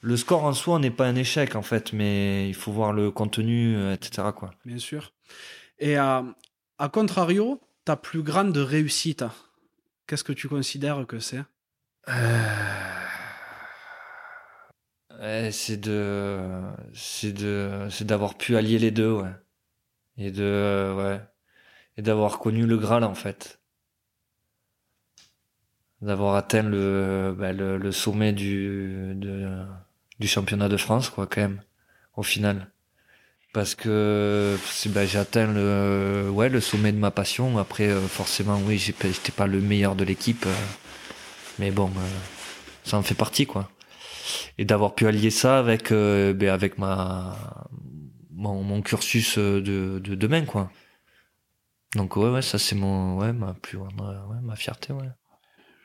le 0.00 0.16
score 0.16 0.44
en 0.44 0.52
soi 0.52 0.78
n'est 0.78 0.92
pas 0.92 1.06
un 1.06 1.16
échec 1.16 1.56
en 1.56 1.62
fait, 1.62 1.92
mais 1.92 2.48
il 2.48 2.54
faut 2.54 2.70
voir 2.70 2.92
le 2.92 3.10
contenu, 3.10 3.92
etc 3.92 4.28
quoi. 4.36 4.52
Bien 4.64 4.78
sûr. 4.78 5.12
Et 5.80 5.96
à 5.96 6.22
contrario, 6.92 7.60
ta 7.84 7.96
plus 7.96 8.22
grande 8.22 8.56
réussite, 8.56 9.24
qu'est-ce 10.10 10.24
que 10.24 10.32
tu 10.32 10.48
considères 10.48 11.06
que 11.06 11.20
c'est? 11.20 11.44
Ouais, 15.20 15.50
c'est 15.52 15.76
de, 15.76 16.62
c'est 16.94 18.02
d'avoir 18.04 18.36
pu 18.36 18.56
allier 18.56 18.80
les 18.80 18.90
deux. 18.90 19.22
Et 20.16 20.32
de, 20.32 20.42
euh, 20.42 20.94
ouais. 20.96 21.20
et 21.96 22.02
d'avoir 22.02 22.40
connu 22.40 22.66
le 22.66 22.76
Graal 22.76 23.04
en 23.04 23.14
fait. 23.14 23.60
D'avoir 26.00 26.34
atteint 26.34 26.64
le, 26.64 27.32
le, 27.78 27.92
sommet 27.92 28.32
du, 28.32 29.14
du 30.18 30.26
championnat 30.26 30.68
de 30.68 30.76
France, 30.76 31.08
quoi, 31.08 31.28
quand 31.28 31.42
même, 31.42 31.62
au 32.16 32.24
final. 32.24 32.72
Parce 33.52 33.74
que 33.74 34.56
bah, 34.86 35.06
j'ai 35.06 35.18
atteint 35.18 35.52
le, 35.52 36.30
ouais, 36.30 36.48
le 36.48 36.60
sommet 36.60 36.92
de 36.92 36.98
ma 36.98 37.10
passion. 37.10 37.58
Après, 37.58 37.88
euh, 37.88 38.00
forcément, 38.00 38.60
oui, 38.64 38.78
j'étais 38.78 39.32
pas 39.32 39.48
le 39.48 39.60
meilleur 39.60 39.96
de 39.96 40.04
l'équipe. 40.04 40.46
Euh, 40.46 40.54
mais 41.58 41.72
bon, 41.72 41.88
euh, 41.88 42.08
ça 42.84 42.96
en 42.96 43.02
fait 43.02 43.16
partie, 43.16 43.46
quoi. 43.46 43.68
Et 44.56 44.64
d'avoir 44.64 44.94
pu 44.94 45.06
allier 45.06 45.30
ça 45.30 45.58
avec, 45.58 45.92
bah, 45.92 46.54
avec 46.54 46.78
ma, 46.78 47.36
mon, 48.30 48.62
mon 48.62 48.82
cursus 48.82 49.36
de, 49.38 49.60
de 49.98 50.14
demain, 50.14 50.44
quoi. 50.44 50.70
Donc 51.96 52.14
ouais, 52.16 52.30
ouais, 52.30 52.42
ça 52.42 52.58
c'est 52.58 52.76
mon, 52.76 53.18
ouais, 53.18 53.32
ma 53.32 53.54
plus, 53.54 53.78
ouais, 53.78 53.88
ma 54.42 54.54
fierté, 54.54 54.92
ouais. 54.92 55.08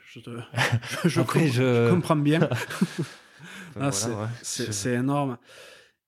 Je, 0.07 0.19
te, 0.19 0.29
je, 1.07 1.19
Après, 1.19 1.47
je... 1.47 1.89
comprends 1.89 2.15
bien. 2.15 2.41
ah, 3.79 3.89
voilà, 3.89 4.29
c'est 4.43 4.93
énorme. 4.93 5.39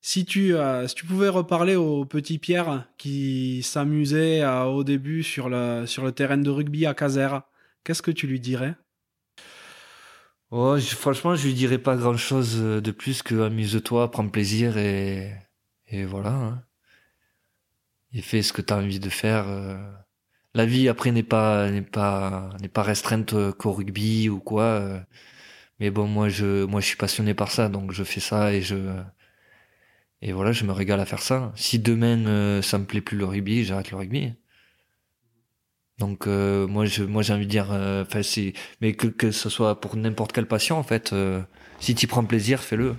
Si 0.02 0.26
tu, 0.26 0.56
euh, 0.56 0.88
si 0.88 0.96
tu 0.96 1.06
pouvais 1.06 1.30
reparler 1.30 1.76
au 1.76 2.06
petit 2.06 2.38
Pierre 2.38 2.88
qui 2.98 3.62
s'amusait 3.64 4.42
euh, 4.42 4.64
au 4.64 4.84
début 4.84 5.24
sur 5.24 5.50
le, 5.50 5.86
sur 5.86 6.04
le 6.04 6.12
terrain 6.12 6.38
de 6.38 6.50
rugby 6.50 6.86
à 6.86 6.94
Caser, 6.94 7.30
qu'est-ce 7.84 8.02
que 8.02 8.12
tu 8.12 8.28
lui 8.28 8.40
dirais? 8.40 8.76
Oh, 10.52 10.78
Franchement, 10.80 11.36
je 11.36 11.48
lui 11.48 11.54
dirais 11.54 11.78
pas 11.78 11.98
grand-chose 11.98 12.58
de 12.62 12.92
plus 12.92 13.22
que 13.22 13.42
amuse-toi, 13.42 14.10
prends 14.12 14.30
plaisir 14.30 14.78
et, 14.78 15.34
voilà. 16.06 16.30
Hein 16.30 16.64
et 18.14 18.22
fais 18.22 18.42
ce 18.42 18.54
que 18.54 18.62
tu 18.62 18.74
as 18.74 18.78
envie 18.78 19.00
de 19.00 19.10
faire. 19.10 19.48
Euh. 19.48 19.78
La 20.54 20.66
vie 20.66 20.90
après 20.90 21.12
n'est 21.12 21.24
pas 21.24 21.70
n'est 21.72 21.82
pas 21.82 22.50
n'est 22.62 22.68
pas 22.70 22.84
restreinte 22.84 23.34
euh, 23.34 23.52
qu'au 23.54 23.74
rugby 23.74 24.30
ou 24.30 24.40
quoi. 24.40 24.64
Euh. 24.64 25.00
Mais 25.80 25.92
bon, 25.92 26.08
moi 26.08 26.30
je 26.30 26.66
moi 26.66 26.82
je 26.82 26.88
suis 26.88 26.98
passionné 26.98 27.34
par 27.34 27.52
ça, 27.52 27.70
donc 27.70 27.92
je 27.92 28.04
fais 28.04 28.20
ça 28.20 28.54
et 28.54 28.62
je 28.62 28.76
et 30.22 30.32
voilà, 30.34 30.52
je 30.52 30.66
me 30.66 30.72
régale 30.72 31.00
à 31.00 31.06
faire 31.06 31.22
ça. 31.22 31.52
Si 31.56 31.80
demain 31.80 32.62
ça 32.62 32.78
me 32.78 32.86
plaît 32.86 33.02
plus 33.02 33.18
le 33.18 33.26
rugby, 33.26 33.64
j'arrête 33.64 33.92
le 33.92 33.98
rugby. 33.98 34.34
Donc 36.00 36.28
moi 36.28 36.86
je 36.86 37.04
moi 37.04 37.22
j'ai 37.22 37.34
envie 37.34 37.46
de 37.46 37.52
dire 37.52 37.70
enfin 37.72 38.24
c'est 38.24 38.54
mais 38.82 38.94
que 38.94 39.08
que 39.08 39.32
ce 39.32 39.50
soit 39.50 39.80
pour 39.82 39.96
n'importe 39.96 40.32
quelle 40.32 40.48
passion 40.48 40.78
en 40.78 40.84
fait 40.84 41.14
si 41.80 41.96
tu 41.96 42.08
prends 42.08 42.26
plaisir, 42.26 42.60
fais-le. 42.60 42.96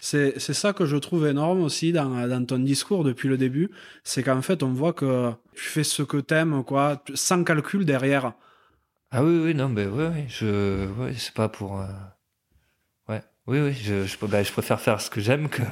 C'est 0.00 0.38
ça 0.38 0.72
que 0.72 0.86
je 0.86 0.96
trouve 0.96 1.26
énorme 1.26 1.62
aussi 1.62 1.92
dans, 1.92 2.26
dans 2.26 2.44
ton 2.44 2.58
discours 2.58 3.04
depuis 3.04 3.28
le 3.28 3.36
début. 3.36 3.70
C'est 4.02 4.22
qu'en 4.22 4.42
fait, 4.42 4.62
on 4.62 4.72
voit 4.72 4.92
que 4.92 5.30
tu 5.54 5.62
fais 5.62 5.84
ce 5.84 6.02
que 6.02 6.16
t'aimes, 6.16 6.64
quoi, 6.64 7.02
sans 7.14 7.44
calcul 7.44 7.84
derrière. 7.84 8.32
Ah 9.10 9.22
oui, 9.22 9.40
oui, 9.44 9.54
non, 9.54 9.68
mais 9.68 9.86
je, 10.28 10.86
ouais, 10.94 11.14
c'est 11.16 11.34
pas 11.34 11.48
pour. 11.48 11.84
Oui, 13.50 13.58
oui, 13.58 13.74
je, 13.74 14.06
je, 14.06 14.16
bah, 14.26 14.44
je 14.44 14.52
préfère 14.52 14.80
faire 14.80 15.00
ce 15.00 15.10
que 15.10 15.20
j'aime 15.20 15.48
que. 15.48 15.62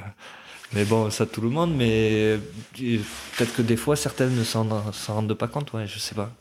Mais 0.72 0.84
bon, 0.84 1.10
ça 1.10 1.26
tout 1.26 1.40
le 1.40 1.48
monde, 1.48 1.76
mais 1.76 2.36
peut-être 2.74 3.54
que 3.54 3.62
des 3.62 3.76
fois 3.76 3.94
certaines 3.94 4.34
ne 4.34 4.42
s'en 4.42 4.66
rendent 5.06 5.34
pas 5.34 5.46
compte, 5.46 5.72
ouais, 5.74 5.86
je 5.86 6.00
sais 6.00 6.16
pas. 6.16 6.32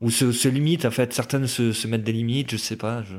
Ou 0.00 0.10
se, 0.10 0.32
se 0.32 0.48
limitent, 0.48 0.86
en 0.86 0.90
fait, 0.90 1.12
certaines 1.12 1.46
se, 1.46 1.72
se 1.72 1.86
mettent 1.86 2.02
des 2.02 2.14
limites, 2.14 2.50
je 2.52 2.56
sais 2.56 2.76
pas. 2.76 3.02
Je... 3.02 3.16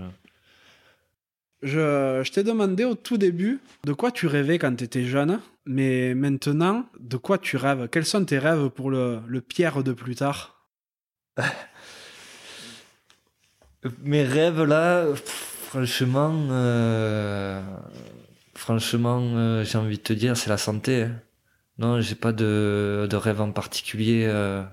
Je, 1.62 2.24
je 2.26 2.32
t'ai 2.32 2.42
demandé 2.42 2.84
au 2.84 2.96
tout 2.96 3.20
début 3.20 3.60
de 3.86 3.94
quoi 3.94 4.12
tu 4.12 4.26
rêvais 4.26 4.58
quand 4.58 4.76
tu 4.76 4.84
étais 4.84 5.06
jeune, 5.06 5.40
mais 5.68 6.16
maintenant, 6.16 6.88
de 7.00 7.18
quoi 7.18 7.38
tu 7.38 7.58
rêves? 7.58 7.90
Quels 7.92 8.08
sont 8.08 8.26
tes 8.26 8.40
rêves 8.40 8.70
pour 8.70 8.90
le, 8.90 9.20
le 9.28 9.40
Pierre 9.40 9.84
de 9.84 9.94
plus 9.94 10.16
tard? 10.16 10.66
Mes 14.02 14.24
rêves 14.24 14.64
là, 14.64 15.06
franchement, 15.72 16.34
euh, 16.52 17.62
franchement, 18.56 19.22
euh, 19.22 19.64
j'ai 19.64 19.78
envie 19.78 19.98
de 19.98 20.04
te 20.04 20.12
dire, 20.12 20.36
c'est 20.36 20.50
la 20.50 20.58
santé. 20.58 21.04
Hein. 21.04 21.22
Non, 21.78 22.02
j'ai 22.02 22.16
pas 22.16 22.34
de, 22.34 23.08
de 23.10 23.16
rêve 23.16 23.40
en 23.40 23.54
particulier 23.54 24.26
euh, 24.28 24.64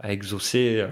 à 0.00 0.12
exaucer. 0.12 0.88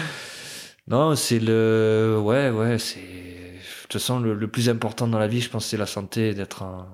non, 0.88 1.16
c'est 1.16 1.38
le, 1.38 2.20
ouais, 2.22 2.50
ouais, 2.50 2.78
c'est 2.78 3.00
de 3.00 3.82
toute 3.84 3.92
façon, 3.94 4.20
le, 4.20 4.48
plus 4.48 4.68
important 4.68 5.08
dans 5.08 5.18
la 5.18 5.26
vie, 5.26 5.40
je 5.40 5.48
pense, 5.48 5.66
c'est 5.66 5.78
la 5.78 5.86
santé, 5.86 6.34
d'être 6.34 6.86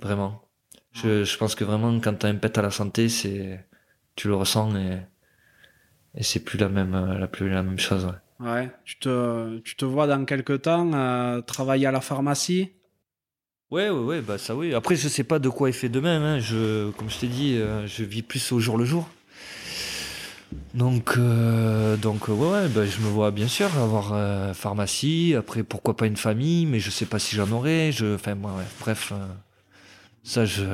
vraiment. 0.00 0.48
Je, 0.92 1.24
je, 1.24 1.38
pense 1.38 1.56
que 1.56 1.64
vraiment, 1.64 1.98
quand 2.00 2.14
t'as 2.14 2.28
un 2.28 2.36
pet 2.36 2.56
à 2.56 2.62
la 2.62 2.70
santé, 2.70 3.08
c'est 3.08 3.66
tu 4.14 4.28
le 4.28 4.36
ressens 4.36 4.76
et, 4.76 5.00
et 6.14 6.22
c'est 6.22 6.40
plus 6.40 6.58
la 6.58 6.68
même 6.68 6.94
la 7.18 7.26
plus 7.26 7.48
la 7.50 7.62
même 7.62 7.78
chose. 7.78 8.04
Ouais. 8.06 8.21
Ouais. 8.42 8.70
Tu 8.84 8.98
te 8.98 9.58
tu 9.60 9.76
te 9.76 9.84
vois 9.84 10.06
dans 10.06 10.24
quelques 10.24 10.62
temps 10.62 10.92
euh, 10.94 11.40
travailler 11.40 11.86
à 11.86 11.92
la 11.92 12.00
pharmacie? 12.00 12.72
Ouais, 13.70 13.88
ouais, 13.88 13.98
ouais, 14.04 14.20
bah 14.20 14.36
ça 14.38 14.54
oui. 14.54 14.74
Après, 14.74 14.96
je 14.96 15.08
sais 15.08 15.24
pas 15.24 15.38
de 15.38 15.48
quoi 15.48 15.70
il 15.70 15.72
fait 15.72 15.88
demain. 15.88 16.20
Hein. 16.22 16.38
Je, 16.40 16.90
comme 16.92 17.08
je 17.08 17.18
t'ai 17.18 17.26
dit, 17.28 17.56
euh, 17.56 17.86
je 17.86 18.04
vis 18.04 18.22
plus 18.22 18.52
au 18.52 18.60
jour 18.60 18.76
le 18.76 18.84
jour. 18.84 19.08
Donc, 20.74 21.14
euh, 21.16 21.96
donc 21.96 22.28
ouais, 22.28 22.68
bah, 22.68 22.84
je 22.84 23.00
me 23.00 23.08
vois 23.08 23.30
bien 23.30 23.48
sûr 23.48 23.66
avoir 23.78 24.12
euh, 24.12 24.52
pharmacie. 24.52 25.34
Après, 25.36 25.62
pourquoi 25.62 25.96
pas 25.96 26.06
une 26.06 26.16
famille, 26.16 26.66
mais 26.66 26.80
je 26.80 26.90
sais 26.90 27.06
pas 27.06 27.18
si 27.18 27.36
j'en 27.36 27.50
aurai. 27.50 27.92
Je, 27.92 28.14
enfin, 28.14 28.34
ouais, 28.34 28.64
bref, 28.80 29.12
euh, 29.12 29.26
ça 30.22 30.44
je, 30.44 30.64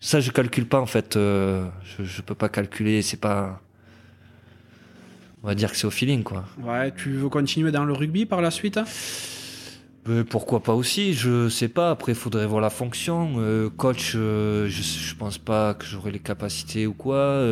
ça 0.00 0.20
je 0.20 0.30
calcule 0.30 0.66
pas 0.66 0.80
en 0.80 0.86
fait. 0.86 1.14
je, 1.14 1.64
je 1.98 2.22
peux 2.22 2.34
pas 2.34 2.50
calculer. 2.50 3.02
C'est 3.02 3.20
pas. 3.20 3.60
On 5.44 5.46
va 5.46 5.54
dire 5.54 5.70
que 5.70 5.76
c'est 5.76 5.86
au 5.86 5.92
feeling, 5.92 6.24
quoi. 6.24 6.44
Ouais, 6.60 6.92
tu 6.92 7.12
veux 7.12 7.28
continuer 7.28 7.70
dans 7.70 7.84
le 7.84 7.92
rugby 7.92 8.26
par 8.26 8.40
la 8.40 8.50
suite 8.50 8.78
hein? 8.78 8.84
Pourquoi 10.28 10.62
pas 10.62 10.74
aussi, 10.74 11.14
je 11.14 11.48
sais 11.48 11.68
pas. 11.68 11.90
Après, 11.90 12.12
il 12.12 12.18
faudrait 12.18 12.46
voir 12.46 12.60
la 12.60 12.68
fonction. 12.70 13.70
coach, 13.76 14.12
je, 14.12 14.66
je 14.68 15.14
pense 15.14 15.38
pas 15.38 15.72
que 15.72 15.86
j'aurai 15.86 16.10
les 16.10 16.18
capacités 16.18 16.86
ou 16.86 16.92
quoi 16.92 17.42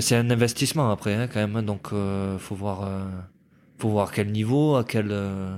c'est 0.00 0.16
un 0.16 0.30
investissement 0.30 0.90
après, 0.90 1.14
hein, 1.14 1.28
quand 1.32 1.40
même. 1.40 1.56
Hein, 1.56 1.62
donc, 1.62 1.88
euh, 1.92 2.38
faut 2.38 2.54
voir, 2.54 2.82
euh, 2.84 3.04
faut 3.78 3.88
voir 3.88 4.12
quel 4.12 4.30
niveau, 4.30 4.76
à 4.76 4.84
quel. 4.84 5.08
Euh, 5.10 5.56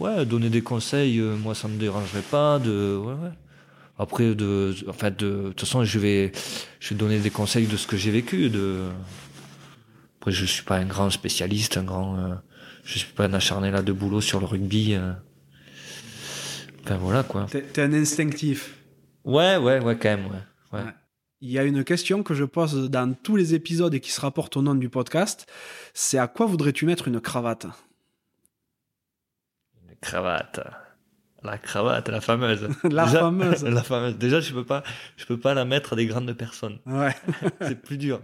ouais, 0.00 0.24
donner 0.26 0.50
des 0.50 0.62
conseils. 0.62 1.18
Euh, 1.18 1.36
moi, 1.36 1.54
ça 1.54 1.68
me 1.68 1.78
dérangerait 1.78 2.22
pas. 2.22 2.58
De, 2.58 2.96
ouais, 2.96 3.12
ouais. 3.12 3.32
Après, 3.98 4.34
de, 4.34 4.74
en 4.88 4.92
fait, 4.92 5.18
de, 5.18 5.26
de 5.26 5.48
toute 5.48 5.60
façon, 5.60 5.84
je 5.84 5.98
vais, 5.98 6.32
je 6.80 6.90
vais 6.90 6.96
donner 6.96 7.18
des 7.18 7.30
conseils 7.30 7.66
de 7.66 7.76
ce 7.76 7.86
que 7.86 7.96
j'ai 7.96 8.10
vécu. 8.10 8.50
De. 8.50 8.82
Après, 10.26 10.32
je 10.32 10.44
suis 10.44 10.64
pas 10.64 10.78
un 10.78 10.86
grand 10.86 11.08
spécialiste, 11.08 11.76
un 11.76 11.84
grand. 11.84 12.40
je 12.82 12.98
suis 12.98 13.12
pas 13.12 13.26
un 13.26 13.32
acharné 13.32 13.70
là 13.70 13.80
de 13.80 13.92
boulot 13.92 14.20
sur 14.20 14.40
le 14.40 14.46
rugby. 14.46 14.96
Enfin 16.82 16.96
voilà 16.96 17.22
quoi. 17.22 17.46
T'es 17.48 17.80
un 17.80 17.92
instinctif. 17.92 18.74
Ouais, 19.24 19.56
ouais, 19.56 19.78
ouais, 19.78 19.96
quand 19.96 20.08
même, 20.08 20.26
ouais. 20.26 20.32
ouais. 20.72 20.84
ouais 20.84 20.92
il 21.40 21.50
y 21.50 21.58
a 21.58 21.64
une 21.64 21.84
question 21.84 22.22
que 22.24 22.34
je 22.34 22.44
pose 22.44 22.90
dans 22.90 23.14
tous 23.14 23.36
les 23.36 23.54
épisodes 23.54 23.94
et 23.94 24.00
qui 24.00 24.10
se 24.10 24.20
rapporte 24.20 24.56
au 24.56 24.62
nom 24.62 24.74
du 24.74 24.88
podcast. 24.88 25.46
C'est 25.94 26.18
à 26.18 26.26
quoi 26.26 26.46
voudrais-tu 26.46 26.86
mettre 26.86 27.08
une 27.08 27.20
cravate? 27.20 27.66
Une 29.88 29.96
cravate. 30.00 30.60
La 31.46 31.58
cravate, 31.58 32.08
la 32.08 32.20
fameuse. 32.20 32.68
la 32.90 33.06
fameuse. 33.06 33.62
la 33.64 33.82
fameuse. 33.82 34.16
Déjà, 34.16 34.40
je 34.40 34.52
peux 34.52 34.64
pas, 34.64 34.82
je 35.16 35.24
peux 35.26 35.38
pas 35.38 35.54
la 35.54 35.64
mettre 35.64 35.92
à 35.92 35.96
des 35.96 36.06
grandes 36.06 36.32
personnes. 36.32 36.78
Ouais. 36.86 37.14
c'est 37.60 37.80
plus 37.80 37.96
dur. 37.96 38.20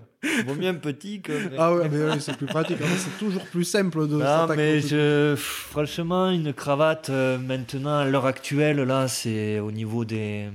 Vaut 0.46 0.54
mieux 0.54 0.68
un 0.68 0.74
petit 0.74 1.20
que. 1.20 1.32
Ah 1.56 1.72
ouais, 1.72 1.88
mais 1.88 2.18
c'est 2.18 2.36
plus 2.36 2.46
pratique. 2.46 2.78
c'est 2.80 3.18
toujours 3.18 3.44
plus 3.44 3.64
simple 3.64 4.08
de. 4.08 4.16
Non, 4.16 4.46
mais 4.56 4.80
je, 4.80 5.34
franchement, 5.36 6.30
une 6.30 6.52
cravate 6.52 7.10
euh, 7.10 7.38
maintenant 7.38 7.98
à 7.98 8.04
l'heure 8.06 8.26
actuelle 8.26 8.80
là, 8.82 9.06
c'est 9.06 9.60
au 9.60 9.70
niveau 9.70 10.04
des 10.04 10.48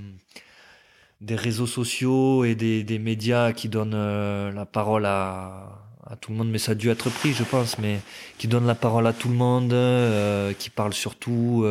des 1.21 1.35
réseaux 1.35 1.67
sociaux 1.67 2.43
et 2.43 2.53
des, 2.53 2.83
des 2.83 2.99
médias 2.99 3.51
qui 3.51 3.69
donnent 3.69 3.95
euh, 3.95 4.51
la 4.51 4.65
parole 4.65 5.05
à, 5.07 5.87
à 6.05 6.15
tout 6.15 6.31
le 6.31 6.37
monde, 6.37 6.49
mais 6.49 6.59
ça 6.59 6.73
a 6.73 6.75
dû 6.75 6.89
être 6.89 7.09
pris, 7.09 7.33
je 7.33 7.43
pense, 7.43 7.79
mais 7.79 7.99
qui 8.37 8.47
donnent 8.47 8.67
la 8.67 8.75
parole 8.75 9.07
à 9.07 9.13
tout 9.13 9.27
le 9.27 9.35
monde, 9.35 9.73
euh, 9.73 10.53
qui 10.53 10.69
parlent 10.69 10.93
surtout, 10.93 11.65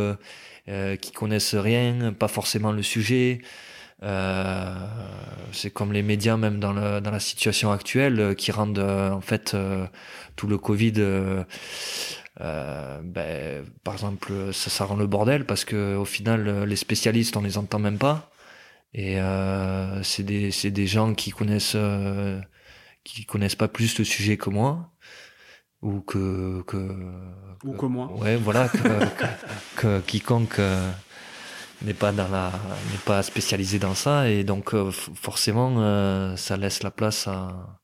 euh, 0.69 0.93
euh, 0.93 0.97
qui 0.97 1.13
connaissent 1.13 1.55
rien, 1.55 2.13
pas 2.13 2.29
forcément 2.29 2.73
le 2.73 2.83
sujet. 2.83 3.41
Euh, 4.03 4.75
c'est 5.53 5.71
comme 5.71 5.93
les 5.93 6.03
médias, 6.03 6.37
même 6.37 6.59
dans, 6.61 6.73
le, 6.73 7.01
dans 7.01 7.11
la 7.11 7.21
situation 7.21 7.73
actuelle, 7.73 8.35
qui 8.37 8.53
rendent 8.53 8.79
en 8.79 9.21
fait 9.21 9.57
tout 10.37 10.47
le 10.47 10.59
Covid. 10.59 10.93
ben, 12.39 13.65
par 13.85 13.95
exemple, 13.95 14.33
ça, 14.53 14.71
ça 14.71 14.85
rend 14.85 14.97
le 14.97 15.07
bordel 15.07 15.47
parce 15.47 15.65
que 15.65 15.97
au 15.97 16.05
final, 16.05 16.65
les 16.65 16.77
spécialistes, 16.77 17.37
on 17.37 17.43
les 17.43 17.59
entend 17.59 17.79
même 17.79 17.99
pas. 17.99 18.31
Et 18.97 19.21
euh, 19.21 20.03
c'est 20.03 20.23
des, 20.23 20.51
des 20.71 20.87
gens 20.87 21.15
qui 21.15 21.31
connaissent, 21.31 21.75
euh, 21.77 22.41
qui 23.05 23.27
connaissent 23.27 23.55
pas 23.55 23.69
plus 23.69 23.99
le 23.99 24.05
sujet 24.05 24.39
que 24.39 24.49
moi. 24.49 24.91
Ou 25.83 26.01
que, 26.01 26.63
que, 26.63 26.77
ou 27.65 27.73
que 27.75 27.87
moi. 27.87 28.11
Ouais, 28.15 28.37
voilà, 28.37 28.69
que, 28.69 28.79
que, 29.77 30.01
quiconque, 30.01 30.59
euh, 30.59 30.91
n'est 31.83 31.95
pas 31.95 32.13
dans 32.13 32.29
la 32.29 32.51
n'est 32.91 33.05
pas 33.05 33.23
spécialisé 33.23 33.79
dans 33.79 33.95
ça. 33.95 34.29
Et 34.31 34.43
donc 34.43 34.75
euh, 34.75 34.91
forcément 34.91 35.75
euh, 35.79 36.35
ça 36.37 36.57
laisse 36.57 36.83
la 36.83 36.91
place 36.91 37.29
à, 37.29 37.79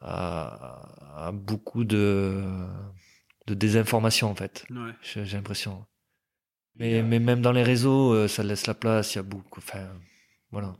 à, 0.00 1.26
à 1.26 1.32
beaucoup 1.32 1.84
de 1.84 2.42
de 3.46 3.54
désinformation 3.54 4.30
en 4.30 4.34
fait. 4.34 4.64
Ouais. 4.70 4.92
j'ai 5.02 5.36
l'impression. 5.36 5.84
Mais 6.76 7.02
mais 7.02 7.18
même 7.18 7.42
dans 7.42 7.52
les 7.52 7.62
réseaux 7.62 8.26
ça 8.28 8.42
laisse 8.42 8.66
la 8.66 8.74
place. 8.74 9.14
Il 9.14 9.18
y 9.18 9.20
a 9.20 9.24
beaucoup 9.24 9.60
enfin 9.60 9.88
voilà 10.50 10.74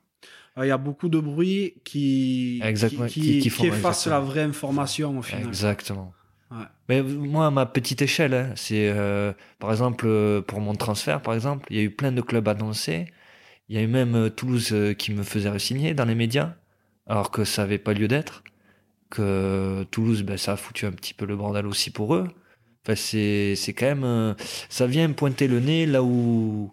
Il 0.59 0.67
y 0.67 0.71
a 0.71 0.77
beaucoup 0.79 1.09
de 1.09 1.19
bruit 1.19 1.75
qui, 1.85 2.61
Exactement, 2.63 3.07
qui, 3.07 3.21
qui- 3.21 3.21
qui, 3.33 3.39
qui 3.41 3.51
font- 3.51 3.65
efface 3.65 4.07
exactement. 4.07 4.15
la 4.17 4.21
vraie 4.21 4.43
information 4.43 5.19
au 5.19 5.23
final. 5.23 5.47
exactement 5.49 6.13
Ouais. 6.51 6.67
mais 6.91 7.03
moi 7.03 7.47
à 7.47 7.51
ma 7.51 7.65
petite 7.65 8.03
échelle 8.03 8.35
hein, 8.35 8.53
c'est 8.57 8.91
euh, 8.91 9.33
par 9.59 9.71
exemple 9.71 10.05
euh, 10.07 10.43
pour 10.43 10.61
mon 10.61 10.75
transfert 10.75 11.23
par 11.23 11.33
exemple 11.33 11.67
il 11.71 11.77
y 11.79 11.81
a 11.81 11.83
eu 11.83 11.89
plein 11.91 12.13
de 12.13 12.21
clubs 12.21 12.47
annoncés 12.47 13.07
il 13.71 13.77
y 13.77 13.79
a 13.79 13.83
eu 13.83 13.87
même 13.87 14.15
euh, 14.15 14.29
Toulouse 14.29 14.69
euh, 14.73 14.93
qui 14.93 15.13
me 15.15 15.23
faisait 15.23 15.59
signer 15.59 15.95
dans 15.95 16.05
les 16.05 16.15
médias 16.15 16.53
alors 17.07 17.31
que 17.31 17.45
ça 17.45 17.63
avait 17.63 17.79
pas 17.79 17.95
lieu 17.95 18.07
d'être 18.07 18.45
que 19.09 19.85
Toulouse 19.91 20.25
ben, 20.25 20.37
ça 20.37 20.53
a 20.53 20.57
foutu 20.57 20.85
un 20.85 20.93
petit 20.93 21.15
peu 21.15 21.25
le 21.25 21.37
bordel 21.37 21.67
aussi 21.67 21.89
pour 21.91 22.15
eux 22.15 22.29
enfin 22.85 22.97
c'est 22.97 23.57
quand 23.75 23.87
même 23.87 24.05
euh, 24.05 24.35
ça 24.69 24.87
vient 24.87 25.11
pointer 25.13 25.49
le 25.49 25.59
nez 25.61 25.87
là 25.87 26.03
où 26.03 26.71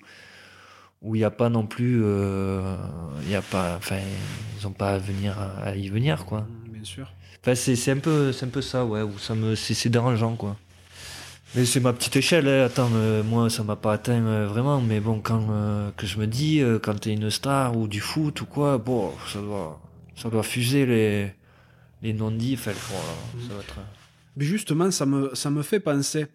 où 1.01 1.15
il 1.15 1.19
n'y 1.19 1.23
a 1.25 1.31
pas 1.31 1.49
non 1.49 1.65
plus 1.65 2.01
euh, 2.03 2.75
il 3.23 3.29
y 3.29 3.35
a 3.35 3.41
pas 3.41 3.75
enfin 3.77 3.97
ils 4.59 4.67
ont 4.67 4.71
pas 4.71 4.91
à 4.91 4.97
venir 4.97 5.37
à 5.63 5.75
y 5.75 5.87
venir 5.89 6.25
quoi 6.25 6.41
Mm, 6.41 6.71
Bien 6.73 6.83
sûr. 6.83 7.11
Enfin, 7.41 7.55
c'est 7.55 7.91
un 7.91 7.97
peu 7.97 8.31
c'est 8.33 8.45
un 8.45 8.49
peu 8.49 8.61
ça 8.61 8.85
ouais 8.85 9.01
où 9.01 9.17
ça 9.17 9.33
me 9.35 9.55
c'est 9.55 9.89
dérangeant 9.89 10.35
quoi. 10.35 10.57
Mais 11.55 11.65
c'est 11.65 11.79
ma 11.79 11.93
petite 11.93 12.15
échelle. 12.15 12.47
hein. 12.47 12.65
Attends, 12.65 12.89
euh, 12.93 13.23
moi 13.23 13.49
ça 13.49 13.63
m'a 13.63 13.75
pas 13.75 13.93
atteint 13.93 14.21
euh, 14.25 14.45
vraiment, 14.47 14.81
mais 14.81 14.99
bon 14.99 15.19
quand 15.19 15.47
euh, 15.49 15.89
que 15.97 16.05
je 16.05 16.19
me 16.19 16.27
dis 16.27 16.61
quand 16.83 16.99
t'es 16.99 17.13
une 17.13 17.29
star 17.31 17.75
ou 17.77 17.87
du 17.87 18.01
foot 18.01 18.41
ou 18.41 18.45
quoi, 18.45 18.77
bon 18.77 19.11
ça 19.31 19.39
doit 19.39 19.79
ça 20.15 20.29
doit 20.29 20.43
fuser 20.43 20.85
les 20.85 21.31
les 22.01 22.13
non-dits. 22.13 22.55
Enfin, 22.59 22.71
ça 22.73 23.55
être. 23.59 23.75
Mais 24.37 24.45
justement, 24.45 24.89
ça 24.91 25.05
me, 25.05 25.33
ça 25.33 25.49
me 25.49 25.63
fait 25.63 25.79
penser. 25.81 26.27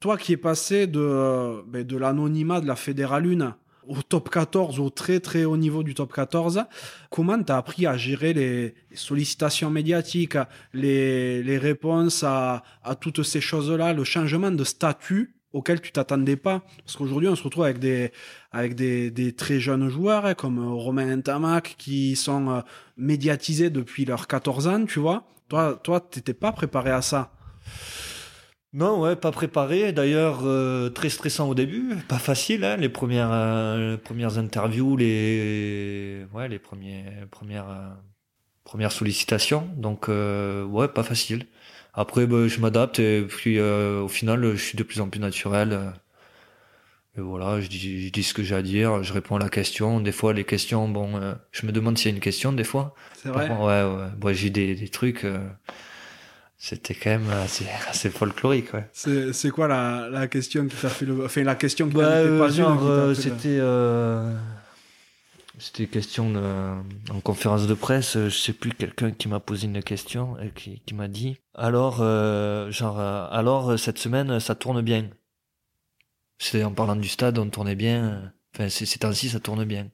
Toi 0.00 0.16
qui 0.16 0.32
es 0.32 0.36
passé 0.36 0.86
de, 0.88 1.62
ben, 1.68 1.84
de 1.86 1.96
l'anonymat 1.96 2.60
de 2.60 2.66
la 2.66 2.74
Fédérale 2.76 3.26
1 3.40 3.56
au 3.88 4.02
top 4.02 4.30
14, 4.30 4.80
au 4.80 4.90
très 4.90 5.20
très 5.20 5.44
haut 5.44 5.56
niveau 5.56 5.82
du 5.82 5.94
top 5.94 6.12
14, 6.12 6.64
comment 7.10 7.42
tu 7.42 7.52
as 7.52 7.56
appris 7.56 7.86
à 7.86 7.96
gérer 7.96 8.32
les 8.32 8.74
sollicitations 8.94 9.70
médiatiques, 9.70 10.36
les, 10.72 11.42
les 11.42 11.58
réponses 11.58 12.22
à, 12.22 12.62
à 12.82 12.94
toutes 12.94 13.22
ces 13.22 13.40
choses-là, 13.40 13.92
le 13.92 14.04
changement 14.04 14.50
de 14.50 14.64
statut 14.64 15.34
auquel 15.52 15.80
tu 15.80 15.92
t'attendais 15.92 16.36
pas? 16.36 16.62
Parce 16.84 16.96
qu'aujourd'hui, 16.96 17.28
on 17.28 17.36
se 17.36 17.42
retrouve 17.42 17.64
avec 17.64 17.78
des, 17.78 18.12
avec 18.52 18.74
des, 18.74 19.10
des 19.10 19.32
très 19.32 19.60
jeunes 19.60 19.88
joueurs 19.88 20.26
hein, 20.26 20.34
comme 20.34 20.58
Romain 20.58 21.16
Ntamak 21.16 21.76
qui 21.78 22.16
sont 22.16 22.50
euh, 22.50 22.60
médiatisés 22.96 23.70
depuis 23.70 24.04
leurs 24.04 24.26
14 24.26 24.66
ans, 24.68 24.84
tu 24.84 24.98
vois. 24.98 25.24
Toi, 25.48 25.78
toi, 25.82 26.00
t'étais 26.00 26.34
pas 26.34 26.52
préparé 26.52 26.90
à 26.90 27.02
ça? 27.02 27.32
Non, 28.74 29.00
ouais, 29.00 29.14
pas 29.14 29.30
préparé. 29.30 29.92
D'ailleurs, 29.92 30.40
euh, 30.42 30.90
très 30.90 31.08
stressant 31.08 31.48
au 31.48 31.54
début, 31.54 31.94
pas 32.08 32.18
facile. 32.18 32.64
Hein, 32.64 32.76
les 32.76 32.88
premières 32.88 33.30
euh, 33.30 33.92
les 33.92 33.98
premières 33.98 34.36
interviews, 34.36 34.96
les 34.96 36.26
ouais, 36.34 36.48
les 36.48 36.58
premiers 36.58 37.04
premières 37.30 37.70
euh, 37.70 37.90
premières 38.64 38.90
sollicitations. 38.90 39.68
Donc 39.76 40.08
ouais, 40.08 40.88
pas 40.88 41.04
facile. 41.04 41.46
Après, 41.94 42.26
bah, 42.26 42.48
je 42.48 42.58
m'adapte 42.58 42.98
et 42.98 43.22
puis 43.22 43.60
au 43.60 44.08
final, 44.08 44.56
je 44.56 44.62
suis 44.62 44.76
de 44.76 44.82
plus 44.82 45.00
en 45.00 45.08
plus 45.08 45.20
naturel. 45.20 45.92
Et 47.16 47.20
voilà, 47.20 47.60
je 47.60 47.68
dis, 47.68 48.08
je 48.08 48.10
dis 48.10 48.24
ce 48.24 48.34
que 48.34 48.42
j'ai 48.42 48.56
à 48.56 48.62
dire, 48.62 49.04
je 49.04 49.12
réponds 49.12 49.36
à 49.36 49.38
la 49.38 49.48
question. 49.48 50.00
Des 50.00 50.10
fois, 50.10 50.32
les 50.32 50.42
questions, 50.42 50.88
bon, 50.88 51.36
je 51.52 51.64
me 51.64 51.70
demande 51.70 51.96
s'il 51.96 52.10
y 52.10 52.12
a 52.12 52.16
une 52.16 52.20
question, 52.20 52.52
des 52.52 52.64
fois. 52.64 52.96
C'est 53.12 53.28
vrai? 53.28 53.46
contre, 53.46 53.60
ouais, 53.60 53.84
ouais. 53.84 54.10
Bon, 54.18 54.34
j'ai 54.34 54.50
des, 54.50 54.74
des 54.74 54.88
trucs, 54.88 55.24
c'était 56.56 56.94
quand 56.94 57.10
même 57.10 57.30
assez, 57.30 57.66
assez 57.88 58.10
folklorique, 58.10 58.72
ouais. 58.74 58.88
C'est 58.92 59.32
c'est 59.32 59.50
quoi 59.50 59.68
la, 59.68 60.08
la 60.10 60.28
question 60.28 60.66
qui 60.66 60.76
t'a 60.76 60.88
fait 60.88 61.04
le. 61.04 61.24
Enfin, 61.24 61.42
la 61.42 61.54
question 61.56 61.88
qui 61.88 61.94
Bah, 61.96 62.02
euh, 62.04 62.38
pas 62.38 62.48
une 62.48 62.54
genre, 62.54 62.86
euh, 62.86 63.14
c'était, 63.14 63.58
euh, 63.60 64.34
c'était 65.58 65.86
question 65.86 66.30
de, 66.30 66.40
en 67.10 67.20
conférence 67.20 67.66
de 67.66 67.74
presse, 67.74 68.16
euh, 68.16 68.28
je 68.28 68.36
sais 68.38 68.52
plus, 68.52 68.70
quelqu'un 68.72 69.10
qui 69.10 69.28
m'a 69.28 69.40
posé 69.40 69.66
une 69.66 69.82
question 69.82 70.38
et 70.40 70.50
qui, 70.50 70.80
qui 70.86 70.94
m'a 70.94 71.08
dit, 71.08 71.36
alors, 71.54 71.98
euh, 72.00 72.70
genre, 72.70 72.98
euh, 72.98 73.26
alors, 73.30 73.70
euh, 73.72 73.76
cette 73.76 73.98
semaine, 73.98 74.40
ça 74.40 74.54
tourne 74.54 74.80
bien. 74.80 75.10
C'était 76.38 76.64
en 76.64 76.72
parlant 76.72 76.96
du 76.96 77.08
stade, 77.08 77.38
on 77.38 77.48
tournait 77.48 77.76
bien, 77.76 78.04
euh, 78.04 78.26
enfin, 78.54 78.68
ces 78.68 78.98
temps-ci, 78.98 79.28
ça 79.28 79.40
tourne 79.40 79.64
bien. 79.64 79.90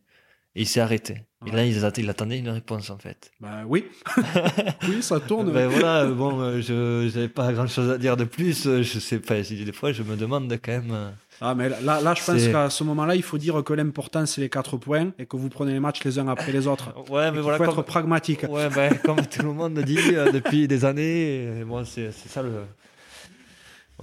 Et 0.55 0.63
il 0.63 0.67
s'est 0.69 0.81
arrêté. 0.81 1.27
Et 1.47 1.51
là, 1.53 1.64
il, 1.64 1.82
att- 1.84 1.97
il 1.99 2.11
attendait 2.11 2.38
une 2.38 2.51
réponse, 2.51 2.91
en 2.91 2.99
fait. 2.99 3.30
Bah 3.41 3.62
oui. 3.66 3.86
oui, 4.88 5.03
ça 5.03 5.18
tourne. 5.20 5.51
Ben 5.51 5.68
voilà, 5.68 6.05
bon, 6.07 6.38
euh, 6.41 6.61
je 6.61 7.09
j'avais 7.12 7.28
pas 7.28 7.51
grand 7.55 7.66
chose 7.66 7.91
à 7.91 7.97
dire 7.97 8.16
de 8.18 8.24
plus. 8.24 8.66
euh, 8.66 8.82
Je 8.82 8.99
sais 8.99 9.18
pas, 9.20 9.41
des 9.41 9.72
fois 9.72 9.93
je 9.93 10.03
me 10.03 10.16
demande 10.16 10.53
quand 10.62 10.72
même. 10.72 10.91
euh, 10.93 11.11
Ah, 11.41 11.55
mais 11.55 11.70
là, 11.70 12.03
là 12.03 12.12
je 12.14 12.22
pense 12.22 12.47
qu'à 12.47 12.68
ce 12.68 12.84
moment-là, 12.84 13.14
il 13.16 13.22
faut 13.22 13.38
dire 13.38 13.64
que 13.64 13.72
l'important, 13.72 14.26
c'est 14.26 14.43
les 14.43 14.51
4 14.51 14.76
points 14.76 15.12
et 15.18 15.24
que 15.24 15.36
vous 15.38 15.49
prenez 15.49 15.72
les 15.72 15.80
matchs 15.80 16.05
les 16.05 16.18
uns 16.18 16.28
après 16.28 16.53
les 16.53 16.66
autres. 16.66 16.93
Ouais, 17.09 17.28
Et 17.28 17.30
mais 17.30 17.41
voilà, 17.41 17.57
faut 17.57 17.64
comme, 17.64 17.78
être 17.80 17.86
pragmatique. 17.86 18.43
ouais, 18.47 18.68
ben, 18.68 18.93
comme 19.03 19.24
tout 19.26 19.43
le 19.43 19.53
monde 19.55 19.78
dit 19.78 19.97
depuis 20.34 20.68
des 20.68 20.84
années. 20.84 21.62
Moi, 21.64 21.84
c'est 21.86 22.12
c'est 22.12 22.28
ça 22.28 22.43
le. 22.43 22.51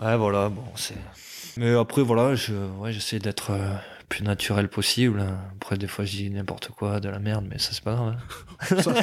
Ouais, 0.01 0.17
voilà, 0.17 0.49
bon, 0.49 0.63
c'est. 0.75 0.95
Mais 1.57 1.75
après, 1.75 2.01
voilà, 2.01 2.33
je, 2.35 2.53
ouais, 2.79 2.91
j'essaie 2.93 3.19
d'être 3.19 3.51
euh, 3.51 3.75
plus 4.09 4.23
naturel 4.23 4.69
possible. 4.69 5.23
Après, 5.55 5.77
des 5.77 5.87
fois, 5.87 6.05
je 6.05 6.17
dis 6.17 6.29
n'importe 6.29 6.69
quoi, 6.69 6.99
de 6.99 7.09
la 7.09 7.19
merde, 7.19 7.45
mais 7.49 7.59
ça, 7.59 7.71
c'est 7.73 7.83
pas 7.83 7.95
grave. 7.95 8.15
hein. 8.17 8.75
Ça, 8.81 8.93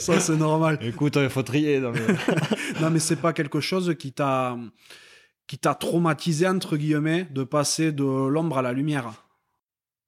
ça, 0.00 0.20
c'est 0.20 0.36
normal. 0.36 0.78
Écoute, 0.82 1.16
il 1.16 1.30
faut 1.30 1.42
trier. 1.42 1.80
dans 1.80 1.90
le- 1.92 2.06
Non, 2.82 2.90
mais 2.90 2.98
c'est 2.98 3.16
pas 3.16 3.32
quelque 3.32 3.60
chose 3.60 3.94
qui 3.98 4.12
t'a 4.12 4.56
qui 5.46 5.58
t'a 5.58 5.74
traumatisé 5.74 6.46
entre 6.46 6.76
guillemets 6.76 7.26
de 7.30 7.42
passer 7.44 7.90
de 7.92 8.04
l'ombre 8.04 8.58
à 8.58 8.62
la 8.62 8.72
lumière. 8.72 9.10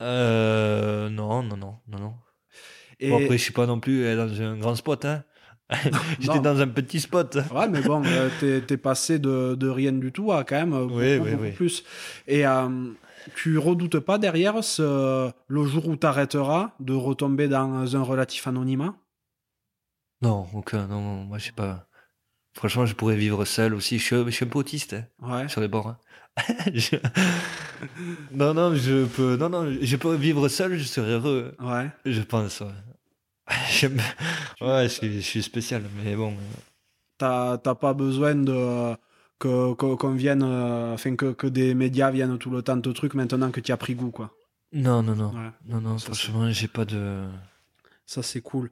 Euh, 0.00 1.08
non, 1.08 1.42
non, 1.42 1.56
non, 1.56 1.76
non, 1.88 1.98
non. 1.98 2.14
Et 3.00 3.08
Bon, 3.10 3.16
après, 3.22 3.38
je 3.38 3.42
suis 3.42 3.52
pas 3.52 3.66
non 3.66 3.80
plus 3.80 4.04
euh, 4.04 4.16
dans 4.16 4.40
un 4.42 4.56
grand 4.56 4.74
spot, 4.74 5.04
hein. 5.04 5.24
J'étais 6.20 6.40
dans 6.40 6.60
un 6.60 6.68
petit 6.68 7.00
spot. 7.00 7.38
ouais, 7.54 7.68
mais 7.68 7.80
bon, 7.80 8.02
euh, 8.04 8.60
t'es 8.60 8.76
passé 8.76 9.18
de, 9.18 9.54
de 9.54 9.68
rien 9.68 9.92
du 9.92 10.12
tout 10.12 10.30
à 10.32 10.44
quand 10.44 10.56
même 10.56 10.70
beaucoup, 10.70 10.94
Oui, 10.98 11.16
oui, 11.18 11.30
beaucoup 11.30 11.42
oui. 11.44 11.52
plus. 11.52 11.82
Et 12.28 12.46
euh, 12.46 12.68
tu 13.34 13.58
redoutes 13.58 13.98
pas 14.00 14.18
derrière 14.18 14.62
ce, 14.64 15.30
le 15.48 15.64
jour 15.64 15.88
où 15.88 15.96
t'arrêteras 15.96 16.72
de 16.80 16.94
retomber 16.94 17.48
dans 17.48 17.96
un 17.96 18.02
relatif 18.02 18.46
anonymat? 18.46 18.94
Non, 20.22 20.46
aucun, 20.54 20.86
non, 20.86 21.00
moi, 21.24 21.38
je 21.38 21.46
sais 21.46 21.52
pas. 21.52 21.86
Franchement, 22.54 22.86
je 22.86 22.94
pourrais 22.94 23.16
vivre 23.16 23.44
seul 23.44 23.74
aussi. 23.74 23.98
Je 23.98 24.04
suis, 24.04 24.16
je 24.26 24.30
suis 24.30 24.44
un 24.44 24.48
peu 24.48 24.58
autiste, 24.60 24.94
hein, 24.94 25.06
Ouais. 25.20 25.48
sur 25.48 25.60
les 25.60 25.68
bords. 25.68 25.88
hein. 25.88 25.98
Je- 26.74 26.96
Non, 28.32 28.54
non, 28.54 28.74
je 28.74 29.04
peux, 29.06 29.36
non, 29.36 29.48
non, 29.50 29.70
je 29.80 29.96
peux 29.96 30.14
vivre 30.14 30.48
seul, 30.48 30.76
je 30.78 30.84
serais 30.84 31.10
heureux. 31.12 31.54
Ouais. 31.60 31.90
Je 32.04 32.22
pense, 32.22 32.60
ouais. 32.60 32.68
Je 33.70 34.88
suis, 34.88 35.14
je 35.14 35.20
suis 35.20 35.42
spécial, 35.42 35.82
mais 36.02 36.14
bon. 36.16 36.34
T'as 37.18 37.58
t'as 37.58 37.74
pas 37.74 37.94
besoin 37.94 38.34
de 38.34 38.94
que 39.42 39.94
qu'on 39.94 40.14
vienne, 40.14 40.42
euh, 40.44 40.94
enfin 40.94 41.16
que, 41.16 41.32
que 41.32 41.48
des 41.48 41.74
médias 41.74 42.10
viennent 42.10 42.38
tout 42.38 42.50
le 42.50 42.62
temps 42.62 42.80
te 42.80 42.90
truc 42.90 43.14
maintenant 43.14 43.50
que 43.50 43.60
tu 43.60 43.72
as 43.72 43.76
pris 43.76 43.94
goût 43.94 44.10
quoi. 44.10 44.30
Non, 44.72 45.02
non, 45.02 45.16
non. 45.16 45.30
Ouais. 45.30 45.50
Non, 45.66 45.80
non, 45.80 45.98
Ça, 45.98 46.06
franchement, 46.06 46.50
j'ai 46.50 46.68
pas 46.68 46.84
de. 46.84 47.24
Ça 48.06 48.22
c'est 48.22 48.40
cool. 48.40 48.70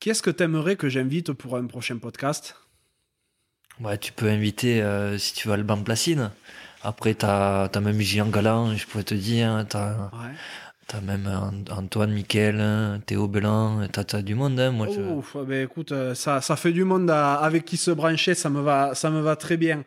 Qu'est-ce 0.00 0.22
que 0.22 0.30
t'aimerais 0.30 0.76
que 0.76 0.88
j'invite 0.88 1.32
pour 1.32 1.56
un 1.56 1.66
prochain 1.66 1.98
podcast? 1.98 2.54
Ouais, 3.80 3.98
tu 3.98 4.12
peux 4.12 4.28
inviter, 4.28 4.82
euh, 4.82 5.18
si 5.18 5.34
tu 5.34 5.48
veux, 5.48 5.54
Alban 5.54 5.82
Placide. 5.82 6.30
Après, 6.82 7.14
t'as 7.14 7.64
as 7.64 7.80
même 7.80 8.00
Gian 8.00 8.26
Galant, 8.26 8.76
je 8.76 8.86
pourrais 8.86 9.04
te 9.04 9.14
dire. 9.14 9.66
T'as 9.68 10.10
Ouais. 10.10 10.34
As 10.96 11.00
même 11.00 11.26
An- 11.26 11.76
Antoine, 11.76 12.22
hein, 12.34 13.00
Théo 13.04 13.28
Belin. 13.28 13.88
T'as 13.92 14.04
as 14.18 14.22
du 14.22 14.34
monde, 14.34 14.58
hein, 14.58 14.70
moi. 14.70 14.86
je- 14.94 15.00
Ouf, 15.00 15.36
ben 15.46 15.64
écoute, 15.64 15.92
euh, 15.92 16.14
ça, 16.14 16.40
ça 16.40 16.56
fait 16.56 16.72
du 16.72 16.84
monde 16.84 17.10
à- 17.10 17.34
avec 17.34 17.64
qui 17.64 17.76
se 17.76 17.90
brancher, 17.90 18.34
ça 18.34 18.48
me 18.50 18.60
va, 18.60 18.94
ça 18.94 19.10
me 19.10 19.20
va 19.20 19.36
très 19.36 19.56
bien. 19.56 19.84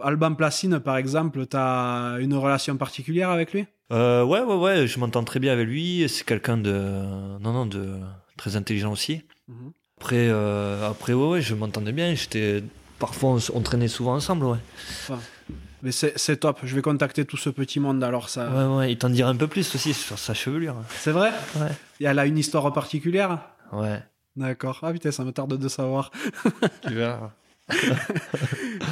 Alban 0.00 0.34
Placine, 0.34 0.78
par 0.80 0.96
exemple, 0.96 1.46
t'as 1.46 2.18
une 2.20 2.34
relation 2.34 2.76
particulière 2.76 3.30
avec 3.30 3.52
lui? 3.52 3.66
Euh, 3.92 4.24
ouais, 4.24 4.40
ouais, 4.42 4.56
ouais, 4.56 4.86
je 4.86 4.98
m'entends 4.98 5.24
très 5.24 5.40
bien 5.40 5.52
avec 5.52 5.66
lui. 5.68 6.06
C'est 6.08 6.24
quelqu'un 6.24 6.56
de, 6.56 6.72
non, 7.40 7.52
non, 7.52 7.66
de 7.66 7.96
très 8.36 8.56
intelligent 8.56 8.92
aussi. 8.92 9.22
Après, 10.00 10.28
euh, 10.28 10.88
après, 10.90 11.12
ouais, 11.12 11.28
ouais, 11.28 11.40
je 11.42 11.54
m'entendais 11.54 11.92
bien. 11.92 12.14
J'étais, 12.14 12.62
parfois, 12.98 13.36
on 13.54 13.60
traînait 13.60 13.88
souvent 13.88 14.14
ensemble, 14.14 14.46
ouais. 14.46 14.58
Mais 15.84 15.92
c'est 15.92 16.36
top. 16.38 16.60
Je 16.64 16.74
vais 16.74 16.80
contacter 16.82 17.24
tout 17.26 17.36
ce 17.36 17.50
petit 17.50 17.78
monde. 17.78 18.02
Alors 18.02 18.28
ça, 18.30 18.48
Ouais, 18.50 18.76
ouais, 18.76 18.92
il 18.92 18.98
t'en 18.98 19.10
dira 19.10 19.28
un 19.30 19.36
peu 19.36 19.46
plus 19.46 19.74
aussi 19.74 19.92
sur 19.94 20.18
sa 20.18 20.32
chevelure. 20.34 20.76
c'est 20.88 21.12
vrai? 21.12 21.30
Ouais. 21.56 21.70
Et 22.00 22.06
elle 22.06 22.18
a 22.18 22.24
une 22.26 22.38
histoire 22.38 22.72
particulière? 22.72 23.38
Ouais, 23.70 24.02
D'accord. 24.34 24.80
Ah 24.82 24.92
putain, 24.92 25.12
ça 25.12 25.24
me 25.24 25.30
tarde 25.32 25.56
de 25.58 25.68
savoir. 25.68 26.10
tu 26.88 26.94
verras. 26.94 27.30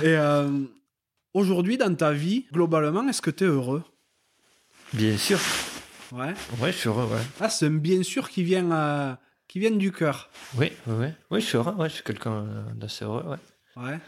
Et 0.02 0.14
euh, 0.16 0.50
aujourd'hui, 1.34 1.78
dans 1.78 1.94
ta 1.94 2.12
vie, 2.12 2.46
globalement, 2.52 3.08
est-ce 3.08 3.22
que 3.22 3.30
t'es 3.30 3.44
heureux? 3.46 3.82
Bien 4.92 5.16
sûr. 5.16 5.38
Ouais. 6.12 6.34
Ouais, 6.60 6.72
je 6.72 6.76
suis 6.76 6.88
heureux, 6.88 7.06
ouais. 7.06 7.22
Ah, 7.40 7.48
c'est 7.48 7.66
un 7.66 7.70
bien 7.70 8.02
sûr 8.02 8.28
qui 8.28 8.42
vient, 8.44 8.70
euh, 8.70 9.14
qui 9.48 9.58
vient 9.60 9.70
du 9.70 9.90
cœur. 9.92 10.28
Oui, 10.56 10.70
oui, 10.86 10.94
oui. 10.98 11.06
Oui, 11.30 11.40
je 11.40 11.46
suis 11.46 11.56
heureux, 11.56 11.72
ouais. 11.74 11.88
Je 11.88 11.94
suis 11.94 12.04
quelqu'un 12.04 12.32
euh, 12.32 12.62
d'assez 12.74 13.04
heureux, 13.04 13.24
ouais. 13.26 13.82
Ouais. 13.82 13.98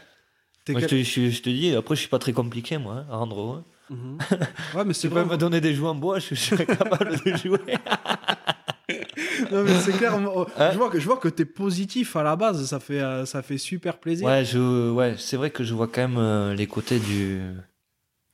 Moi, 0.71 0.81
je, 0.81 0.87
te, 0.87 1.03
je, 1.03 1.29
je 1.29 1.41
te 1.41 1.49
dis, 1.49 1.75
après, 1.75 1.95
je 1.95 2.01
suis 2.01 2.09
pas 2.09 2.19
très 2.19 2.33
compliqué, 2.33 2.77
moi, 2.77 2.95
hein, 2.95 3.07
à 3.11 3.17
rendre 3.17 3.39
heureux. 3.39 3.63
Ouais, 4.75 4.83
mais 4.85 4.93
c'est 4.93 5.07
Tu 5.07 5.13
vrai. 5.13 5.25
me 5.25 5.37
donner 5.37 5.61
des 5.61 5.73
jouets 5.75 5.89
en 5.89 5.95
bois, 5.95 6.19
je, 6.19 6.29
je 6.29 6.35
serais 6.35 6.65
capable 6.65 7.17
de 7.23 7.35
jouer. 7.37 7.59
Non, 9.51 9.63
mais 9.63 9.79
c'est 9.79 9.93
clair. 9.93 10.13
Hein 10.15 10.71
je 10.71 10.77
vois 10.77 10.89
que 10.89 10.99
je 10.99 11.05
vois 11.05 11.17
que 11.17 11.27
t'es 11.27 11.45
positif 11.45 12.15
à 12.15 12.23
la 12.23 12.35
base. 12.35 12.65
Ça 12.67 12.79
fait, 12.79 12.99
euh, 13.01 13.25
ça 13.25 13.41
fait 13.41 13.57
super 13.57 13.99
plaisir. 13.99 14.27
Ouais, 14.27 14.45
je, 14.45 14.91
ouais, 14.91 15.15
c'est 15.17 15.37
vrai 15.37 15.49
que 15.49 15.63
je 15.63 15.73
vois 15.73 15.87
quand 15.87 16.01
même 16.01 16.17
euh, 16.17 16.53
les 16.53 16.67
côtés 16.67 16.99
du. 16.99 17.41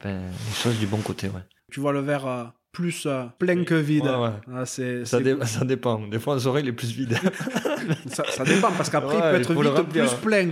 ben, 0.03 0.21
les 0.29 0.53
choses 0.55 0.77
du 0.79 0.87
bon 0.87 0.97
côté, 0.97 1.27
ouais. 1.27 1.41
Tu 1.71 1.79
vois 1.79 1.93
le 1.93 1.99
verre 2.01 2.27
euh, 2.27 2.43
plus 2.71 3.05
euh, 3.05 3.25
plein 3.37 3.63
que 3.63 3.75
vide. 3.75 4.05
Ouais, 4.05 4.15
ouais. 4.17 4.31
Ah, 4.53 4.65
c'est, 4.65 5.05
Ça, 5.05 5.19
dé- 5.19 5.35
ça 5.45 5.65
dépend. 5.65 6.07
Des 6.07 6.19
fois, 6.19 6.35
les 6.35 6.47
oreilles 6.47 6.63
les 6.65 6.71
plus 6.71 6.91
vides. 6.91 7.17
ça, 8.07 8.23
ça 8.29 8.43
dépend 8.45 8.71
parce 8.71 8.89
qu'après 8.89 9.17
Ouais, 9.17 9.21
il 9.23 9.31
peut 9.31 9.37
il 9.37 9.41
être 9.41 9.53
vite 9.53 9.77
remplir, 9.77 10.05
plus 10.15 10.25
plein. 10.27 10.45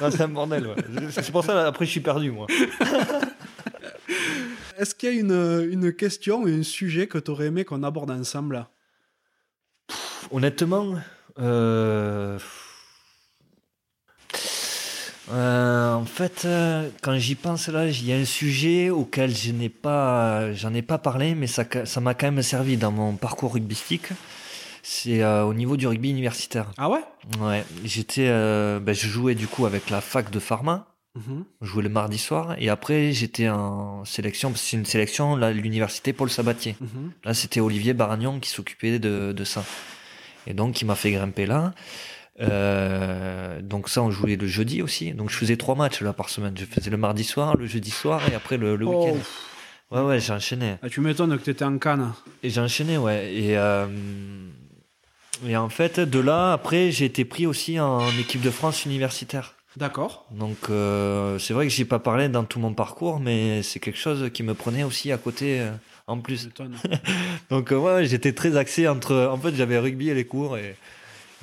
Non, 0.00 0.10
c'est 0.10 0.20
un 0.22 0.28
bordel. 0.28 0.68
C'est 1.10 1.32
pour 1.32 1.44
ça, 1.44 1.66
après, 1.66 1.84
je 1.84 1.90
suis 1.90 2.00
perdu, 2.00 2.30
moi. 2.30 2.46
Est-ce 4.78 4.94
qu'il 4.94 5.12
y 5.12 5.16
a 5.16 5.20
une, 5.20 5.68
une 5.72 5.92
question, 5.92 6.46
un 6.46 6.62
sujet 6.62 7.08
que 7.08 7.18
tu 7.18 7.30
aurais 7.32 7.46
aimé 7.46 7.64
qu'on 7.64 7.82
aborde 7.82 8.12
ensemble? 8.12 8.64
Honnêtement, 10.30 10.94
euh... 11.40 12.38
euh, 15.32 15.94
en 15.94 16.04
fait, 16.04 16.42
euh, 16.44 16.88
quand 17.02 17.18
j'y 17.18 17.34
pense 17.34 17.68
là, 17.68 17.86
il 17.86 18.06
y 18.06 18.12
a 18.12 18.16
un 18.16 18.24
sujet 18.24 18.90
auquel 18.90 19.34
je 19.34 19.52
n'ai 19.52 19.68
pas, 19.68 20.52
j'en 20.52 20.72
ai 20.74 20.82
pas 20.82 20.98
parlé, 20.98 21.34
mais 21.34 21.46
ça, 21.46 21.64
ça 21.84 22.00
m'a 22.00 22.14
quand 22.14 22.30
même 22.30 22.42
servi 22.42 22.76
dans 22.76 22.92
mon 22.92 23.14
parcours 23.16 23.54
rugbystique. 23.54 24.08
C'est 24.82 25.22
euh, 25.22 25.44
au 25.44 25.54
niveau 25.54 25.76
du 25.76 25.86
rugby 25.86 26.10
universitaire. 26.10 26.70
Ah 26.78 26.88
ouais? 26.88 27.00
Ouais, 27.40 27.64
j'étais, 27.84 28.28
ben, 28.28 28.94
je 28.94 29.08
jouais 29.08 29.34
du 29.34 29.46
coup 29.46 29.66
avec 29.66 29.90
la 29.90 30.00
fac 30.00 30.30
de 30.30 30.38
pharma. 30.38 30.86
Mhm. 31.14 31.44
Je 31.62 31.66
jouais 31.66 31.82
le 31.82 31.88
mardi 31.88 32.18
soir 32.18 32.54
et 32.58 32.68
après 32.68 33.12
j'étais 33.12 33.48
en 33.48 34.04
sélection, 34.04 34.50
parce 34.50 34.62
que 34.62 34.68
c'est 34.68 34.76
une 34.76 34.86
sélection 34.86 35.36
là, 35.36 35.50
l'université 35.52 36.12
Paul 36.12 36.30
Sabatier. 36.30 36.76
Mhm. 36.80 37.12
Là, 37.24 37.34
c'était 37.34 37.60
Olivier 37.60 37.92
Baragnon 37.92 38.38
qui 38.40 38.50
s'occupait 38.50 38.98
de, 38.98 39.32
de 39.32 39.44
ça. 39.44 39.64
Et 40.46 40.54
donc, 40.54 40.80
il 40.80 40.86
m'a 40.86 40.94
fait 40.94 41.10
grimper 41.10 41.44
là. 41.44 41.74
Euh, 42.40 43.60
donc 43.62 43.88
ça, 43.88 44.02
on 44.02 44.10
jouait 44.10 44.36
le 44.36 44.46
jeudi 44.46 44.82
aussi. 44.82 45.12
Donc, 45.12 45.30
je 45.30 45.36
faisais 45.36 45.56
trois 45.56 45.74
matchs 45.74 46.00
là 46.02 46.12
par 46.12 46.28
semaine. 46.28 46.54
Je 46.58 46.64
faisais 46.64 46.90
le 46.90 46.96
mardi 46.96 47.24
soir, 47.24 47.56
le 47.56 47.66
jeudi 47.66 47.90
soir 47.90 48.22
et 48.30 48.34
après 48.34 48.56
le, 48.56 48.76
le 48.76 48.86
Oh, 48.86 49.04
week-end. 49.06 49.18
Ouais, 49.90 50.02
ouais, 50.02 50.20
j'ai 50.20 50.32
enchaîné. 50.32 50.76
ah, 50.82 50.88
tu 50.88 51.00
m'étonnes 51.00 51.36
que 51.38 51.42
tu 51.42 51.50
étais 51.50 51.64
en 51.64 51.78
canne. 51.78 52.12
Et 52.42 52.50
j'ai 52.50 52.60
enchaîné, 52.60 52.98
ouais. 52.98 53.32
Et, 53.34 53.56
euh, 53.56 53.86
et 55.46 55.56
en 55.56 55.68
fait, 55.68 55.98
de 56.00 56.18
là, 56.18 56.52
après, 56.52 56.90
j'ai 56.90 57.06
été 57.06 57.24
pris 57.24 57.46
aussi 57.46 57.80
en 57.80 58.06
équipe 58.18 58.40
de 58.42 58.50
France 58.50 58.84
universitaire. 58.84 59.54
D'accord. 59.76 60.26
Donc, 60.32 60.56
euh, 60.70 61.38
c'est 61.38 61.54
vrai 61.54 61.66
que 61.66 61.72
j'ai 61.72 61.84
pas 61.84 61.98
parlé 62.00 62.28
dans 62.28 62.44
tout 62.44 62.58
mon 62.58 62.74
parcours, 62.74 63.20
mais 63.20 63.62
c'est 63.62 63.78
quelque 63.80 63.98
chose 63.98 64.30
qui 64.32 64.42
me 64.42 64.54
prenait 64.54 64.82
aussi 64.82 65.12
à 65.12 65.18
côté 65.18 65.60
euh, 65.60 65.70
en 66.06 66.18
plus. 66.18 66.48
Donc 67.50 67.70
euh, 67.72 67.76
ouais, 67.76 68.06
j'étais 68.06 68.32
très 68.32 68.56
axé 68.56 68.88
entre. 68.88 69.28
En 69.32 69.36
fait, 69.38 69.54
j'avais 69.54 69.78
rugby 69.78 70.08
et 70.10 70.14
les 70.14 70.24
cours 70.24 70.56
et, 70.58 70.74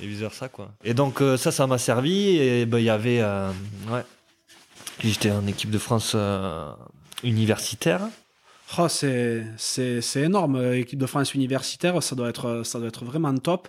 et 0.00 0.06
vice 0.06 0.20
versa 0.20 0.48
quoi. 0.48 0.70
Et 0.84 0.94
donc 0.94 1.20
euh, 1.20 1.36
ça, 1.36 1.50
ça 1.52 1.66
m'a 1.66 1.78
servi 1.78 2.36
et 2.36 2.66
ben 2.66 2.78
il 2.78 2.84
y 2.84 2.90
avait 2.90 3.20
euh, 3.20 3.50
ouais. 3.90 4.04
J'étais 5.02 5.30
en 5.30 5.46
équipe 5.46 5.70
de 5.70 5.78
France 5.78 6.12
euh, 6.14 6.72
universitaire. 7.22 8.02
Oh, 8.78 8.88
c'est, 8.88 9.46
c'est, 9.56 10.00
c'est 10.00 10.22
énorme. 10.22 10.72
Équipe 10.74 10.98
de 10.98 11.06
France 11.06 11.34
universitaire, 11.34 12.02
ça 12.02 12.16
doit 12.16 12.28
être, 12.28 12.62
ça 12.64 12.78
doit 12.78 12.88
être 12.88 13.04
vraiment 13.04 13.36
top. 13.36 13.68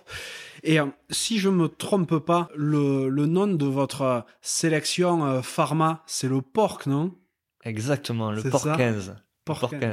Et 0.64 0.80
euh, 0.80 0.86
si 1.10 1.38
je 1.38 1.48
me 1.48 1.68
trompe 1.68 2.18
pas, 2.18 2.48
le, 2.56 3.08
le 3.08 3.26
nom 3.26 3.46
de 3.46 3.64
votre 3.64 4.24
sélection 4.42 5.24
euh, 5.24 5.42
pharma, 5.42 6.02
c'est 6.06 6.28
le 6.28 6.42
porc, 6.42 6.80
non? 6.86 7.14
Exactement, 7.64 8.32
le 8.32 8.42
C'est 8.42 8.50
port 8.50 8.60
ça 8.60 8.76
15. 8.76 9.06
Porc, 9.06 9.14
Porc 9.14 9.16
15. 9.16 9.16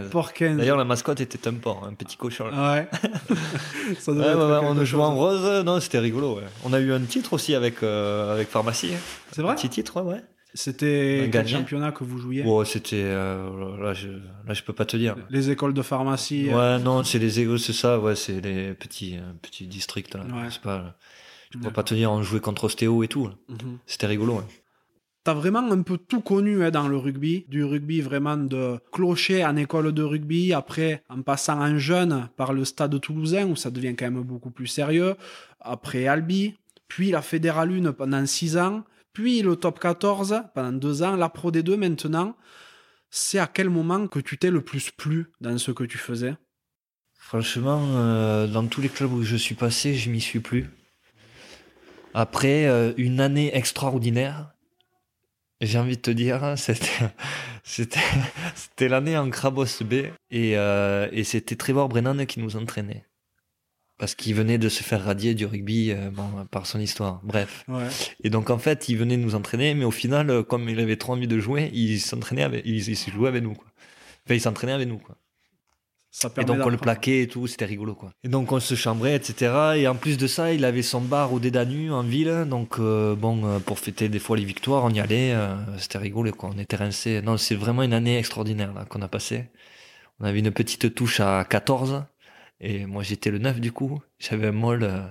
Porc 0.09 0.33
15. 0.33 0.57
D'ailleurs, 0.57 0.77
la 0.77 0.83
mascotte 0.85 1.21
était 1.21 1.47
un 1.47 1.53
porc, 1.53 1.85
un 1.87 1.93
petit 1.93 2.17
cochon. 2.17 2.45
Ouais. 2.45 2.87
ça 3.99 4.13
doit 4.13 4.23
Ouais, 4.25 4.33
ouais, 4.33 4.67
on 4.67 4.77
a 4.77 4.83
joué 4.83 5.01
en 5.01 5.15
rose, 5.15 5.63
non, 5.65 5.79
c'était 5.79 5.99
rigolo. 5.99 6.39
On 6.63 6.73
a 6.73 6.79
eu 6.79 6.91
un 6.93 7.01
titre 7.01 7.33
aussi 7.33 7.55
avec, 7.55 7.83
euh, 7.83 8.33
avec 8.33 8.49
Pharmacie. 8.49 8.91
C'est 9.31 9.41
vrai 9.41 9.51
Un 9.53 9.55
petit 9.55 9.69
titre, 9.69 10.01
ouais. 10.01 10.21
C'était 10.53 11.23
Un 11.27 11.31
quel 11.31 11.47
championnat 11.47 11.91
que 11.91 12.05
vous 12.05 12.17
jouiez 12.17 12.41
Bon, 12.43 12.63
c'était. 12.63 13.01
euh, 13.03 13.77
là, 13.83 13.93
je, 13.93 14.07
là, 14.07 14.53
je 14.53 14.63
peux 14.63 14.71
pas 14.73 14.85
te 14.85 14.95
dire. 14.95 15.15
Les 15.29 15.49
écoles 15.49 15.73
de 15.73 15.81
pharmacie. 15.81 16.47
euh, 16.49 16.77
Ouais, 16.77 16.83
non, 16.83 17.03
c'est 17.03 17.19
les 17.19 17.41
égos, 17.41 17.57
c'est 17.57 17.73
ça, 17.73 17.99
ouais, 17.99 18.15
c'est 18.15 18.39
les 18.39 18.73
petits, 18.73 19.17
petits 19.41 19.67
districts, 19.67 20.13
là. 20.15 20.21
Ouais. 20.21 20.47
Pas, 20.63 20.95
je 21.51 21.57
peux 21.59 21.71
pas 21.71 21.83
te 21.83 21.93
dire, 21.93 22.09
on 22.11 22.21
jouait 22.21 22.39
contre 22.39 22.63
Ostéo 22.65 23.03
et 23.03 23.09
tout. 23.09 23.29
mhm. 23.49 23.79
C'était 23.85 24.07
rigolo, 24.07 24.35
ouais. 24.35 24.43
T'as 25.25 25.33
vraiment 25.33 25.71
un 25.71 25.81
peu 25.81 25.97
tout 25.97 26.21
connu 26.21 26.63
hein, 26.63 26.69
dans 26.69 26.87
le 26.87 26.97
rugby, 26.97 27.47
du 27.49 27.63
rugby 27.63 27.99
vraiment 27.99 28.37
de 28.37 28.77
clocher 28.91 29.43
en 29.43 29.55
école 29.55 29.91
de 29.91 30.03
rugby, 30.03 30.53
après 30.53 31.01
en 31.09 31.23
passant 31.23 31.59
en 31.59 31.79
jeune 31.79 32.29
par 32.37 32.53
le 32.53 32.63
stade 32.63 33.01
toulousain 33.01 33.47
où 33.47 33.55
ça 33.55 33.71
devient 33.71 33.95
quand 33.95 34.05
même 34.05 34.21
beaucoup 34.21 34.51
plus 34.51 34.67
sérieux, 34.67 35.15
après 35.59 36.05
Albi, 36.05 36.53
puis 36.87 37.09
la 37.09 37.23
Fédérale 37.23 37.71
1 37.71 37.93
pendant 37.93 38.23
6 38.23 38.57
ans, 38.57 38.83
puis 39.13 39.41
le 39.41 39.55
top 39.55 39.79
14 39.79 40.43
pendant 40.53 40.71
2 40.71 41.01
ans, 41.01 41.15
la 41.15 41.29
Pro 41.29 41.51
D2 41.51 41.75
maintenant. 41.75 42.35
C'est 43.09 43.39
à 43.39 43.47
quel 43.47 43.71
moment 43.71 44.05
que 44.07 44.19
tu 44.19 44.37
t'es 44.37 44.51
le 44.51 44.61
plus 44.61 44.91
plu 44.91 45.31
dans 45.41 45.57
ce 45.57 45.71
que 45.71 45.85
tu 45.85 45.97
faisais? 45.97 46.35
Franchement, 47.17 47.81
euh, 47.95 48.45
dans 48.45 48.67
tous 48.67 48.79
les 48.79 48.89
clubs 48.89 49.11
où 49.11 49.23
je 49.23 49.37
suis 49.37 49.55
passé, 49.55 49.95
je 49.95 50.11
m'y 50.11 50.21
suis 50.21 50.39
plus. 50.39 50.69
Après 52.13 52.67
euh, 52.67 52.93
une 52.97 53.19
année 53.19 53.57
extraordinaire, 53.57 54.54
j'ai 55.61 55.79
envie 55.79 55.95
de 55.95 56.01
te 56.01 56.11
dire, 56.11 56.55
c'était, 56.57 57.09
c'était, 57.63 58.89
l'année 58.89 59.17
en 59.17 59.29
Crabos 59.29 59.83
B 59.83 59.93
et, 60.31 60.57
euh, 60.57 61.07
et 61.11 61.23
c'était 61.23 61.55
Trevor 61.55 61.89
Brennan 61.89 62.25
qui 62.25 62.39
nous 62.39 62.55
entraînait. 62.55 63.05
Parce 63.97 64.13
qu'il 64.13 64.35
venait 64.35 64.57
de 64.57 64.67
se 64.67 64.83
faire 64.83 65.05
radier 65.05 65.35
du 65.35 65.45
rugby 65.45 65.91
euh, 65.91 66.09
bon, 66.11 66.45
par 66.51 66.65
son 66.65 66.81
histoire. 66.81 67.21
Bref. 67.23 67.63
Ouais. 67.69 67.87
Et 68.25 68.29
donc 68.29 68.49
en 68.49 68.57
fait, 68.57 68.89
il 68.89 68.97
venait 68.97 69.15
nous 69.15 69.35
entraîner, 69.35 69.73
mais 69.73 69.85
au 69.85 69.91
final, 69.91 70.29
euh, 70.29 70.43
comme 70.43 70.67
il 70.67 70.79
avait 70.81 70.97
trop 70.97 71.13
envie 71.13 71.29
de 71.29 71.39
jouer, 71.39 71.71
il 71.73 72.01
s'entraînait 72.01 72.43
avec, 72.43 72.65
il, 72.65 72.85
il 72.85 72.95
jouait 72.95 73.29
avec 73.29 73.41
nous, 73.41 73.53
quoi. 73.53 73.67
Enfin, 74.25 74.35
il 74.35 74.41
s'entraînait 74.41 74.73
avec 74.73 74.89
nous, 74.89 74.97
quoi. 74.97 75.15
Ça 76.17 76.31
Et 76.37 76.45
donc 76.45 76.59
on 76.63 76.69
le 76.69 76.77
plaquait 76.77 77.23
et 77.23 77.27
tout, 77.27 77.45
c'était 77.45 77.65
rigolo, 77.65 77.93
quoi. 77.93 78.13
Et 78.23 78.29
donc 78.29 78.49
on 78.53 78.61
se 78.61 78.73
chambrait, 78.73 79.15
etc. 79.17 79.73
Et 79.75 79.85
en 79.85 79.95
plus 79.95 80.17
de 80.17 80.27
ça, 80.27 80.53
il 80.53 80.63
avait 80.63 80.81
son 80.81 81.01
bar 81.01 81.33
au 81.33 81.41
Dédanu 81.41 81.91
en 81.91 82.03
ville, 82.03 82.45
donc 82.49 82.79
euh, 82.79 83.15
bon, 83.15 83.45
euh, 83.45 83.59
pour 83.59 83.79
fêter 83.79 84.07
des 84.07 84.19
fois 84.19 84.37
les 84.37 84.45
victoires, 84.45 84.85
on 84.85 84.91
y 84.91 85.01
allait, 85.01 85.33
euh, 85.33 85.57
c'était 85.77 85.97
rigolo, 85.97 86.31
quoi. 86.31 86.51
On 86.55 86.57
était 86.57 86.77
rincés. 86.77 87.21
Non, 87.21 87.35
c'est 87.35 87.55
vraiment 87.55 87.83
une 87.83 87.91
année 87.91 88.17
extraordinaire 88.17 88.73
là 88.73 88.85
qu'on 88.85 89.01
a 89.01 89.09
passée. 89.09 89.49
On 90.21 90.23
avait 90.23 90.39
une 90.39 90.51
petite 90.51 90.95
touche 90.95 91.19
à 91.19 91.43
14. 91.43 92.05
Et 92.61 92.85
moi 92.85 93.03
j'étais 93.03 93.31
le 93.31 93.39
9 93.39 93.59
du 93.59 93.73
coup. 93.73 94.01
J'avais 94.19 94.47
un 94.47 94.81
euh, 94.81 95.01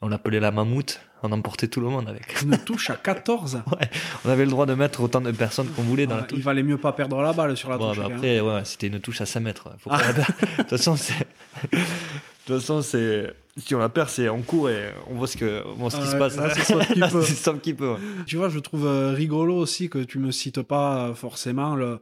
on 0.00 0.08
l'appelait 0.08 0.40
la 0.40 0.50
mammouth. 0.50 1.00
On 1.26 1.32
emportait 1.32 1.68
tout 1.68 1.80
le 1.80 1.88
monde 1.88 2.06
avec. 2.06 2.42
Une 2.42 2.58
touche 2.58 2.90
à 2.90 2.96
14 2.96 3.62
On 4.26 4.28
avait 4.28 4.44
le 4.44 4.50
droit 4.50 4.66
de 4.66 4.74
mettre 4.74 5.00
autant 5.00 5.22
de 5.22 5.30
personnes 5.32 5.68
qu'on 5.68 5.80
voulait 5.82 6.06
dans 6.06 6.16
la 6.16 6.20
Ouais, 6.20 6.26
touche. 6.28 6.38
Il 6.38 6.44
valait 6.44 6.62
mieux 6.62 6.76
pas 6.76 6.92
perdre 6.92 7.20
la 7.22 7.32
balle 7.32 7.56
sur 7.56 7.70
la 7.70 7.78
touche. 7.78 7.96
bah 7.96 8.08
même. 8.08 8.16
après, 8.18 8.40
ouais, 8.40 8.60
c'était 8.64 8.88
une 8.88 9.00
touche 9.00 9.22
à 9.22 9.26
5 9.26 9.40
mètres. 9.40 9.66
ouais. 9.68 9.76
Faut 9.78 9.88
Ah. 9.90 10.00
De 10.12 10.22
toute 10.58 10.68
façon, 10.68 10.96
c'est. 10.96 11.14
De 11.72 11.78
toute 12.46 12.60
façon, 12.60 12.82
c'est. 12.82 13.32
Si 13.56 13.74
on 13.74 13.78
la 13.78 13.88
perd, 13.88 14.10
c'est 14.10 14.28
on 14.28 14.42
court 14.42 14.68
et 14.68 14.90
on 15.10 15.14
voit 15.14 15.26
ce, 15.26 15.38
que... 15.38 15.62
qui 15.62 15.80
Ah 15.82 15.90
se 15.90 16.12
ouais, 16.12 16.18
passe. 16.18 16.36
là, 16.36 17.08
c'est 17.22 17.60
qui 17.62 17.72
peut. 17.72 17.92
ouais. 17.92 17.98
Tu 18.26 18.36
vois, 18.36 18.50
je 18.50 18.58
trouve 18.58 18.84
euh, 18.86 19.12
rigolo 19.14 19.56
aussi 19.56 19.88
que 19.88 19.98
tu 20.00 20.18
me 20.18 20.30
cites 20.30 20.60
pas 20.60 21.12
forcément 21.14 21.74
le, 21.74 22.00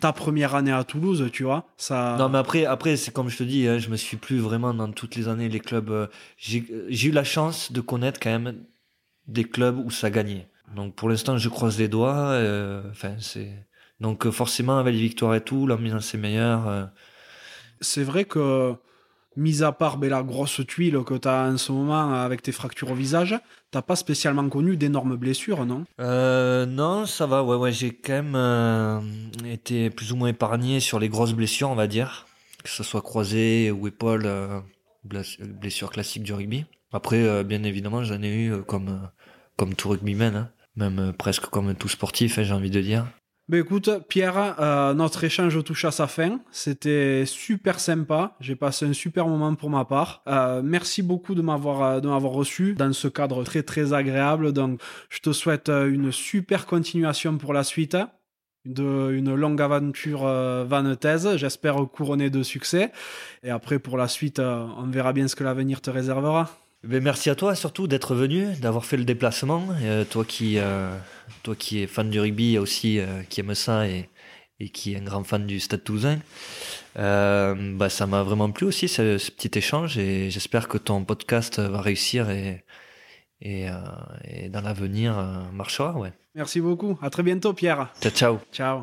ta 0.00 0.12
première 0.12 0.54
année 0.54 0.72
à 0.72 0.84
Toulouse, 0.84 1.28
tu 1.32 1.44
vois. 1.44 1.66
Ça... 1.76 2.16
Non, 2.18 2.28
mais 2.28 2.38
après, 2.38 2.64
après 2.66 2.96
c'est 2.96 3.12
comme 3.12 3.28
je 3.30 3.38
te 3.38 3.42
dis, 3.44 3.66
hein, 3.66 3.78
je 3.78 3.88
me 3.88 3.96
suis 3.96 4.16
plus 4.16 4.38
vraiment 4.38 4.74
dans 4.74 4.90
toutes 4.92 5.16
les 5.16 5.28
années 5.28 5.48
les 5.48 5.60
clubs. 5.60 5.90
euh, 5.90 6.06
J'ai 6.36 6.64
j'ai 6.88 7.08
eu 7.08 7.12
la 7.12 7.24
chance 7.24 7.72
de 7.72 7.80
connaître 7.80 8.20
quand 8.20 8.30
même 8.30 8.64
des 9.26 9.44
clubs 9.44 9.78
où 9.78 9.90
ça 9.90 10.10
gagnait. 10.10 10.48
Donc 10.76 10.94
pour 10.96 11.08
l'instant, 11.08 11.38
je 11.38 11.48
croise 11.48 11.78
les 11.78 11.88
doigts. 11.88 12.30
euh, 12.32 12.82
Enfin, 12.90 13.16
c'est. 13.20 13.50
Donc 14.00 14.26
euh, 14.26 14.30
forcément, 14.32 14.78
avec 14.78 14.94
les 14.94 15.00
victoires 15.00 15.34
et 15.34 15.42
tout, 15.44 15.66
l'ambiance 15.66 16.14
est 16.14 16.18
meilleure. 16.18 16.68
euh, 16.68 16.84
C'est 17.80 18.04
vrai 18.04 18.24
que, 18.24 18.74
mis 19.36 19.62
à 19.62 19.72
part 19.72 19.96
ben, 19.96 20.10
la 20.10 20.22
grosse 20.22 20.60
tuile 20.66 20.98
que 21.04 21.14
tu 21.14 21.28
as 21.28 21.48
en 21.48 21.56
ce 21.56 21.72
moment 21.72 22.14
avec 22.14 22.42
tes 22.42 22.52
fractures 22.52 22.90
au 22.90 22.94
visage, 22.94 23.38
t'as 23.70 23.82
pas 23.82 23.96
spécialement 23.96 24.48
connu 24.48 24.76
d'énormes 24.76 25.16
blessures, 25.16 25.64
non? 25.66 25.84
Euh, 26.00 26.66
non, 26.66 27.06
ça 27.06 27.26
va. 27.26 27.42
Ouais, 27.42 27.72
j'ai 27.72 27.92
quand 27.92 28.12
même 28.12 28.34
euh, 28.34 29.00
été 29.44 29.90
plus 29.90 30.12
ou 30.12 30.16
moins 30.16 30.28
épargné 30.28 30.80
sur 30.80 30.98
les 30.98 31.08
grosses 31.08 31.32
blessures, 31.32 31.70
on 31.70 31.74
va 31.76 31.86
dire, 31.86 32.26
que 32.64 32.70
ce 32.70 32.82
soit 32.82 33.02
croisé 33.02 33.70
ou 33.70 33.86
épaule, 33.86 34.24
euh, 34.26 34.60
bless- 35.04 35.38
blessure 35.40 35.90
classique 35.90 36.22
du 36.22 36.32
rugby. 36.32 36.64
Après, 36.92 37.22
euh, 37.22 37.44
bien 37.44 37.62
évidemment, 37.62 38.02
j'en 38.02 38.20
ai 38.22 38.28
eu 38.28 38.52
euh, 38.52 38.62
comme 38.62 38.88
euh, 38.88 39.06
comme 39.56 39.74
tout 39.74 39.90
rugbyman, 39.90 40.34
hein. 40.34 40.50
même 40.76 40.98
euh, 40.98 41.12
presque 41.12 41.46
comme 41.46 41.74
tout 41.74 41.88
sportif, 41.88 42.38
hein, 42.38 42.42
j'ai 42.42 42.54
envie 42.54 42.70
de 42.70 42.80
dire. 42.80 43.06
Ben 43.50 43.62
écoute, 43.62 43.90
Pierre, 44.08 44.54
euh, 44.60 44.94
notre 44.94 45.24
échange 45.24 45.64
touche 45.64 45.84
à 45.84 45.90
sa 45.90 46.06
fin. 46.06 46.38
C'était 46.52 47.24
super 47.26 47.80
sympa. 47.80 48.36
J'ai 48.38 48.54
passé 48.54 48.86
un 48.86 48.92
super 48.92 49.26
moment 49.26 49.56
pour 49.56 49.70
ma 49.70 49.84
part. 49.84 50.22
Euh, 50.28 50.62
merci 50.62 51.02
beaucoup 51.02 51.34
de 51.34 51.42
m'avoir 51.42 51.82
euh, 51.82 52.00
de 52.00 52.06
m'avoir 52.06 52.32
reçu 52.32 52.74
dans 52.74 52.92
ce 52.92 53.08
cadre 53.08 53.42
très 53.42 53.64
très 53.64 53.92
agréable. 53.92 54.52
Donc, 54.52 54.80
je 55.08 55.18
te 55.18 55.32
souhaite 55.32 55.68
une 55.68 56.12
super 56.12 56.64
continuation 56.64 57.38
pour 57.38 57.52
la 57.52 57.64
suite. 57.64 57.96
De, 58.66 59.10
une 59.14 59.34
longue 59.34 59.60
aventure 59.60 60.22
vanetaise, 60.22 61.36
j'espère 61.36 61.74
couronnée 61.92 62.30
de 62.30 62.44
succès. 62.44 62.92
Et 63.42 63.50
après, 63.50 63.80
pour 63.80 63.96
la 63.96 64.06
suite, 64.06 64.38
on 64.38 64.86
verra 64.86 65.12
bien 65.12 65.26
ce 65.26 65.34
que 65.34 65.42
l'avenir 65.42 65.80
te 65.80 65.90
réservera. 65.90 66.48
Ben 66.82 67.02
merci 67.02 67.28
à 67.28 67.34
toi 67.34 67.54
surtout 67.54 67.86
d'être 67.86 68.14
venu, 68.14 68.54
d'avoir 68.56 68.86
fait 68.86 68.96
le 68.96 69.04
déplacement. 69.04 69.68
Euh, 69.82 70.04
toi 70.04 70.24
qui 70.24 70.58
euh, 70.58 70.96
toi 71.42 71.54
qui 71.54 71.82
es 71.82 71.86
fan 71.86 72.08
du 72.08 72.18
rugby 72.18 72.56
aussi, 72.56 72.98
euh, 72.98 73.22
qui 73.28 73.40
aime 73.40 73.54
ça 73.54 73.86
et, 73.86 74.08
et, 74.60 74.70
qui 74.70 74.94
est 74.94 74.96
un 74.96 75.02
grand 75.02 75.22
fan 75.22 75.46
du 75.46 75.60
Stade 75.60 75.84
Toulousain. 75.84 76.20
bah 76.94 77.88
ça 77.90 78.06
m'a 78.06 78.22
vraiment 78.22 78.50
plu 78.50 78.66
aussi 78.66 78.88
ce, 78.88 79.30
petit 79.30 79.58
échange 79.58 79.98
et 79.98 80.30
j'espère 80.30 80.68
que 80.68 80.78
ton 80.78 81.04
podcast 81.04 81.60
va 81.60 81.80
réussir 81.82 82.30
et 82.30 82.64
et, 83.42 83.68
et 84.24 84.48
dans 84.50 84.60
l'avenir 84.60 85.14
marchera. 85.52 85.98
Ouais. 85.98 86.12
Merci 86.34 86.60
beaucoup. 86.60 86.98
À 87.02 87.08
très 87.10 87.22
bientôt, 87.22 87.54
Pierre. 87.54 87.90
Ciao 88.00 88.12
ciao. 88.12 88.38
Ciao. 88.52 88.82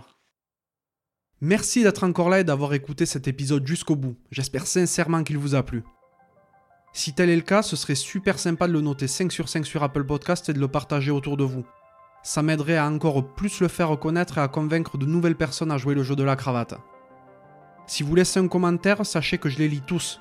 Merci 1.41 1.83
d'être 1.83 2.03
encore 2.03 2.29
là 2.29 2.39
et 2.39 2.43
d'avoir 2.43 2.73
écouté 2.73 3.05
cet 3.05 3.27
épisode 3.27 3.65
jusqu'au 3.67 3.95
bout. 3.95 4.15
J'espère 4.31 4.65
sincèrement 4.65 5.23
qu'il 5.23 5.37
vous 5.37 5.53
a 5.53 5.63
plu. 5.63 5.83
Si 6.93 7.13
tel 7.13 7.29
est 7.29 7.35
le 7.35 7.41
cas, 7.41 7.61
ce 7.61 7.75
serait 7.75 7.95
super 7.95 8.39
sympa 8.39 8.67
de 8.67 8.73
le 8.73 8.81
noter 8.81 9.07
5 9.07 9.31
sur 9.31 9.49
5 9.49 9.65
sur 9.65 9.83
Apple 9.83 10.03
Podcast 10.03 10.49
et 10.49 10.53
de 10.53 10.59
le 10.59 10.67
partager 10.67 11.11
autour 11.11 11.37
de 11.37 11.43
vous. 11.43 11.65
Ça 12.23 12.41
m'aiderait 12.41 12.77
à 12.77 12.87
encore 12.87 13.25
plus 13.35 13.61
le 13.61 13.67
faire 13.67 13.97
connaître 13.99 14.37
et 14.37 14.41
à 14.41 14.47
convaincre 14.47 14.97
de 14.97 15.05
nouvelles 15.05 15.37
personnes 15.37 15.71
à 15.71 15.77
jouer 15.77 15.95
le 15.95 16.03
jeu 16.03 16.15
de 16.15 16.23
la 16.23 16.35
cravate. 16.35 16.75
Si 17.85 18.03
vous 18.03 18.15
laissez 18.15 18.39
un 18.39 18.47
commentaire, 18.47 19.05
sachez 19.05 19.37
que 19.37 19.47
je 19.47 19.59
les 19.59 19.69
lis 19.69 19.83
tous. 19.85 20.19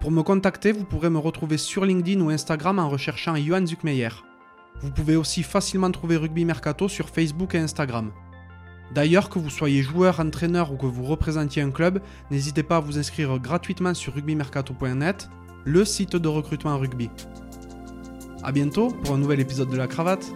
Pour 0.00 0.10
me 0.10 0.22
contacter, 0.22 0.70
vous 0.72 0.84
pourrez 0.84 1.10
me 1.10 1.18
retrouver 1.18 1.56
sur 1.56 1.84
LinkedIn 1.84 2.20
ou 2.20 2.30
Instagram 2.30 2.78
en 2.78 2.88
recherchant 2.88 3.34
Johan 3.36 3.66
Zuckmeyer. 3.66 4.10
Vous 4.80 4.90
pouvez 4.90 5.16
aussi 5.16 5.42
facilement 5.42 5.90
trouver 5.90 6.16
Rugby 6.16 6.44
Mercato 6.44 6.88
sur 6.88 7.08
Facebook 7.08 7.54
et 7.54 7.58
Instagram. 7.58 8.12
D'ailleurs, 8.92 9.28
que 9.28 9.38
vous 9.38 9.50
soyez 9.50 9.82
joueur, 9.82 10.20
entraîneur 10.20 10.72
ou 10.72 10.76
que 10.76 10.86
vous 10.86 11.04
représentiez 11.04 11.62
un 11.62 11.70
club, 11.70 12.00
n'hésitez 12.30 12.62
pas 12.62 12.76
à 12.76 12.80
vous 12.80 12.98
inscrire 12.98 13.38
gratuitement 13.38 13.94
sur 13.94 14.14
rugbymercato.net, 14.14 15.28
le 15.64 15.84
site 15.84 16.16
de 16.16 16.28
recrutement 16.28 16.78
rugby. 16.78 17.10
A 18.42 18.52
bientôt 18.52 18.88
pour 18.88 19.14
un 19.14 19.18
nouvel 19.18 19.40
épisode 19.40 19.70
de 19.70 19.76
la 19.76 19.86
cravate. 19.86 20.26